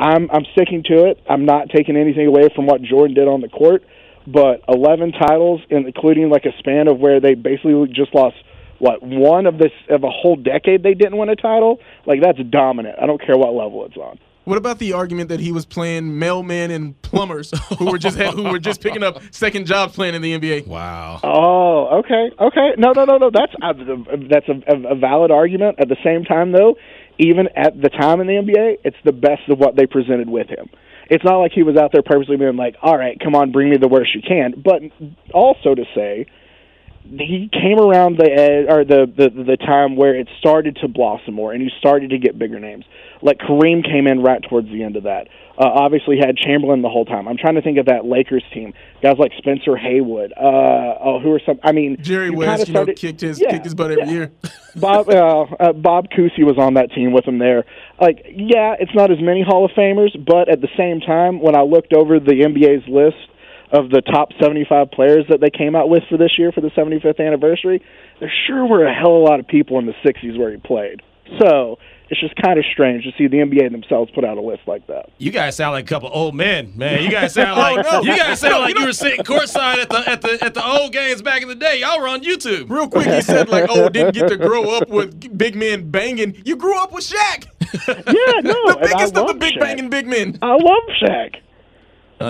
I'm 0.03 0.29
I'm 0.31 0.43
sticking 0.51 0.83
to 0.87 1.05
it. 1.05 1.23
I'm 1.29 1.45
not 1.45 1.69
taking 1.69 1.95
anything 1.95 2.27
away 2.27 2.49
from 2.53 2.65
what 2.65 2.81
Jordan 2.81 3.15
did 3.15 3.27
on 3.29 3.39
the 3.39 3.47
court, 3.47 3.83
but 4.27 4.61
11 4.67 5.13
titles, 5.13 5.61
including 5.69 6.29
like 6.29 6.43
a 6.43 6.51
span 6.59 6.89
of 6.89 6.99
where 6.99 7.21
they 7.21 7.35
basically 7.35 7.87
just 7.87 8.13
lost 8.13 8.35
what 8.79 9.01
one 9.01 9.45
of 9.45 9.57
this 9.57 9.71
of 9.89 10.03
a 10.03 10.09
whole 10.09 10.35
decade 10.35 10.83
they 10.83 10.93
didn't 10.93 11.17
win 11.17 11.29
a 11.29 11.37
title. 11.37 11.79
Like 12.05 12.21
that's 12.21 12.39
dominant. 12.49 12.99
I 13.01 13.05
don't 13.05 13.25
care 13.25 13.37
what 13.37 13.53
level 13.53 13.85
it's 13.85 13.95
on. 13.95 14.19
What 14.45 14.57
about 14.57 14.79
the 14.79 14.91
argument 14.91 15.29
that 15.29 15.39
he 15.39 15.53
was 15.53 15.65
playing 15.65 16.03
mailmen 16.03 16.69
and 16.69 17.01
plumbers 17.01 17.53
who 17.79 17.85
were 17.89 17.97
just 17.97 18.17
who 18.17 18.43
were 18.43 18.59
just 18.59 18.81
picking 18.81 19.01
up 19.01 19.21
second 19.31 19.67
jobs 19.67 19.93
playing 19.93 20.15
in 20.15 20.21
the 20.21 20.37
NBA? 20.37 20.67
Wow. 20.67 21.21
Oh, 21.23 21.99
okay, 21.99 22.29
okay. 22.37 22.71
No, 22.77 22.91
no, 22.91 23.05
no, 23.05 23.17
no. 23.17 23.31
That's 23.33 23.53
uh, 23.61 23.71
that's 24.29 24.49
a, 24.49 24.89
a 24.89 24.95
valid 24.95 25.31
argument. 25.31 25.79
At 25.79 25.87
the 25.87 25.95
same 26.03 26.25
time, 26.25 26.51
though, 26.51 26.75
even 27.17 27.47
at 27.55 27.79
the 27.79 27.89
time 27.89 28.21
in 28.21 28.27
the 28.27 28.33
NBA, 28.33 28.79
it's 28.83 28.97
the 29.03 29.11
best 29.11 29.47
of 29.49 29.59
what 29.59 29.75
they 29.75 29.85
presented 29.85 30.29
with 30.29 30.47
him. 30.47 30.69
It's 31.09 31.23
not 31.23 31.37
like 31.37 31.51
he 31.51 31.63
was 31.63 31.75
out 31.75 31.91
there 31.91 32.01
purposely 32.01 32.37
being 32.37 32.55
like, 32.55 32.75
"All 32.81 32.97
right, 32.97 33.19
come 33.19 33.35
on, 33.35 33.51
bring 33.51 33.69
me 33.69 33.77
the 33.77 33.87
worst 33.87 34.15
you 34.15 34.21
can." 34.21 34.53
But 34.57 34.81
also 35.33 35.75
to 35.75 35.85
say, 35.93 36.25
he 37.09 37.49
came 37.51 37.79
around 37.79 38.17
the 38.17 38.29
ed- 38.31 38.65
or 38.69 38.83
the, 38.85 39.05
the 39.05 39.29
the 39.43 39.57
time 39.57 39.95
where 39.95 40.15
it 40.15 40.27
started 40.39 40.77
to 40.81 40.87
blossom 40.87 41.33
more, 41.33 41.51
and 41.53 41.61
you 41.63 41.69
started 41.79 42.09
to 42.11 42.17
get 42.17 42.37
bigger 42.39 42.59
names. 42.59 42.85
Like 43.21 43.39
Kareem 43.39 43.83
came 43.85 44.07
in 44.07 44.21
right 44.21 44.41
towards 44.49 44.67
the 44.69 44.83
end 44.83 44.95
of 44.95 45.03
that. 45.03 45.27
Uh, 45.55 45.65
obviously, 45.67 46.17
had 46.17 46.35
Chamberlain 46.35 46.81
the 46.81 46.89
whole 46.89 47.05
time. 47.05 47.27
I'm 47.27 47.37
trying 47.37 47.55
to 47.55 47.61
think 47.61 47.77
of 47.77 47.85
that 47.85 48.05
Lakers 48.05 48.43
team. 48.53 48.73
Guys 49.03 49.17
like 49.19 49.31
Spencer 49.37 49.75
Haywood. 49.77 50.33
Uh, 50.35 50.41
oh, 50.99 51.19
who 51.21 51.31
are 51.33 51.39
some? 51.45 51.59
I 51.63 51.71
mean, 51.73 51.97
Jerry 52.01 52.31
West, 52.31 52.65
kinda 52.65 52.67
you 52.67 52.73
know, 52.73 52.77
started- 52.79 52.97
kicked 52.97 53.21
his 53.21 53.39
Yeah, 53.39 53.51
kicked 53.51 53.65
his 53.65 53.75
butt 53.75 53.91
every 53.91 54.05
yeah. 54.05 54.11
year. 54.11 54.31
Bob 54.75 55.07
uh, 55.09 55.41
uh, 55.59 55.73
Bob 55.73 56.07
Cousy 56.09 56.43
was 56.43 56.57
on 56.57 56.73
that 56.73 56.91
team 56.91 57.11
with 57.13 57.25
him 57.25 57.37
there. 57.37 57.65
Like, 58.01 58.25
yeah, 58.33 58.75
it's 58.79 58.93
not 58.95 59.11
as 59.11 59.21
many 59.21 59.43
Hall 59.43 59.63
of 59.65 59.71
Famers, 59.71 60.09
but 60.25 60.49
at 60.49 60.61
the 60.61 60.69
same 60.75 60.99
time, 60.99 61.39
when 61.39 61.55
I 61.55 61.61
looked 61.61 61.93
over 61.93 62.19
the 62.19 62.31
NBA's 62.31 62.87
list 62.87 63.17
of 63.73 63.89
the 63.89 64.01
top 64.01 64.29
75 64.41 64.91
players 64.91 65.25
that 65.29 65.41
they 65.41 65.49
came 65.49 65.75
out 65.75 65.89
with 65.89 66.03
for 66.09 66.17
this 66.17 66.37
year 66.37 66.51
for 66.51 66.61
the 66.61 66.69
75th 66.69 67.19
anniversary, 67.19 67.81
there 68.19 68.31
sure 68.47 68.65
were 68.65 68.85
a 68.85 68.93
hell 68.93 69.15
of 69.17 69.21
a 69.21 69.25
lot 69.25 69.39
of 69.39 69.47
people 69.47 69.79
in 69.79 69.85
the 69.87 69.95
60s 70.05 70.37
where 70.37 70.51
he 70.51 70.57
played. 70.57 71.01
So 71.39 71.79
it's 72.09 72.19
just 72.19 72.35
kind 72.35 72.59
of 72.59 72.65
strange 72.71 73.05
to 73.05 73.11
see 73.17 73.25
the 73.27 73.37
NBA 73.37 73.71
themselves 73.71 74.11
put 74.13 74.23
out 74.23 74.37
a 74.37 74.41
list 74.41 74.61
like 74.67 74.85
that. 74.87 75.09
You 75.17 75.31
guys 75.31 75.55
sound 75.55 75.71
like 75.71 75.85
a 75.85 75.87
couple 75.87 76.11
old 76.13 76.35
men, 76.35 76.73
man. 76.75 77.01
You 77.01 77.09
guys 77.09 77.33
sound 77.33 77.57
like 77.57 77.83
Oh, 77.89 78.01
no. 78.01 78.11
you 78.11 78.15
guys 78.15 78.39
sound 78.39 78.61
like 78.61 78.75
you 78.75 78.81
you 78.81 78.85
were 78.87 78.93
sitting 78.93 79.23
courtside 79.23 79.77
at 79.77 79.89
the 79.89 80.07
at 80.09 80.21
the 80.21 80.37
at 80.43 80.53
the 80.53 80.63
old 80.63 80.91
games 80.93 81.21
back 81.23 81.41
in 81.41 81.47
the 81.47 81.55
day. 81.55 81.79
Y'all 81.79 81.99
were 81.99 82.07
on 82.07 82.21
YouTube. 82.21 82.69
Real 82.69 82.87
quick, 82.89 83.07
he 83.07 83.21
said 83.21 83.49
like, 83.49 83.65
"Oh, 83.69 83.89
didn't 83.89 84.13
get 84.13 84.27
to 84.27 84.37
grow 84.37 84.69
up 84.77 84.89
with 84.89 85.35
big 85.35 85.55
men 85.55 85.89
banging." 85.89 86.35
You 86.45 86.57
grew 86.57 86.77
up 86.77 86.91
with 86.91 87.05
Shaq, 87.09 87.45
Yeah, 87.87 88.41
no, 88.41 88.53
the 88.73 88.79
biggest 88.81 89.17
of 89.17 89.27
the 89.27 89.33
big 89.33 89.53
Shaq. 89.55 89.59
banging 89.61 89.89
big 89.89 90.05
men. 90.05 90.37
I 90.41 90.51
love 90.51 90.83
Shaq. 91.01 91.37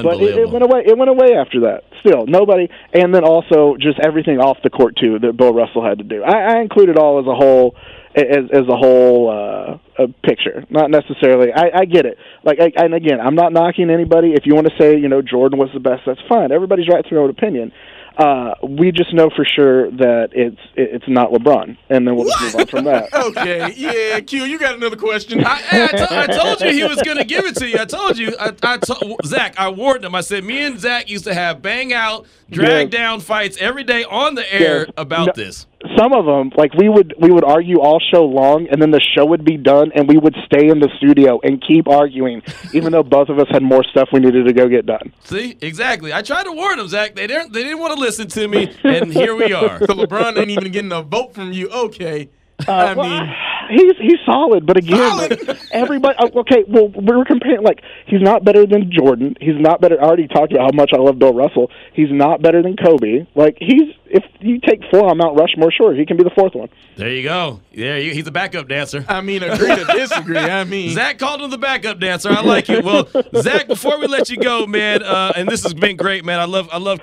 But 0.01 0.21
it, 0.21 0.37
it 0.37 0.49
went 0.49 0.63
away. 0.63 0.83
It 0.85 0.97
went 0.97 1.09
away 1.09 1.35
after 1.35 1.61
that. 1.61 1.83
Still, 2.05 2.25
nobody. 2.25 2.67
And 2.93 3.13
then 3.13 3.23
also 3.23 3.75
just 3.79 3.99
everything 3.99 4.39
off 4.39 4.57
the 4.63 4.69
court 4.69 4.97
too 4.97 5.19
that 5.19 5.37
Bill 5.37 5.53
Russell 5.53 5.85
had 5.85 5.99
to 5.99 6.03
do. 6.03 6.23
I, 6.23 6.55
I 6.55 6.61
include 6.61 6.89
it 6.89 6.97
all 6.97 7.19
as 7.19 7.27
a 7.27 7.35
whole, 7.35 7.75
as 8.15 8.49
as 8.51 8.67
a 8.67 8.75
whole 8.75 9.29
uh, 9.29 10.03
a 10.03 10.07
picture. 10.25 10.65
Not 10.69 10.89
necessarily. 10.89 11.53
I, 11.53 11.81
I 11.81 11.85
get 11.85 12.05
it. 12.05 12.17
Like, 12.43 12.59
I, 12.59 12.71
and 12.83 12.93
again, 12.93 13.19
I'm 13.21 13.35
not 13.35 13.53
knocking 13.53 13.89
anybody. 13.89 14.33
If 14.33 14.45
you 14.45 14.55
want 14.55 14.67
to 14.67 14.73
say, 14.79 14.97
you 14.97 15.09
know, 15.09 15.21
Jordan 15.21 15.59
was 15.59 15.69
the 15.73 15.79
best, 15.79 16.01
that's 16.05 16.21
fine. 16.27 16.51
Everybody's 16.51 16.87
right 16.87 17.03
to 17.03 17.09
their 17.09 17.21
own 17.21 17.29
opinion. 17.29 17.71
Uh, 18.17 18.53
we 18.67 18.91
just 18.91 19.11
know 19.13 19.29
for 19.35 19.43
sure 19.43 19.89
that 19.91 20.29
it's 20.33 20.59
it's 20.75 21.07
not 21.07 21.31
LeBron, 21.31 21.75
and 21.89 22.07
then 22.07 22.15
we'll 22.15 22.25
just 22.27 22.41
move 22.43 22.55
on 22.57 22.67
from 22.67 22.85
that. 22.85 23.09
Okay, 23.13 23.73
yeah, 23.75 24.19
Q, 24.19 24.43
you 24.43 24.59
got 24.59 24.75
another 24.75 24.95
question. 24.95 25.43
I, 25.43 25.61
I, 25.71 25.87
to- 25.87 26.07
I 26.13 26.27
told 26.27 26.61
you 26.61 26.71
he 26.71 26.83
was 26.83 27.01
going 27.01 27.17
to 27.17 27.23
give 27.23 27.45
it 27.45 27.55
to 27.55 27.67
you. 27.67 27.79
I 27.79 27.85
told 27.85 28.17
you. 28.17 28.35
I, 28.39 28.53
I 28.61 28.77
to- 28.77 29.17
Zach, 29.25 29.55
I 29.57 29.69
warned 29.69 30.05
him. 30.05 30.13
I 30.13 30.21
said, 30.21 30.43
me 30.43 30.63
and 30.63 30.79
Zach 30.79 31.09
used 31.09 31.23
to 31.25 31.33
have 31.33 31.61
bang 31.63 31.91
out, 31.93 32.27
drag 32.51 32.93
Yeah. 32.93 32.99
down 32.99 33.19
fights 33.19 33.57
every 33.59 33.83
day 33.83 34.03
on 34.03 34.35
the 34.35 34.53
air 34.53 34.85
Yeah. 34.85 34.91
about 34.97 35.27
No. 35.27 35.33
this. 35.35 35.65
Some 35.97 36.13
of 36.13 36.25
them 36.25 36.51
like 36.55 36.73
we 36.75 36.87
would 36.89 37.13
we 37.19 37.29
would 37.31 37.43
argue 37.43 37.79
all 37.79 37.99
show 37.99 38.23
long 38.23 38.67
and 38.69 38.81
then 38.81 38.91
the 38.91 39.01
show 39.01 39.25
would 39.25 39.43
be 39.43 39.57
done 39.57 39.91
and 39.95 40.07
we 40.07 40.17
would 40.17 40.35
stay 40.45 40.69
in 40.69 40.79
the 40.79 40.89
studio 40.97 41.39
and 41.43 41.61
keep 41.61 41.87
arguing 41.87 42.41
even 42.73 42.91
though 42.91 43.03
both 43.03 43.29
of 43.29 43.37
us 43.39 43.47
had 43.51 43.61
more 43.61 43.83
stuff 43.83 44.07
we 44.13 44.19
needed 44.19 44.45
to 44.45 44.53
go 44.53 44.67
get 44.67 44.85
done 44.85 45.11
See, 45.23 45.57
exactly. 45.61 46.13
I 46.13 46.21
tried 46.21 46.43
to 46.43 46.51
warn 46.51 46.77
them, 46.77 46.87
Zach. 46.87 47.15
They 47.15 47.27
didn't. 47.27 47.53
They 47.53 47.63
didn't 47.63 47.79
want 47.79 47.93
to 47.95 47.99
listen 47.99 48.27
to 48.27 48.47
me, 48.47 48.73
and 48.83 49.11
here 49.11 49.35
we 49.35 49.53
are. 49.53 49.79
so 49.79 49.85
LeBron 49.87 50.37
ain't 50.37 50.49
even 50.49 50.71
getting 50.71 50.91
a 50.91 51.01
vote 51.01 51.33
from 51.33 51.51
you. 51.53 51.69
Okay, 51.69 52.29
uh, 52.67 52.71
I 52.71 52.93
mean, 52.93 53.35
he's 53.69 53.93
he's 53.99 54.19
solid 54.25 54.65
but 54.65 54.77
again 54.77 54.97
Solid? 54.97 55.47
like, 55.47 55.57
everybody 55.71 56.15
oh, 56.19 56.39
okay 56.41 56.63
well 56.67 56.89
we're 56.89 57.25
comparing 57.25 57.63
like 57.63 57.81
he's 58.07 58.21
not 58.21 58.43
better 58.43 58.65
than 58.65 58.91
jordan 58.91 59.35
he's 59.39 59.59
not 59.59 59.81
better 59.81 60.01
i 60.01 60.05
already 60.05 60.27
talked 60.27 60.51
about 60.53 60.71
how 60.71 60.75
much 60.75 60.91
i 60.93 60.97
love 60.97 61.19
bill 61.19 61.33
russell 61.33 61.69
he's 61.93 62.11
not 62.11 62.41
better 62.41 62.61
than 62.61 62.75
kobe 62.75 63.25
like 63.35 63.57
he's 63.59 63.93
if 64.05 64.23
you 64.41 64.59
take 64.59 64.81
four 64.91 65.09
on 65.09 65.17
mount 65.17 65.37
rushmore 65.39 65.71
sure 65.71 65.95
he 65.95 66.05
can 66.05 66.17
be 66.17 66.23
the 66.23 66.31
fourth 66.35 66.53
one 66.53 66.69
There 66.97 67.09
you 67.09 67.23
go. 67.23 67.61
There, 67.75 67.97
you, 67.99 68.13
he's 68.13 68.27
a 68.27 68.31
backup 68.31 68.67
dancer. 68.67 69.03
I 69.07 69.21
mean, 69.21 69.41
agree 69.41 69.75
to 69.75 69.85
disagree. 69.85 70.37
I 70.37 70.63
mean, 70.63 70.89
Zach 70.93 71.17
called 71.17 71.41
him 71.41 71.49
the 71.49 71.57
backup 71.57 71.99
dancer. 71.99 72.29
I 72.29 72.41
like 72.41 72.69
it. 72.69 72.83
Well, 72.85 73.07
Zach, 73.41 73.67
before 73.67 73.97
we 73.99 74.05
let 74.05 74.29
you 74.29 74.37
go, 74.37 74.67
man, 74.67 75.01
uh, 75.01 75.33
and 75.35 75.49
this 75.49 75.63
has 75.63 75.73
been 75.73 75.97
great, 75.97 76.23
man. 76.23 76.39
I 76.39 76.45
love, 76.45 76.69
I 76.71 76.77
love 76.77 76.99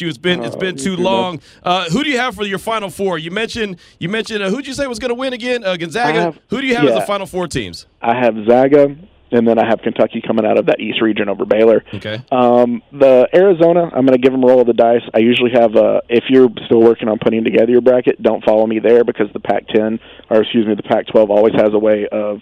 you. 0.00 0.08
It's 0.08 0.18
been, 0.18 0.42
it's 0.42 0.56
been 0.56 0.76
too 0.76 0.96
long. 0.96 1.40
Uh, 1.62 1.88
who 1.90 2.02
do 2.04 2.10
you 2.10 2.18
have 2.18 2.34
for 2.34 2.44
your 2.44 2.58
final 2.58 2.90
four? 2.90 3.18
You 3.18 3.30
mentioned, 3.30 3.76
you 3.98 4.08
mentioned, 4.08 4.42
uh, 4.42 4.50
who'd 4.50 4.66
you 4.66 4.74
say 4.74 4.86
was 4.86 4.98
going 4.98 5.10
to 5.10 5.14
win 5.14 5.32
again? 5.32 5.64
Uh, 5.64 5.76
Gonzaga. 5.76 6.20
Have- 6.20 6.38
who 6.48 6.60
do 6.60 6.66
you 6.66 6.74
have 6.76 6.84
as 6.86 6.94
the 6.94 7.00
final 7.06 7.26
four 7.26 7.46
teams? 7.48 7.86
i 8.00 8.14
have 8.18 8.34
zaga 8.48 8.96
and 9.30 9.46
then 9.48 9.58
i 9.58 9.64
have 9.66 9.80
kentucky 9.80 10.20
coming 10.26 10.44
out 10.44 10.58
of 10.58 10.66
that 10.66 10.80
east 10.80 11.00
region 11.00 11.28
over 11.28 11.44
baylor 11.44 11.84
Okay. 11.94 12.20
Um, 12.32 12.82
the 12.92 13.28
Arizona, 13.34 13.84
I'm 13.84 14.04
going 14.06 14.08
to 14.08 14.18
give 14.18 14.32
them 14.32 14.42
a 14.42 14.46
roll 14.46 14.60
of 14.60 14.66
the 14.66 14.72
dice. 14.72 15.02
I 15.14 15.18
usually 15.18 15.50
have 15.52 15.74
a. 15.76 16.02
If 16.08 16.24
you're 16.28 16.48
still 16.66 16.80
working 16.82 17.08
on 17.08 17.18
putting 17.18 17.44
together 17.44 17.70
your 17.70 17.80
bracket, 17.80 18.20
don't 18.22 18.42
follow 18.44 18.66
me 18.66 18.78
there 18.80 19.04
because 19.04 19.28
the 19.32 19.40
Pac-10 19.40 19.98
or 20.30 20.42
excuse 20.42 20.66
me, 20.66 20.74
the 20.74 20.82
Pac-12 20.82 21.28
always 21.30 21.54
has 21.54 21.70
a 21.72 21.78
way 21.78 22.06
of, 22.10 22.40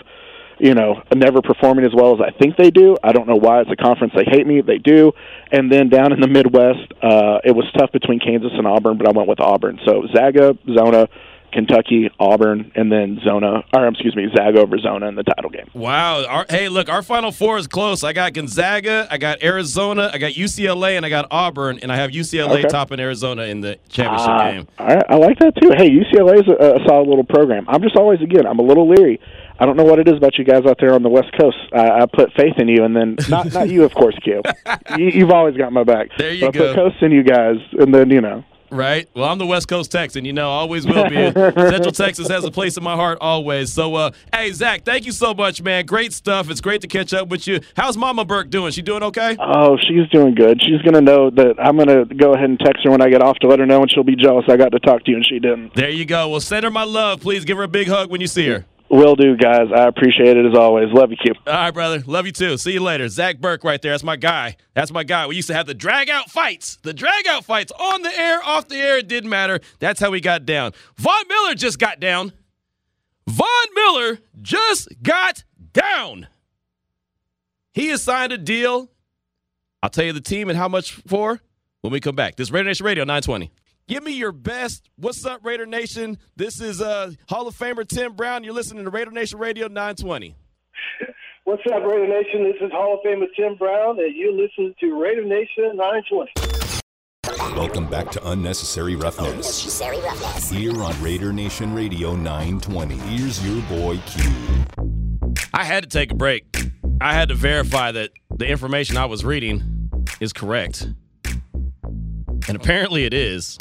you 0.60 0.74
know, 0.74 1.02
never 1.14 1.40
performing 1.42 1.84
as 1.84 1.92
well 1.94 2.14
as 2.14 2.20
I 2.20 2.30
think 2.38 2.56
they 2.56 2.70
do. 2.70 2.96
I 3.02 3.12
don't 3.12 3.26
know 3.26 3.36
why 3.36 3.60
it's 3.62 3.70
a 3.70 3.76
conference 3.76 4.12
they 4.14 4.24
hate 4.24 4.46
me. 4.46 4.60
They 4.60 4.78
do. 4.78 5.12
And 5.50 5.72
then 5.72 5.88
down 5.88 6.12
in 6.12 6.20
the 6.20 6.28
Midwest, 6.28 6.92
uh, 7.02 7.38
it 7.44 7.52
was 7.52 7.64
tough 7.76 7.90
between 7.92 8.20
Kansas 8.20 8.52
and 8.54 8.66
Auburn, 8.66 8.98
but 8.98 9.08
I 9.08 9.12
went 9.12 9.28
with 9.28 9.40
Auburn. 9.40 9.80
So 9.86 10.06
Zaga, 10.14 10.56
Zona. 10.72 11.08
Kentucky, 11.52 12.08
Auburn, 12.20 12.70
and 12.76 12.92
then 12.92 13.18
Zona, 13.26 13.64
or 13.74 13.88
excuse 13.88 14.14
me, 14.14 14.28
Zaga 14.36 14.60
over 14.60 14.78
Zona 14.78 15.08
in 15.08 15.16
the 15.16 15.24
title 15.24 15.50
game. 15.50 15.68
Wow. 15.74 16.24
Our, 16.24 16.46
hey, 16.48 16.68
look, 16.68 16.88
our 16.88 17.02
final 17.02 17.32
four 17.32 17.58
is 17.58 17.66
close. 17.66 18.04
I 18.04 18.12
got 18.12 18.34
Gonzaga, 18.34 19.08
I 19.10 19.18
got 19.18 19.42
Arizona, 19.42 20.10
I 20.14 20.18
got 20.18 20.34
UCLA, 20.34 20.96
and 20.96 21.04
I 21.04 21.08
got 21.08 21.26
Auburn, 21.32 21.80
and 21.82 21.90
I 21.90 21.96
have 21.96 22.10
UCLA 22.12 22.58
Okay. 22.60 22.68
topping 22.68 23.00
Arizona 23.00 23.42
in 23.46 23.62
the 23.62 23.78
championship 23.88 24.28
Ah, 24.28 24.50
game. 24.52 24.68
All 24.78 24.86
right, 24.86 25.04
I 25.08 25.16
like 25.16 25.40
that 25.40 25.56
too. 25.60 25.72
Hey, 25.76 25.90
UCLA 25.90 26.40
is 26.40 26.46
a, 26.46 26.76
a 26.80 26.86
solid 26.86 27.08
little 27.08 27.24
program. 27.24 27.64
I'm 27.68 27.82
just 27.82 27.96
always 27.96 28.20
again, 28.20 28.46
I'm 28.46 28.60
a 28.60 28.62
little 28.64 28.88
leery. 28.88 29.18
I 29.60 29.66
don't 29.66 29.76
know 29.76 29.84
what 29.84 29.98
it 29.98 30.08
is 30.08 30.16
about 30.16 30.38
you 30.38 30.44
guys 30.44 30.64
out 30.64 30.78
there 30.80 30.94
on 30.94 31.02
the 31.02 31.10
West 31.10 31.28
Coast. 31.38 31.58
I, 31.72 32.02
I 32.02 32.06
put 32.06 32.32
faith 32.32 32.54
in 32.56 32.68
you, 32.68 32.82
and 32.82 32.96
then 32.96 33.16
not 33.28 33.52
not 33.52 33.68
you, 33.68 33.84
of 33.84 33.92
course, 33.94 34.18
Q. 34.24 34.42
You, 34.96 35.06
you've 35.10 35.30
always 35.30 35.56
got 35.56 35.72
my 35.72 35.84
back. 35.84 36.08
There 36.16 36.32
you 36.32 36.46
but 36.46 36.56
I 36.56 36.58
go. 36.58 36.66
put 36.68 36.76
coast 36.76 37.02
in 37.02 37.12
you 37.12 37.22
guys, 37.22 37.56
and 37.78 37.94
then 37.94 38.10
you 38.10 38.22
know. 38.22 38.44
Right. 38.70 39.08
Well, 39.14 39.24
I'm 39.24 39.38
the 39.38 39.46
West 39.46 39.66
Coast 39.68 39.90
Texan. 39.90 40.24
You 40.24 40.32
know, 40.32 40.48
always 40.48 40.86
will 40.86 41.08
be. 41.08 41.16
Central 41.16 41.90
Texas 41.92 42.28
has 42.28 42.44
a 42.44 42.52
place 42.52 42.76
in 42.76 42.84
my 42.84 42.94
heart 42.94 43.18
always. 43.20 43.72
So, 43.72 43.96
uh, 43.96 44.12
hey, 44.32 44.52
Zach, 44.52 44.84
thank 44.84 45.06
you 45.06 45.12
so 45.12 45.34
much, 45.34 45.60
man. 45.60 45.86
Great 45.86 46.12
stuff. 46.12 46.48
It's 46.48 46.60
great 46.60 46.80
to 46.82 46.86
catch 46.86 47.12
up 47.12 47.28
with 47.28 47.48
you. 47.48 47.60
How's 47.76 47.96
Mama 47.96 48.24
Burke 48.24 48.48
doing? 48.48 48.70
She 48.70 48.82
doing 48.82 49.02
okay? 49.02 49.36
Oh, 49.40 49.76
she's 49.76 50.08
doing 50.10 50.36
good. 50.36 50.62
She's 50.62 50.80
gonna 50.82 51.00
know 51.00 51.30
that 51.30 51.56
I'm 51.58 51.76
gonna 51.76 52.04
go 52.04 52.32
ahead 52.34 52.48
and 52.48 52.60
text 52.60 52.84
her 52.84 52.90
when 52.92 53.02
I 53.02 53.10
get 53.10 53.22
off 53.22 53.38
to 53.38 53.48
let 53.48 53.58
her 53.58 53.66
know, 53.66 53.82
and 53.82 53.90
she'll 53.90 54.04
be 54.04 54.16
jealous 54.16 54.44
I 54.48 54.56
got 54.56 54.70
to 54.70 54.78
talk 54.78 55.04
to 55.04 55.10
you 55.10 55.16
and 55.16 55.26
she 55.26 55.40
didn't. 55.40 55.74
There 55.74 55.90
you 55.90 56.04
go. 56.04 56.28
Well, 56.28 56.40
send 56.40 56.64
her 56.64 56.70
my 56.70 56.84
love. 56.84 57.20
Please 57.20 57.44
give 57.44 57.56
her 57.56 57.64
a 57.64 57.68
big 57.68 57.88
hug 57.88 58.08
when 58.08 58.20
you 58.20 58.28
see 58.28 58.46
her. 58.48 58.66
Will 58.90 59.14
do, 59.14 59.36
guys. 59.36 59.68
I 59.72 59.86
appreciate 59.86 60.36
it 60.36 60.44
as 60.44 60.58
always. 60.58 60.88
Love 60.92 61.12
you, 61.12 61.16
Q. 61.16 61.32
All 61.46 61.52
right, 61.52 61.70
brother. 61.70 62.02
Love 62.06 62.26
you 62.26 62.32
too. 62.32 62.56
See 62.56 62.72
you 62.72 62.82
later. 62.82 63.08
Zach 63.08 63.40
Burke 63.40 63.62
right 63.62 63.80
there. 63.80 63.92
That's 63.92 64.02
my 64.02 64.16
guy. 64.16 64.56
That's 64.74 64.90
my 64.90 65.04
guy. 65.04 65.28
We 65.28 65.36
used 65.36 65.46
to 65.46 65.54
have 65.54 65.66
the 65.66 65.74
drag 65.74 66.10
out 66.10 66.28
fights. 66.28 66.76
The 66.82 66.92
drag 66.92 67.28
out 67.28 67.44
fights 67.44 67.70
on 67.70 68.02
the 68.02 68.12
air, 68.18 68.40
off 68.44 68.66
the 68.66 68.74
air. 68.74 68.98
It 68.98 69.06
didn't 69.06 69.30
matter. 69.30 69.60
That's 69.78 70.00
how 70.00 70.10
we 70.10 70.20
got 70.20 70.44
down. 70.44 70.72
Von 70.96 71.22
Miller 71.28 71.54
just 71.54 71.78
got 71.78 72.00
down. 72.00 72.32
Von 73.28 73.46
Miller 73.76 74.18
just 74.42 74.88
got 75.04 75.44
down. 75.72 76.26
He 77.72 77.88
has 77.88 78.02
signed 78.02 78.32
a 78.32 78.38
deal. 78.38 78.90
I'll 79.84 79.90
tell 79.90 80.04
you 80.04 80.12
the 80.12 80.20
team 80.20 80.48
and 80.48 80.58
how 80.58 80.66
much 80.66 80.94
for 81.06 81.40
when 81.82 81.92
we 81.92 82.00
come 82.00 82.16
back. 82.16 82.34
This 82.34 82.48
is 82.48 82.52
Raider 82.52 82.68
Nation 82.68 82.84
Radio 82.84 83.04
920. 83.04 83.52
Give 83.90 84.04
me 84.04 84.12
your 84.12 84.30
best. 84.30 84.88
What's 84.94 85.26
up, 85.26 85.44
Raider 85.44 85.66
Nation? 85.66 86.16
This 86.36 86.60
is 86.60 86.80
uh, 86.80 87.10
Hall 87.28 87.48
of 87.48 87.58
Famer 87.58 87.84
Tim 87.84 88.12
Brown. 88.12 88.44
You're 88.44 88.54
listening 88.54 88.84
to 88.84 88.90
Raider 88.90 89.10
Nation 89.10 89.40
Radio 89.40 89.66
920. 89.66 90.36
What's 91.44 91.62
up, 91.66 91.82
Raider 91.82 92.06
Nation? 92.06 92.44
This 92.44 92.54
is 92.64 92.70
Hall 92.70 92.94
of 92.94 93.00
Famer 93.04 93.26
Tim 93.34 93.56
Brown, 93.56 93.98
and 93.98 94.14
you 94.14 94.30
listen 94.30 94.72
to 94.78 95.02
Raider 95.02 95.24
Nation 95.24 95.72
920. 95.74 96.30
Welcome 97.58 97.90
back 97.90 98.12
to 98.12 98.30
Unnecessary 98.30 98.94
Roughness. 98.94 99.28
Unnecessary 99.28 99.98
roughness. 99.98 100.48
Here 100.48 100.80
on 100.80 101.02
Raider 101.02 101.32
Nation 101.32 101.74
Radio 101.74 102.14
920. 102.14 102.94
Here's 102.94 103.44
your 103.44 103.60
boy 103.62 103.98
Q. 104.06 104.22
I 105.52 105.64
had 105.64 105.82
to 105.82 105.88
take 105.88 106.12
a 106.12 106.14
break. 106.14 106.44
I 107.00 107.12
had 107.12 107.30
to 107.30 107.34
verify 107.34 107.90
that 107.90 108.12
the 108.30 108.46
information 108.46 108.96
I 108.96 109.06
was 109.06 109.24
reading 109.24 109.90
is 110.20 110.32
correct. 110.32 110.86
And 112.48 112.56
apparently 112.56 113.04
it 113.04 113.12
is. 113.12 113.58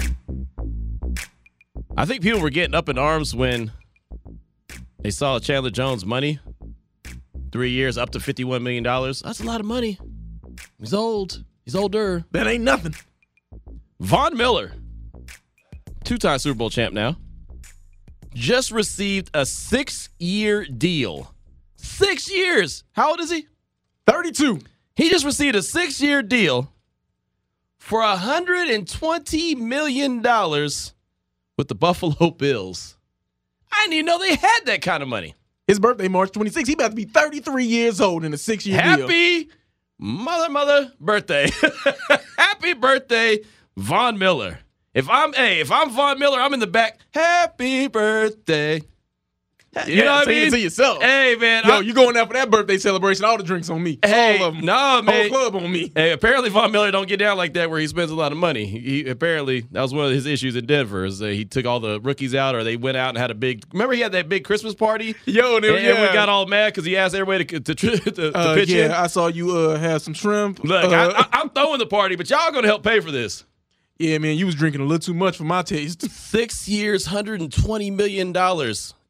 I 1.99 2.05
think 2.05 2.23
people 2.23 2.39
were 2.39 2.49
getting 2.49 2.75
up 2.75 2.87
in 2.87 2.97
arms 2.97 3.35
when 3.35 3.73
they 5.01 5.09
saw 5.11 5.37
Chandler 5.37 5.69
Jones' 5.69 6.05
money. 6.05 6.39
Three 7.51 7.71
years, 7.71 7.97
up 7.97 8.11
to 8.11 8.19
$51 8.19 8.61
million. 8.61 8.83
That's 8.83 9.41
a 9.41 9.43
lot 9.43 9.59
of 9.59 9.65
money. 9.65 9.99
He's 10.79 10.93
old. 10.93 11.43
He's 11.65 11.75
older. 11.75 12.23
that 12.31 12.47
ain't 12.47 12.63
nothing. 12.63 12.95
Von 13.99 14.37
Miller, 14.37 14.71
two 16.05 16.17
time 16.17 16.39
Super 16.39 16.57
Bowl 16.57 16.69
champ 16.69 16.93
now, 16.93 17.17
just 18.33 18.71
received 18.71 19.29
a 19.33 19.45
six 19.45 20.07
year 20.19 20.63
deal. 20.63 21.35
Six 21.75 22.31
years. 22.31 22.85
How 22.93 23.09
old 23.09 23.19
is 23.19 23.29
he? 23.29 23.45
32. 24.07 24.61
He 24.95 25.09
just 25.09 25.25
received 25.25 25.57
a 25.57 25.61
six 25.61 25.99
year 25.99 26.23
deal 26.23 26.71
for 27.77 27.99
$120 28.01 29.57
million 29.57 30.21
with 31.59 31.67
the 31.67 31.75
Buffalo 31.75 32.31
Bills. 32.31 32.95
I 33.69 33.81
didn't 33.83 33.93
even 33.95 34.05
know 34.05 34.17
they 34.17 34.33
had 34.33 34.59
that 34.65 34.81
kind 34.81 35.03
of 35.03 35.09
money. 35.09 35.35
His 35.67 35.77
birthday, 35.77 36.07
March 36.07 36.31
26th. 36.31 36.65
He 36.65 36.73
about 36.73 36.91
to 36.91 36.95
be 36.95 37.03
33 37.03 37.65
years 37.65 37.99
old 37.99 38.23
in 38.23 38.33
a 38.33 38.37
six 38.37 38.65
year 38.65 38.81
deal. 38.81 39.01
Happy 39.01 39.49
mother, 39.99 40.49
mother 40.49 40.93
birthday. 41.01 41.51
Happy 42.37 42.73
birthday, 42.73 43.39
Von 43.75 44.17
Miller. 44.17 44.59
If 44.93 45.09
I'm 45.09 45.33
hey, 45.33 45.59
if 45.59 45.69
I'm 45.69 45.89
Von 45.91 46.17
Miller, 46.17 46.39
I'm 46.39 46.53
in 46.53 46.61
the 46.61 46.65
back. 46.65 46.97
Happy 47.13 47.87
birthday. 47.87 48.81
You 49.87 49.93
Yeah, 49.97 50.03
know 50.05 50.11
what 50.13 50.27
I 50.27 50.31
mean? 50.31 50.51
to 50.51 50.59
yourself. 50.59 50.99
Hey 51.01 51.35
man, 51.39 51.63
Yo, 51.63 51.75
I- 51.75 51.79
you 51.81 51.93
going 51.93 52.17
out 52.17 52.27
for 52.27 52.33
that 52.33 52.49
birthday 52.49 52.77
celebration? 52.79 53.23
All 53.23 53.37
the 53.37 53.43
drinks 53.43 53.69
on 53.69 53.83
me. 53.83 53.99
Hey, 54.03 54.39
all 54.39 54.47
of 54.47 54.55
them. 54.55 54.65
no, 54.65 54.73
Whole 54.75 55.01
man. 55.03 55.29
club 55.29 55.55
on 55.55 55.71
me. 55.71 55.91
Hey, 55.95 56.11
apparently 56.11 56.49
Von 56.49 56.71
Miller 56.71 56.89
don't 56.89 57.07
get 57.07 57.17
down 57.17 57.37
like 57.37 57.53
that 57.53 57.69
where 57.69 57.79
he 57.79 57.85
spends 57.85 58.09
a 58.09 58.15
lot 58.15 58.31
of 58.31 58.39
money. 58.39 58.65
He, 58.65 59.07
apparently 59.07 59.61
that 59.71 59.81
was 59.81 59.93
one 59.93 60.05
of 60.07 60.11
his 60.11 60.25
issues 60.25 60.55
in 60.55 60.65
Denver 60.65 61.05
is 61.05 61.19
that 61.19 61.33
he 61.33 61.45
took 61.45 61.67
all 61.67 61.79
the 61.79 62.01
rookies 62.01 62.33
out 62.33 62.55
or 62.55 62.63
they 62.63 62.77
went 62.77 62.97
out 62.97 63.09
and 63.09 63.17
had 63.19 63.29
a 63.29 63.35
big. 63.35 63.63
Remember 63.71 63.93
he 63.93 64.01
had 64.01 64.11
that 64.13 64.27
big 64.27 64.43
Christmas 64.43 64.73
party. 64.73 65.15
Yo, 65.25 65.57
and 65.57 65.65
And 65.65 65.83
yeah. 65.83 66.13
got 66.13 66.29
all 66.29 66.47
mad 66.47 66.73
because 66.73 66.85
he 66.85 66.97
asked 66.97 67.13
everybody 67.13 67.45
to 67.45 67.59
to, 67.59 67.75
to, 67.75 68.11
to 68.11 68.35
Uh, 68.35 68.55
pitch 68.55 68.69
yeah, 68.69 68.85
in. 68.85 68.91
I 68.91 69.05
saw 69.05 69.27
you 69.27 69.55
uh, 69.55 69.77
have 69.77 70.01
some 70.01 70.15
shrimp. 70.15 70.63
Look, 70.63 70.83
Uh, 70.85 71.13
I, 71.15 71.19
I, 71.21 71.27
I'm 71.41 71.49
throwing 71.51 71.77
the 71.77 71.85
party, 71.85 72.15
but 72.15 72.27
y'all 72.29 72.51
gonna 72.51 72.67
help 72.67 72.81
pay 72.83 73.01
for 73.01 73.11
this. 73.11 73.45
Yeah, 73.99 74.17
man, 74.17 74.37
you 74.37 74.45
was 74.45 74.55
drinking 74.55 74.79
a 74.79 74.85
little 74.85 74.99
too 74.99 75.13
much 75.13 75.35
for 75.35 75.43
my 75.43 75.61
taste. 75.61 76.01
Six 76.09 76.69
years, 76.69 77.05
$120 77.07 77.93
million. 77.93 78.33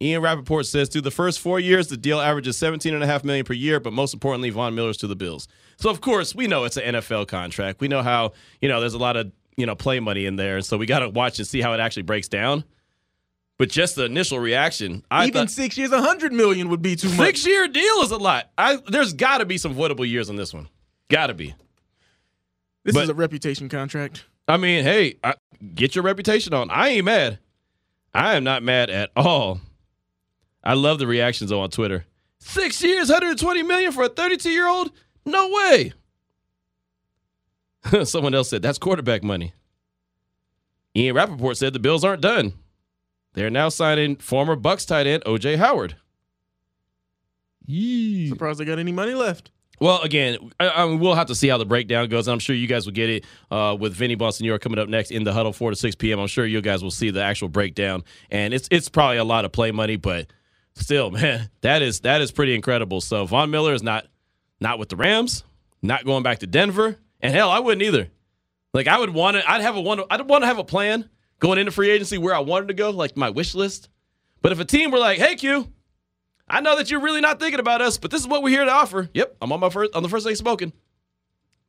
Ian 0.02 0.22
Rapoport 0.24 0.66
says 0.66 0.90
through 0.90 1.02
the 1.02 1.12
first 1.12 1.40
four 1.40 1.60
years, 1.60 1.90
the 1.90 1.98
deal 1.98 2.20
averages 2.20 2.58
17.5 2.58 3.24
million 3.24 3.46
per 3.46 3.54
year, 3.54 3.80
but 3.80 3.94
most 3.94 4.16
importantly, 4.16 4.50
Von 4.50 4.74
Miller's 4.74 4.98
to 4.98 5.08
the 5.08 5.16
Bills. 5.16 5.48
So, 5.78 5.92
of 5.92 6.02
course, 6.02 6.34
we 6.34 6.48
know 6.48 6.64
it's 6.64 6.76
an 6.78 6.96
NFL 6.96 7.28
contract. 7.28 7.82
We 7.82 7.88
know 7.88 8.02
how, 8.02 8.34
you 8.62 8.68
know, 8.68 8.80
there's 8.80 8.96
a 8.96 8.98
lot 9.00 9.16
of, 9.16 9.32
you 9.58 9.68
know, 9.68 9.76
play 9.76 10.00
money 10.00 10.26
in 10.26 10.38
there. 10.38 10.56
And 10.56 10.66
so 10.66 10.76
we 10.76 10.88
got 10.88 11.00
to 11.00 11.10
watch 11.10 11.38
and 11.38 11.48
see 11.48 11.62
how 11.62 11.74
it 11.74 11.80
actually 11.80 12.04
breaks 12.04 12.28
down. 12.28 12.64
But 13.60 13.70
just 13.70 13.96
the 13.96 14.06
initial 14.06 14.40
reaction, 14.40 15.04
I 15.12 15.28
Even 15.28 15.42
thought 15.42 15.52
six 15.52 15.78
years, 15.78 15.92
a 15.92 16.02
hundred 16.02 16.34
million 16.34 16.70
would 16.70 16.82
be 16.82 16.96
too 16.96 17.10
much. 17.10 17.18
six 17.18 17.46
year 17.46 17.68
deal 17.68 18.02
is 18.02 18.10
a 18.10 18.18
lot. 18.18 18.50
I 18.58 18.78
There's 18.88 19.14
got 19.14 19.40
to 19.40 19.46
be 19.46 19.58
some 19.60 19.76
voidable 19.76 20.10
years 20.10 20.30
on 20.32 20.38
this 20.38 20.52
one. 20.54 20.68
Got 21.10 21.28
to 21.28 21.34
be. 21.36 21.54
This 22.86 22.96
but- 22.96 23.04
is 23.04 23.10
a 23.10 23.14
reputation 23.14 23.70
contract. 23.70 24.26
I 24.50 24.58
mean, 24.58 24.84
hey, 24.84 25.20
I, 25.24 25.36
get 25.76 25.96
your 25.96 26.04
reputation 26.04 26.56
on. 26.56 26.72
I 26.72 26.90
ain't 26.90 27.06
mad. 27.06 27.38
I 28.16 28.36
am 28.36 28.44
not 28.44 28.64
mad 28.64 28.90
at 28.90 29.12
all. 29.16 29.62
I 30.64 30.74
love 30.74 30.98
the 30.98 31.06
reactions 31.06 31.52
on 31.52 31.70
Twitter. 31.70 32.06
Six 32.40 32.82
years, 32.82 33.10
120 33.10 33.62
million 33.64 33.92
for 33.92 34.04
a 34.04 34.10
32 34.10 34.50
year 34.50 34.68
old? 34.68 34.92
No 35.24 35.50
way. 35.50 35.94
Someone 38.04 38.34
else 38.34 38.50
said 38.50 38.64
that's 38.64 38.80
quarterback 38.80 39.24
money. 39.24 39.54
Ian 40.96 41.16
Rapoport 41.16 41.56
said 41.56 41.74
the 41.74 41.80
Bills 41.80 42.04
aren't 42.04 42.22
done. 42.22 42.54
They're 43.34 43.52
now 43.52 43.70
signing 43.70 44.16
former 44.16 44.56
Bucks 44.56 44.84
tight 44.84 45.06
end 45.06 45.24
OJ 45.26 45.58
Howard. 45.58 45.96
Yee. 47.68 48.30
Surprised 48.30 48.60
they 48.60 48.66
got 48.66 48.80
any 48.80 48.92
money 48.92 49.14
left. 49.14 49.52
Well, 49.80 50.02
again, 50.02 50.52
I, 50.60 50.68
I 50.68 50.86
we'll 50.86 51.16
have 51.16 51.28
to 51.28 51.36
see 51.36 51.48
how 51.48 51.58
the 51.58 51.66
breakdown 51.66 52.10
goes. 52.10 52.28
I'm 52.28 52.40
sure 52.40 52.56
you 52.56 52.68
guys 52.68 52.86
will 52.86 52.94
get 52.94 53.10
it 53.10 53.26
uh, 53.50 53.78
with 53.80 53.94
Vinny 53.94 54.16
Bonsignore 54.16 54.60
coming 54.60 54.80
up 54.80 54.90
next 54.90 55.12
in 55.12 55.24
the 55.24 55.34
huddle, 55.34 55.54
four 55.54 55.70
to 55.70 55.76
six 55.76 55.96
p.m. 55.96 56.20
I'm 56.20 56.28
sure 56.28 56.46
you 56.46 56.62
guys 56.62 56.84
will 56.84 56.92
see 56.92 57.10
the 57.12 57.24
actual 57.24 57.48
breakdown, 57.50 58.04
and 58.30 58.54
it's 58.54 58.68
it's 58.72 58.90
probably 58.90 59.18
a 59.18 59.24
lot 59.24 59.46
of 59.46 59.52
play 59.52 59.72
money, 59.72 59.96
but 59.96 60.28
still, 60.76 61.12
man, 61.12 61.50
that 61.62 61.82
is 61.82 62.02
that 62.02 62.22
is 62.22 62.32
pretty 62.32 62.56
incredible. 62.56 63.02
So 63.02 63.26
Von 63.26 63.52
Miller 63.52 63.74
is 63.74 63.84
not 63.84 64.06
not 64.60 64.80
with 64.80 64.90
the 64.90 64.96
Rams, 64.96 65.44
not 65.82 66.06
going 66.06 66.24
back 66.24 66.40
to 66.40 66.48
Denver, 66.48 66.98
and 67.22 67.34
hell, 67.34 67.50
I 67.50 67.60
wouldn't 67.60 67.82
either. 67.82 68.10
Like 68.74 68.88
I 68.88 69.00
would 69.00 69.12
want 69.12 69.38
to, 69.38 69.50
I'd 69.50 69.62
have 69.62 69.76
a 69.76 69.82
one, 69.82 70.02
I'd 70.10 70.28
want 70.28 70.44
to 70.44 70.48
have 70.48 70.60
a 70.60 70.64
plan 70.64 71.10
going 71.40 71.58
into 71.58 71.72
free 71.72 71.90
agency 71.90 72.18
where 72.18 72.36
I 72.36 72.40
wanted 72.40 72.68
to 72.68 72.74
go, 72.74 72.90
like 72.92 73.18
my 73.18 73.30
wish 73.30 73.56
list. 73.56 73.90
But 74.42 74.52
if 74.52 74.60
a 74.60 74.66
team 74.66 74.92
were 74.92 75.00
like, 75.00 75.18
"Hey, 75.18 75.36
Q, 75.36 75.68
I 76.50 76.62
know 76.62 76.76
that 76.78 76.90
you're 76.90 77.02
really 77.02 77.22
not 77.22 77.40
thinking 77.40 77.60
about 77.60 77.82
us, 77.82 77.98
but 77.98 78.12
this 78.12 78.22
is 78.22 78.28
what 78.28 78.42
we're 78.44 78.50
here 78.50 78.66
to 78.66 78.72
offer." 78.72 79.10
Yep, 79.14 79.38
I'm 79.42 79.52
on 79.52 79.60
my 79.60 79.70
first 79.70 79.94
on 79.96 80.04
the 80.04 80.10
first 80.10 80.26
day 80.26 80.34
smoking. 80.34 80.74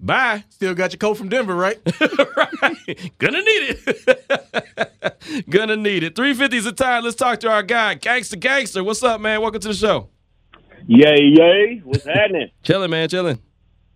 Bye. 0.03 0.45
Still 0.49 0.74
got 0.74 0.93
your 0.93 0.99
coat 0.99 1.14
from 1.18 1.28
Denver, 1.28 1.55
right? 1.55 1.78
right. 2.37 3.12
Gonna 3.18 3.43
need 3.43 3.76
it. 3.87 5.45
Gonna 5.51 5.76
need 5.76 6.03
it. 6.03 6.14
350 6.16 6.57
is 6.57 6.64
the 6.64 6.72
time. 6.72 7.05
Let's 7.05 7.16
talk 7.16 7.41
to 7.41 7.51
our 7.51 7.62
guy, 7.62 7.95
Gangster 7.95 8.37
Gangster. 8.37 8.83
What's 8.83 9.03
up, 9.03 9.20
man? 9.20 9.41
Welcome 9.43 9.61
to 9.61 9.68
the 9.68 9.74
show. 9.74 10.09
Yay, 10.87 11.20
yay. 11.35 11.83
What's 11.85 12.05
happening? 12.05 12.51
Chilling, 12.62 12.91
man, 12.91 13.09
chilling. 13.11 13.39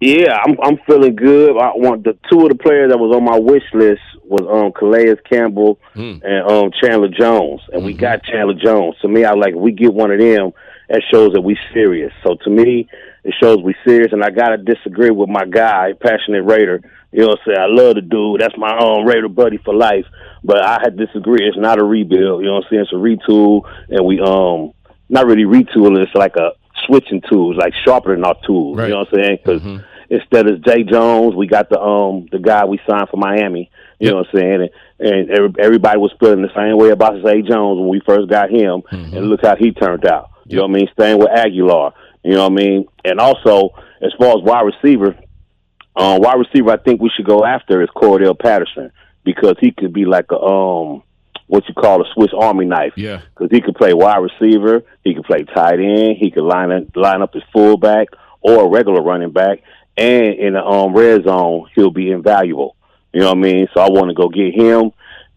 Yeah, 0.01 0.37
I'm 0.45 0.57
I'm 0.63 0.77
feeling 0.87 1.17
good. 1.17 1.57
I 1.57 1.71
want 1.75 2.05
the 2.05 2.19
two 2.31 2.43
of 2.43 2.49
the 2.51 2.55
players 2.57 2.91
that 2.91 2.99
was 2.99 3.17
on 3.17 3.25
my 3.25 3.39
wish 3.39 3.63
list 3.73 4.03
was 4.25 4.43
um 4.43 4.73
Calais 4.73 5.15
Campbell 5.31 5.79
Hmm. 5.95 6.17
and 6.23 6.51
um 6.51 6.71
Chandler 6.83 7.09
Jones. 7.09 7.63
And 7.73 7.79
Mm-hmm. 7.79 7.87
we 7.87 7.95
got 7.95 8.23
Chandler 8.25 8.55
Jones. 8.55 8.97
To 9.01 9.09
me 9.09 9.25
I 9.25 9.33
like 9.33 9.55
if 9.55 9.61
we 9.61 9.73
get 9.73 9.95
one 9.95 10.11
of 10.11 10.19
them, 10.21 10.53
that 10.89 11.03
shows 11.11 11.33
that 11.33 11.41
we 11.41 11.59
serious. 11.73 12.13
So 12.23 12.37
to 12.45 12.51
me, 12.51 12.89
it 13.25 13.35
shows 13.41 13.63
we 13.63 13.75
serious 13.87 14.13
and 14.13 14.23
I 14.23 14.31
gotta 14.31 14.59
disagree 14.59 15.11
with 15.11 15.29
my 15.29 15.45
guy, 15.45 15.93
passionate 16.01 16.43
Raider. 16.43 16.81
You 17.13 17.23
know 17.23 17.29
what 17.29 17.41
I'm 17.47 17.55
saying? 17.55 17.59
I 17.61 17.67
love 17.67 17.95
the 17.95 18.03
dude. 18.03 18.41
That's 18.41 18.57
my 18.59 18.77
own 18.79 19.07
Raider 19.07 19.29
buddy 19.29 19.59
for 19.59 19.75
life. 19.75 20.05
But 20.43 20.63
I 20.63 20.81
had 20.83 20.99
to 20.99 21.07
disagree. 21.07 21.47
It's 21.47 21.57
not 21.57 21.81
a 21.81 21.85
rebuild, 21.85 22.43
you 22.43 22.49
know 22.49 22.55
what 22.55 22.65
I'm 22.65 22.71
saying? 22.71 22.83
It's 22.83 22.93
a 22.93 22.97
retool 22.97 23.63
and 23.89 24.05
we 24.05 24.21
um 24.21 24.73
not 25.09 25.27
really 25.27 25.45
retool, 25.45 25.99
it's 26.03 26.15
like 26.15 26.37
a 26.37 26.53
switching 26.87 27.23
tools, 27.31 27.57
like 27.57 27.73
sharpening 27.85 28.25
our 28.25 28.37
tools. 28.47 28.77
You 28.89 28.95
know 28.95 29.01
what 29.01 29.09
I'm 29.09 29.25
saying? 29.25 29.39
Because 29.45 29.63
instead 30.11 30.47
of 30.49 30.63
Zay 30.69 30.83
Jones, 30.83 31.35
we 31.35 31.47
got 31.47 31.69
the 31.71 31.81
um 31.81 32.27
the 32.31 32.39
guy 32.39 32.65
we 32.65 32.81
signed 32.89 33.09
for 33.11 33.17
Miami. 33.17 33.71
You 33.99 34.11
know 34.11 34.17
what 34.17 34.27
I'm 34.35 34.41
saying? 34.41 34.69
And, 34.99 35.31
and 35.31 35.59
everybody 35.59 35.99
was 35.99 36.13
feeling 36.21 36.43
the 36.43 36.55
same 36.55 36.77
way 36.77 36.91
about 36.91 37.23
Zay 37.25 37.43
Jones 37.43 37.79
when 37.79 37.89
we 37.89 38.01
first 38.05 38.29
got 38.29 38.51
him, 38.51 38.83
and 38.91 39.29
look 39.29 39.41
how 39.43 39.57
he 39.57 39.73
turned 39.73 40.05
out. 40.07 40.31
You 40.47 40.57
know 40.57 40.63
what 40.63 40.71
I 40.71 40.75
mean? 40.75 40.89
Staying 40.93 41.19
with 41.19 41.31
Aguilar. 41.31 41.93
You 42.23 42.33
know 42.33 42.49
what 42.49 42.53
I 42.53 42.55
mean? 42.55 42.87
And 43.05 43.21
also, 43.21 43.71
as 44.01 44.13
far 44.19 44.37
as 44.37 44.43
wide 44.43 44.63
receiver, 44.63 45.17
um, 45.97 46.21
wide 46.21 46.39
receiver, 46.39 46.71
I 46.71 46.77
think 46.79 47.01
we 47.01 47.11
should 47.15 47.27
go 47.27 47.45
after 47.45 47.83
is 47.83 47.89
Cordell 47.95 48.39
Patterson 48.39 48.91
because 49.25 49.57
he 49.61 49.71
could 49.73 49.93
be 49.93 50.05
like 50.05 50.31
a 50.31 50.39
um 50.39 51.03
what 51.47 51.69
you 51.69 51.75
call 51.75 52.01
a 52.01 52.05
Swiss 52.15 52.31
Army 52.37 52.65
knife. 52.65 52.95
Yeah. 52.97 53.21
because 53.35 53.51
he 53.51 53.61
could 53.61 53.75
play 53.75 53.93
wide 53.93 54.19
receiver, 54.19 54.83
he 55.03 55.15
could 55.15 55.25
play 55.25 55.45
tight 55.45 55.79
end, 55.79 56.17
he 56.19 56.31
could 56.31 56.45
line 56.45 56.73
up, 56.73 56.85
line 56.97 57.23
up 57.23 57.35
as 57.35 57.43
fullback 57.53 58.09
or 58.41 58.65
a 58.65 58.69
regular 58.69 59.03
running 59.03 59.31
back, 59.31 59.61
and 59.97 60.35
in 60.35 60.55
the 60.55 60.65
um, 60.65 60.95
red 60.95 61.25
zone 61.25 61.69
he'll 61.75 61.91
be 61.91 62.11
invaluable. 62.11 62.77
You 63.13 63.21
know 63.21 63.29
what 63.29 63.39
I 63.39 63.41
mean? 63.41 63.69
So 63.75 63.81
I 63.81 63.91
want 63.91 64.09
to 64.09 64.15
go 64.15 64.29
get 64.29 64.55
him, 64.55 64.91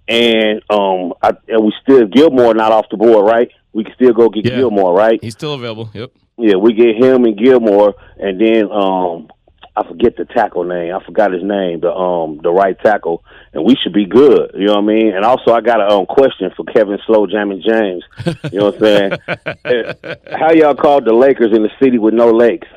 and 0.07 0.61
um, 0.69 1.13
I, 1.21 1.31
and 1.47 1.63
we 1.63 1.73
still 1.81 2.07
Gilmore 2.07 2.53
not 2.53 2.71
off 2.71 2.85
the 2.89 2.97
board, 2.97 3.25
right? 3.25 3.49
We 3.73 3.83
can 3.83 3.93
still 3.95 4.13
go 4.13 4.29
get 4.29 4.45
Yeah. 4.45 4.57
Gilmore, 4.57 4.93
right? 4.93 5.19
He's 5.21 5.33
still 5.33 5.53
available. 5.53 5.89
Yep. 5.93 6.11
Yeah, 6.37 6.55
we 6.55 6.73
get 6.73 6.95
him 6.95 7.25
and 7.25 7.37
Gilmore, 7.37 7.95
and 8.17 8.39
then 8.39 8.71
um, 8.71 9.27
I 9.75 9.87
forget 9.87 10.15
the 10.17 10.25
tackle 10.25 10.63
name. 10.63 10.93
I 10.93 11.03
forgot 11.03 11.31
his 11.31 11.43
name. 11.43 11.81
The 11.81 11.91
um, 11.91 12.39
the 12.41 12.51
right 12.51 12.77
tackle, 12.79 13.23
and 13.53 13.63
we 13.63 13.75
should 13.75 13.93
be 13.93 14.05
good. 14.05 14.51
You 14.53 14.67
know 14.67 14.73
what 14.75 14.83
I 14.83 14.87
mean? 14.87 15.15
And 15.15 15.25
also, 15.25 15.51
I 15.51 15.61
got 15.61 15.81
a 15.81 15.87
um, 15.95 16.05
question 16.05 16.51
for 16.55 16.63
Kevin 16.65 16.99
Slow 17.05 17.27
Jamming 17.27 17.63
James. 17.63 18.03
You 18.51 18.59
know 18.59 18.65
what 18.71 18.75
I'm 18.75 18.79
saying? 18.81 20.15
How 20.39 20.51
y'all 20.51 20.75
called 20.75 21.05
the 21.05 21.13
Lakers 21.13 21.55
in 21.55 21.63
the 21.63 21.71
city 21.81 21.97
with 21.97 22.13
no 22.13 22.31
lakes? 22.31 22.67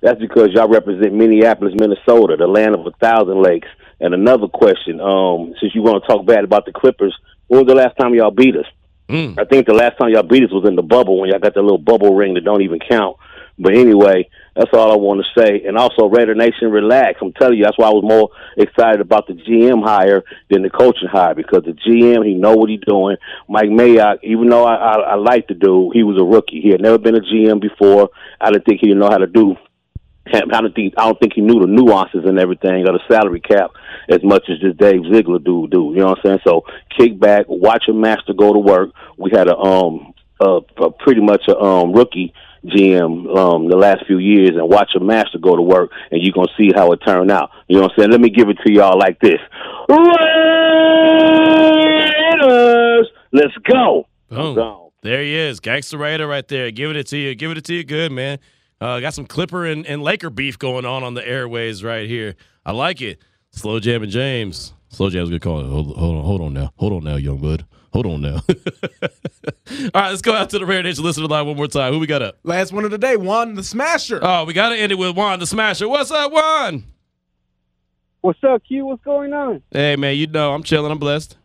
That's 0.00 0.20
because 0.20 0.50
y'all 0.52 0.68
represent 0.68 1.14
Minneapolis, 1.14 1.74
Minnesota, 1.76 2.36
the 2.36 2.46
land 2.46 2.74
of 2.74 2.86
a 2.86 2.90
thousand 3.00 3.42
lakes. 3.42 3.68
And 4.00 4.14
another 4.14 4.48
question, 4.48 5.00
um, 5.00 5.54
since 5.60 5.74
you 5.74 5.82
want 5.82 6.02
to 6.02 6.06
talk 6.06 6.26
bad 6.26 6.44
about 6.44 6.66
the 6.66 6.72
Clippers, 6.72 7.16
when 7.46 7.60
was 7.60 7.68
the 7.68 7.74
last 7.74 7.96
time 7.96 8.14
y'all 8.14 8.30
beat 8.30 8.56
us? 8.56 8.66
Mm. 9.08 9.38
I 9.38 9.44
think 9.44 9.66
the 9.66 9.74
last 9.74 9.98
time 9.98 10.10
y'all 10.10 10.22
beat 10.22 10.44
us 10.44 10.52
was 10.52 10.66
in 10.66 10.76
the 10.76 10.82
bubble 10.82 11.20
when 11.20 11.30
y'all 11.30 11.38
got 11.38 11.54
that 11.54 11.62
little 11.62 11.78
bubble 11.78 12.14
ring 12.14 12.34
that 12.34 12.44
don't 12.44 12.62
even 12.62 12.78
count. 12.78 13.16
But 13.58 13.74
anyway, 13.74 14.28
that's 14.56 14.70
all 14.72 14.90
I 14.90 14.96
want 14.96 15.24
to 15.24 15.40
say. 15.40 15.62
And 15.64 15.78
also, 15.78 16.06
Raider 16.06 16.34
Nation, 16.34 16.70
relax. 16.70 17.18
I'm 17.22 17.32
telling 17.32 17.58
you, 17.58 17.64
that's 17.64 17.78
why 17.78 17.86
I 17.86 17.92
was 17.92 18.02
more 18.02 18.30
excited 18.56 19.00
about 19.00 19.28
the 19.28 19.34
GM 19.34 19.84
hire 19.84 20.24
than 20.50 20.62
the 20.62 20.70
coaching 20.70 21.08
hire 21.08 21.34
because 21.34 21.62
the 21.64 21.72
GM, 21.72 22.26
he 22.26 22.34
know 22.34 22.56
what 22.56 22.70
he's 22.70 22.80
doing. 22.80 23.16
Mike 23.48 23.70
Mayock, 23.70 24.18
even 24.24 24.48
though 24.48 24.64
I, 24.64 24.74
I, 24.74 24.94
I 25.00 25.14
like 25.14 25.46
the 25.46 25.54
dude, 25.54 25.94
he 25.94 26.02
was 26.02 26.20
a 26.20 26.24
rookie. 26.24 26.60
He 26.60 26.70
had 26.70 26.80
never 26.80 26.98
been 26.98 27.14
a 27.14 27.20
GM 27.20 27.60
before. 27.60 28.10
I 28.40 28.50
didn't 28.50 28.64
think 28.64 28.80
he 28.80 28.88
didn't 28.88 29.00
know 29.00 29.10
how 29.10 29.18
to 29.18 29.28
do 29.28 29.56
I 30.32 30.40
don't 30.60 30.74
think 30.74 30.94
I 30.96 31.04
don't 31.04 31.18
think 31.20 31.34
he 31.34 31.40
knew 31.42 31.60
the 31.60 31.66
nuances 31.66 32.24
and 32.24 32.38
everything 32.38 32.88
of 32.88 32.94
the 32.94 33.00
salary 33.08 33.40
cap 33.40 33.72
as 34.08 34.22
much 34.22 34.48
as 34.48 34.58
this 34.60 34.74
Dave 34.76 35.02
Ziegler 35.12 35.38
dude 35.38 35.70
do. 35.70 35.92
You 35.94 36.00
know 36.00 36.06
what 36.08 36.18
I'm 36.18 36.24
saying? 36.24 36.38
So 36.44 36.64
kick 36.96 37.18
back, 37.20 37.46
watch 37.48 37.84
a 37.88 37.92
master 37.92 38.32
go 38.32 38.52
to 38.52 38.58
work. 38.58 38.90
We 39.18 39.30
had 39.32 39.48
a 39.48 39.56
um 39.56 40.14
a, 40.40 40.60
a 40.78 40.90
pretty 40.90 41.20
much 41.20 41.42
a 41.48 41.56
um 41.58 41.92
rookie 41.92 42.32
GM 42.64 43.36
um 43.36 43.68
the 43.68 43.76
last 43.76 44.06
few 44.06 44.18
years 44.18 44.52
and 44.56 44.66
watch 44.68 44.94
a 44.96 45.00
master 45.00 45.38
go 45.38 45.54
to 45.54 45.62
work 45.62 45.90
and 46.10 46.22
you're 46.22 46.32
gonna 46.32 46.48
see 46.56 46.70
how 46.74 46.92
it 46.92 46.98
turned 47.04 47.30
out. 47.30 47.50
You 47.68 47.76
know 47.76 47.82
what 47.82 47.92
I'm 47.92 47.98
saying? 47.98 48.10
Let 48.10 48.20
me 48.20 48.30
give 48.30 48.48
it 48.48 48.58
to 48.66 48.72
y'all 48.72 48.98
like 48.98 49.20
this. 49.20 49.40
Raiders, 51.74 53.08
let's 53.32 53.54
go. 53.70 54.06
Boom. 54.30 54.80
There 55.02 55.20
he 55.22 55.34
is, 55.34 55.60
Gangster 55.60 55.98
Raider 55.98 56.26
right 56.26 56.48
there. 56.48 56.70
Giving 56.70 56.96
it 56.96 57.06
to 57.08 57.18
you. 57.18 57.34
Giving 57.34 57.58
it 57.58 57.64
to 57.66 57.74
you 57.74 57.84
good, 57.84 58.10
man. 58.10 58.38
Uh, 58.84 59.00
got 59.00 59.14
some 59.14 59.24
Clipper 59.24 59.64
and, 59.64 59.86
and 59.86 60.02
Laker 60.02 60.28
beef 60.28 60.58
going 60.58 60.84
on 60.84 61.02
on 61.02 61.14
the 61.14 61.26
airways 61.26 61.82
right 61.82 62.06
here. 62.06 62.34
I 62.66 62.72
like 62.72 63.00
it. 63.00 63.18
Slow 63.50 63.80
Jam 63.80 64.02
and 64.02 64.12
James. 64.12 64.74
Slow 64.90 65.08
Jam's 65.08 65.30
good 65.30 65.40
call. 65.40 65.64
Hold, 65.64 65.96
hold 65.96 66.16
on, 66.16 66.22
hold 66.22 66.40
on 66.42 66.52
now. 66.52 66.70
Hold 66.76 66.92
on 66.92 67.02
now, 67.02 67.16
young 67.16 67.38
bud. 67.38 67.64
Hold 67.94 68.04
on 68.04 68.20
now. 68.20 68.42
All 68.50 69.90
right, 69.94 70.10
let's 70.10 70.20
go 70.20 70.34
out 70.34 70.50
to 70.50 70.58
the 70.58 70.66
Raider 70.66 70.82
Nation 70.82 71.02
listener 71.02 71.26
line 71.28 71.46
one 71.46 71.56
more 71.56 71.66
time. 71.66 71.94
Who 71.94 71.98
we 71.98 72.06
got 72.06 72.20
up? 72.20 72.36
Last 72.42 72.74
one 72.74 72.84
of 72.84 72.90
the 72.90 72.98
day, 72.98 73.16
Juan 73.16 73.54
the 73.54 73.62
Smasher. 73.62 74.18
Oh, 74.20 74.44
we 74.44 74.52
got 74.52 74.68
to 74.68 74.76
end 74.76 74.92
it 74.92 74.96
with 74.96 75.16
Juan 75.16 75.38
the 75.38 75.46
Smasher. 75.46 75.88
What's 75.88 76.10
up, 76.10 76.30
Juan? 76.30 76.84
What's 78.20 78.44
up, 78.44 78.64
Q? 78.68 78.84
What's 78.84 79.02
going 79.02 79.32
on? 79.32 79.62
Hey, 79.70 79.96
man, 79.96 80.14
you 80.14 80.26
know 80.26 80.52
I'm 80.52 80.62
chilling. 80.62 80.92
I'm 80.92 80.98
blessed. 80.98 81.38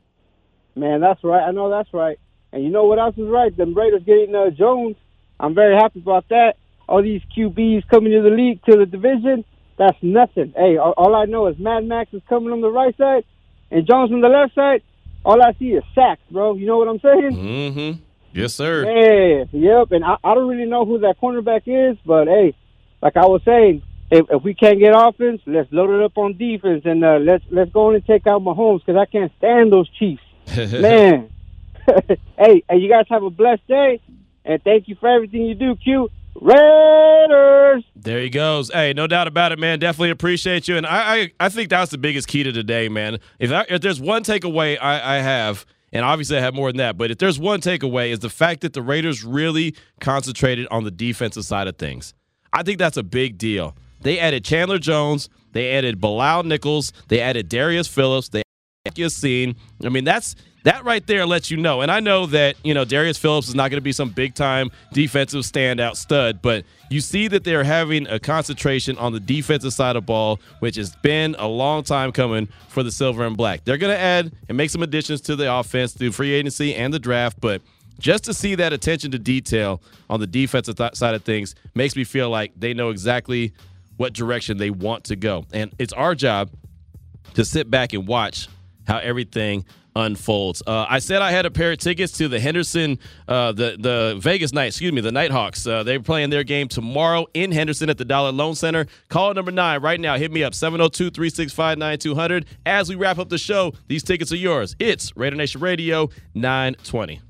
Man, 0.75 0.99
that's 0.99 1.23
right. 1.23 1.47
I 1.47 1.51
know 1.51 1.69
that's 1.69 1.93
right. 1.93 2.19
And 2.51 2.65
you 2.65 2.69
know 2.69 2.83
what 2.83 2.99
else 2.99 3.17
is 3.17 3.29
right? 3.29 3.55
The 3.55 3.65
Raiders 3.65 4.03
getting 4.05 4.35
uh, 4.35 4.49
Jones. 4.49 4.97
I'm 5.39 5.55
very 5.55 5.77
happy 5.77 5.99
about 5.99 6.27
that. 6.31 6.57
All 6.89 7.03
these 7.03 7.21
QBs 7.37 7.87
coming 7.87 8.11
to 8.11 8.21
the 8.21 8.35
league, 8.35 8.63
to 8.65 8.77
the 8.77 8.85
division, 8.85 9.45
that's 9.77 9.97
nothing. 10.01 10.53
Hey, 10.55 10.77
all, 10.77 10.93
all 10.97 11.15
I 11.15 11.25
know 11.25 11.47
is 11.47 11.57
Mad 11.59 11.85
Max 11.85 12.13
is 12.13 12.21
coming 12.27 12.51
on 12.51 12.61
the 12.61 12.69
right 12.71 12.95
side 12.97 13.23
and 13.71 13.87
Jones 13.87 14.11
on 14.11 14.21
the 14.21 14.27
left 14.27 14.55
side. 14.55 14.81
All 15.23 15.41
I 15.41 15.53
see 15.59 15.69
is 15.69 15.83
sacks, 15.93 16.21
bro. 16.31 16.55
You 16.55 16.65
know 16.65 16.77
what 16.77 16.87
I'm 16.87 16.99
saying? 16.99 17.31
Mm-hmm. 17.31 18.01
Yes, 18.33 18.53
sir. 18.53 18.85
Yeah, 18.85 19.45
yep. 19.51 19.91
And 19.91 20.03
I, 20.03 20.17
I 20.23 20.33
don't 20.33 20.47
really 20.47 20.69
know 20.69 20.85
who 20.85 20.99
that 20.99 21.15
cornerback 21.21 21.63
is, 21.65 21.97
but 22.05 22.27
hey, 22.27 22.55
like 23.01 23.17
I 23.17 23.25
was 23.25 23.41
saying, 23.43 23.83
if, 24.11 24.25
if 24.29 24.43
we 24.43 24.53
can't 24.53 24.79
get 24.79 24.93
offense, 24.95 25.41
let's 25.45 25.71
load 25.71 25.89
it 25.91 26.03
up 26.03 26.17
on 26.17 26.37
defense 26.37 26.83
and 26.85 27.03
uh, 27.03 27.17
let's 27.21 27.43
let's 27.51 27.71
go 27.71 27.89
in 27.89 27.95
and 27.95 28.05
take 28.05 28.27
out 28.27 28.41
Mahomes 28.41 28.83
because 28.85 28.99
I 28.99 29.05
can't 29.05 29.31
stand 29.37 29.71
those 29.71 29.89
Chiefs, 29.89 30.23
man. 30.57 31.29
hey, 32.37 32.63
hey, 32.69 32.77
you 32.77 32.89
guys 32.89 33.05
have 33.09 33.23
a 33.23 33.29
blessed 33.29 33.67
day, 33.67 34.01
and 34.45 34.63
thank 34.63 34.87
you 34.87 34.95
for 34.95 35.09
everything 35.09 35.43
you 35.43 35.55
do, 35.55 35.75
Q. 35.75 36.09
Raiders. 36.41 37.83
There 37.95 38.19
he 38.19 38.29
goes. 38.29 38.71
Hey, 38.71 38.93
no 38.93 39.07
doubt 39.07 39.27
about 39.27 39.51
it, 39.51 39.59
man. 39.59 39.79
Definitely 39.79 40.11
appreciate 40.11 40.67
you, 40.67 40.77
and 40.77 40.85
I 40.85 41.15
I, 41.15 41.31
I 41.39 41.49
think 41.49 41.69
that's 41.69 41.91
the 41.91 41.97
biggest 41.97 42.27
key 42.27 42.43
to 42.43 42.51
today, 42.51 42.89
man. 42.89 43.19
If 43.39 43.51
I, 43.51 43.65
if 43.69 43.81
there's 43.81 43.99
one 43.99 44.23
takeaway 44.23 44.77
I, 44.81 45.17
I 45.17 45.19
have. 45.19 45.65
And 45.91 46.05
obviously, 46.05 46.37
I 46.37 46.41
have 46.41 46.53
more 46.53 46.69
than 46.69 46.77
that. 46.77 46.99
But 46.99 47.09
if 47.09 47.17
there's 47.17 47.39
one 47.39 47.61
takeaway, 47.61 48.11
is 48.11 48.19
the 48.19 48.29
fact 48.29 48.61
that 48.61 48.73
the 48.73 48.81
Raiders 48.83 49.23
really 49.23 49.75
concentrated 49.99 50.67
on 50.69 50.83
the 50.83 50.91
defensive 50.91 51.45
side 51.45 51.67
of 51.67 51.77
things. 51.77 52.13
I 52.53 52.61
think 52.61 52.77
that's 52.77 52.95
a 52.95 53.01
big 53.01 53.39
deal. 53.39 53.75
They 54.01 54.19
added 54.19 54.45
Chandler 54.45 54.77
Jones, 54.77 55.29
they 55.51 55.71
added 55.71 55.99
Bilal 55.99 56.43
Nichols, 56.43 56.93
they 57.07 57.19
added 57.19 57.49
Darius 57.49 57.87
Phillips, 57.87 58.29
they 58.29 58.43
added 58.85 58.99
Ya-Sin. 58.99 59.55
I 59.83 59.89
mean, 59.89 60.03
that's 60.03 60.35
that 60.63 60.83
right 60.83 61.05
there 61.07 61.25
lets 61.25 61.49
you 61.49 61.57
know. 61.57 61.81
And 61.81 61.91
I 61.91 61.99
know 61.99 62.25
that, 62.27 62.55
you 62.63 62.73
know, 62.73 62.85
Darius 62.85 63.17
Phillips 63.17 63.47
is 63.47 63.55
not 63.55 63.69
going 63.69 63.77
to 63.77 63.81
be 63.81 63.91
some 63.91 64.09
big 64.09 64.35
time 64.35 64.71
defensive 64.91 65.41
standout 65.41 65.95
stud, 65.95 66.41
but 66.41 66.65
you 66.89 67.01
see 67.01 67.27
that 67.27 67.43
they're 67.43 67.63
having 67.63 68.07
a 68.07 68.19
concentration 68.19 68.97
on 68.97 69.13
the 69.13 69.19
defensive 69.19 69.73
side 69.73 69.95
of 69.95 70.05
ball, 70.05 70.39
which 70.59 70.75
has 70.75 70.95
been 70.97 71.35
a 71.39 71.47
long 71.47 71.83
time 71.83 72.11
coming 72.11 72.47
for 72.67 72.83
the 72.83 72.91
silver 72.91 73.25
and 73.25 73.37
black. 73.37 73.63
They're 73.63 73.77
going 73.77 73.93
to 73.93 73.99
add 73.99 74.31
and 74.47 74.57
make 74.57 74.69
some 74.69 74.83
additions 74.83 75.21
to 75.21 75.35
the 75.35 75.53
offense 75.53 75.93
through 75.93 76.11
free 76.11 76.31
agency 76.31 76.75
and 76.75 76.93
the 76.93 76.99
draft, 76.99 77.39
but 77.39 77.61
just 77.99 78.23
to 78.25 78.33
see 78.33 78.55
that 78.55 78.73
attention 78.73 79.11
to 79.11 79.19
detail 79.19 79.81
on 80.09 80.19
the 80.19 80.27
defensive 80.27 80.75
th- 80.75 80.95
side 80.95 81.15
of 81.15 81.23
things 81.23 81.53
makes 81.75 81.95
me 81.95 82.03
feel 82.05 82.29
like 82.29 82.53
they 82.57 82.73
know 82.73 82.89
exactly 82.89 83.53
what 83.97 84.13
direction 84.13 84.57
they 84.57 84.69
want 84.69 85.03
to 85.05 85.15
go. 85.17 85.45
And 85.51 85.73
it's 85.77 85.91
our 85.93 86.15
job 86.15 86.49
to 87.33 87.43
sit 87.43 87.69
back 87.69 87.93
and 87.93 88.07
watch 88.07 88.47
how 88.87 88.97
everything 88.99 89.65
unfolds. 89.99 90.63
Uh, 90.65 90.85
I 90.89 90.99
said 90.99 91.21
I 91.21 91.31
had 91.31 91.45
a 91.45 91.51
pair 91.51 91.71
of 91.71 91.77
tickets 91.77 92.13
to 92.13 92.27
the 92.27 92.39
Henderson, 92.39 92.97
uh, 93.27 93.51
the 93.51 93.77
the 93.79 94.17
Vegas 94.19 94.53
night. 94.53 94.67
Excuse 94.67 94.91
me, 94.93 95.01
the 95.01 95.11
Knight 95.11 95.31
Hawks. 95.31 95.65
Uh, 95.67 95.83
they're 95.83 95.99
playing 95.99 96.29
their 96.29 96.43
game 96.43 96.67
tomorrow 96.67 97.27
in 97.33 97.51
Henderson 97.51 97.89
at 97.89 97.97
the 97.97 98.05
Dollar 98.05 98.31
Loan 98.31 98.55
Center. 98.55 98.87
Call 99.09 99.33
number 99.33 99.51
nine 99.51 99.81
right 99.81 99.99
now. 99.99 100.17
Hit 100.17 100.31
me 100.31 100.43
up 100.43 100.53
702-365-9200. 100.53 102.45
As 102.65 102.89
we 102.89 102.95
wrap 102.95 103.19
up 103.19 103.29
the 103.29 103.37
show, 103.37 103.73
these 103.87 104.03
tickets 104.03 104.31
are 104.31 104.37
yours. 104.37 104.75
It's 104.79 105.15
Raider 105.15 105.35
Nation 105.35 105.61
Radio 105.61 106.09
920. 106.33 107.21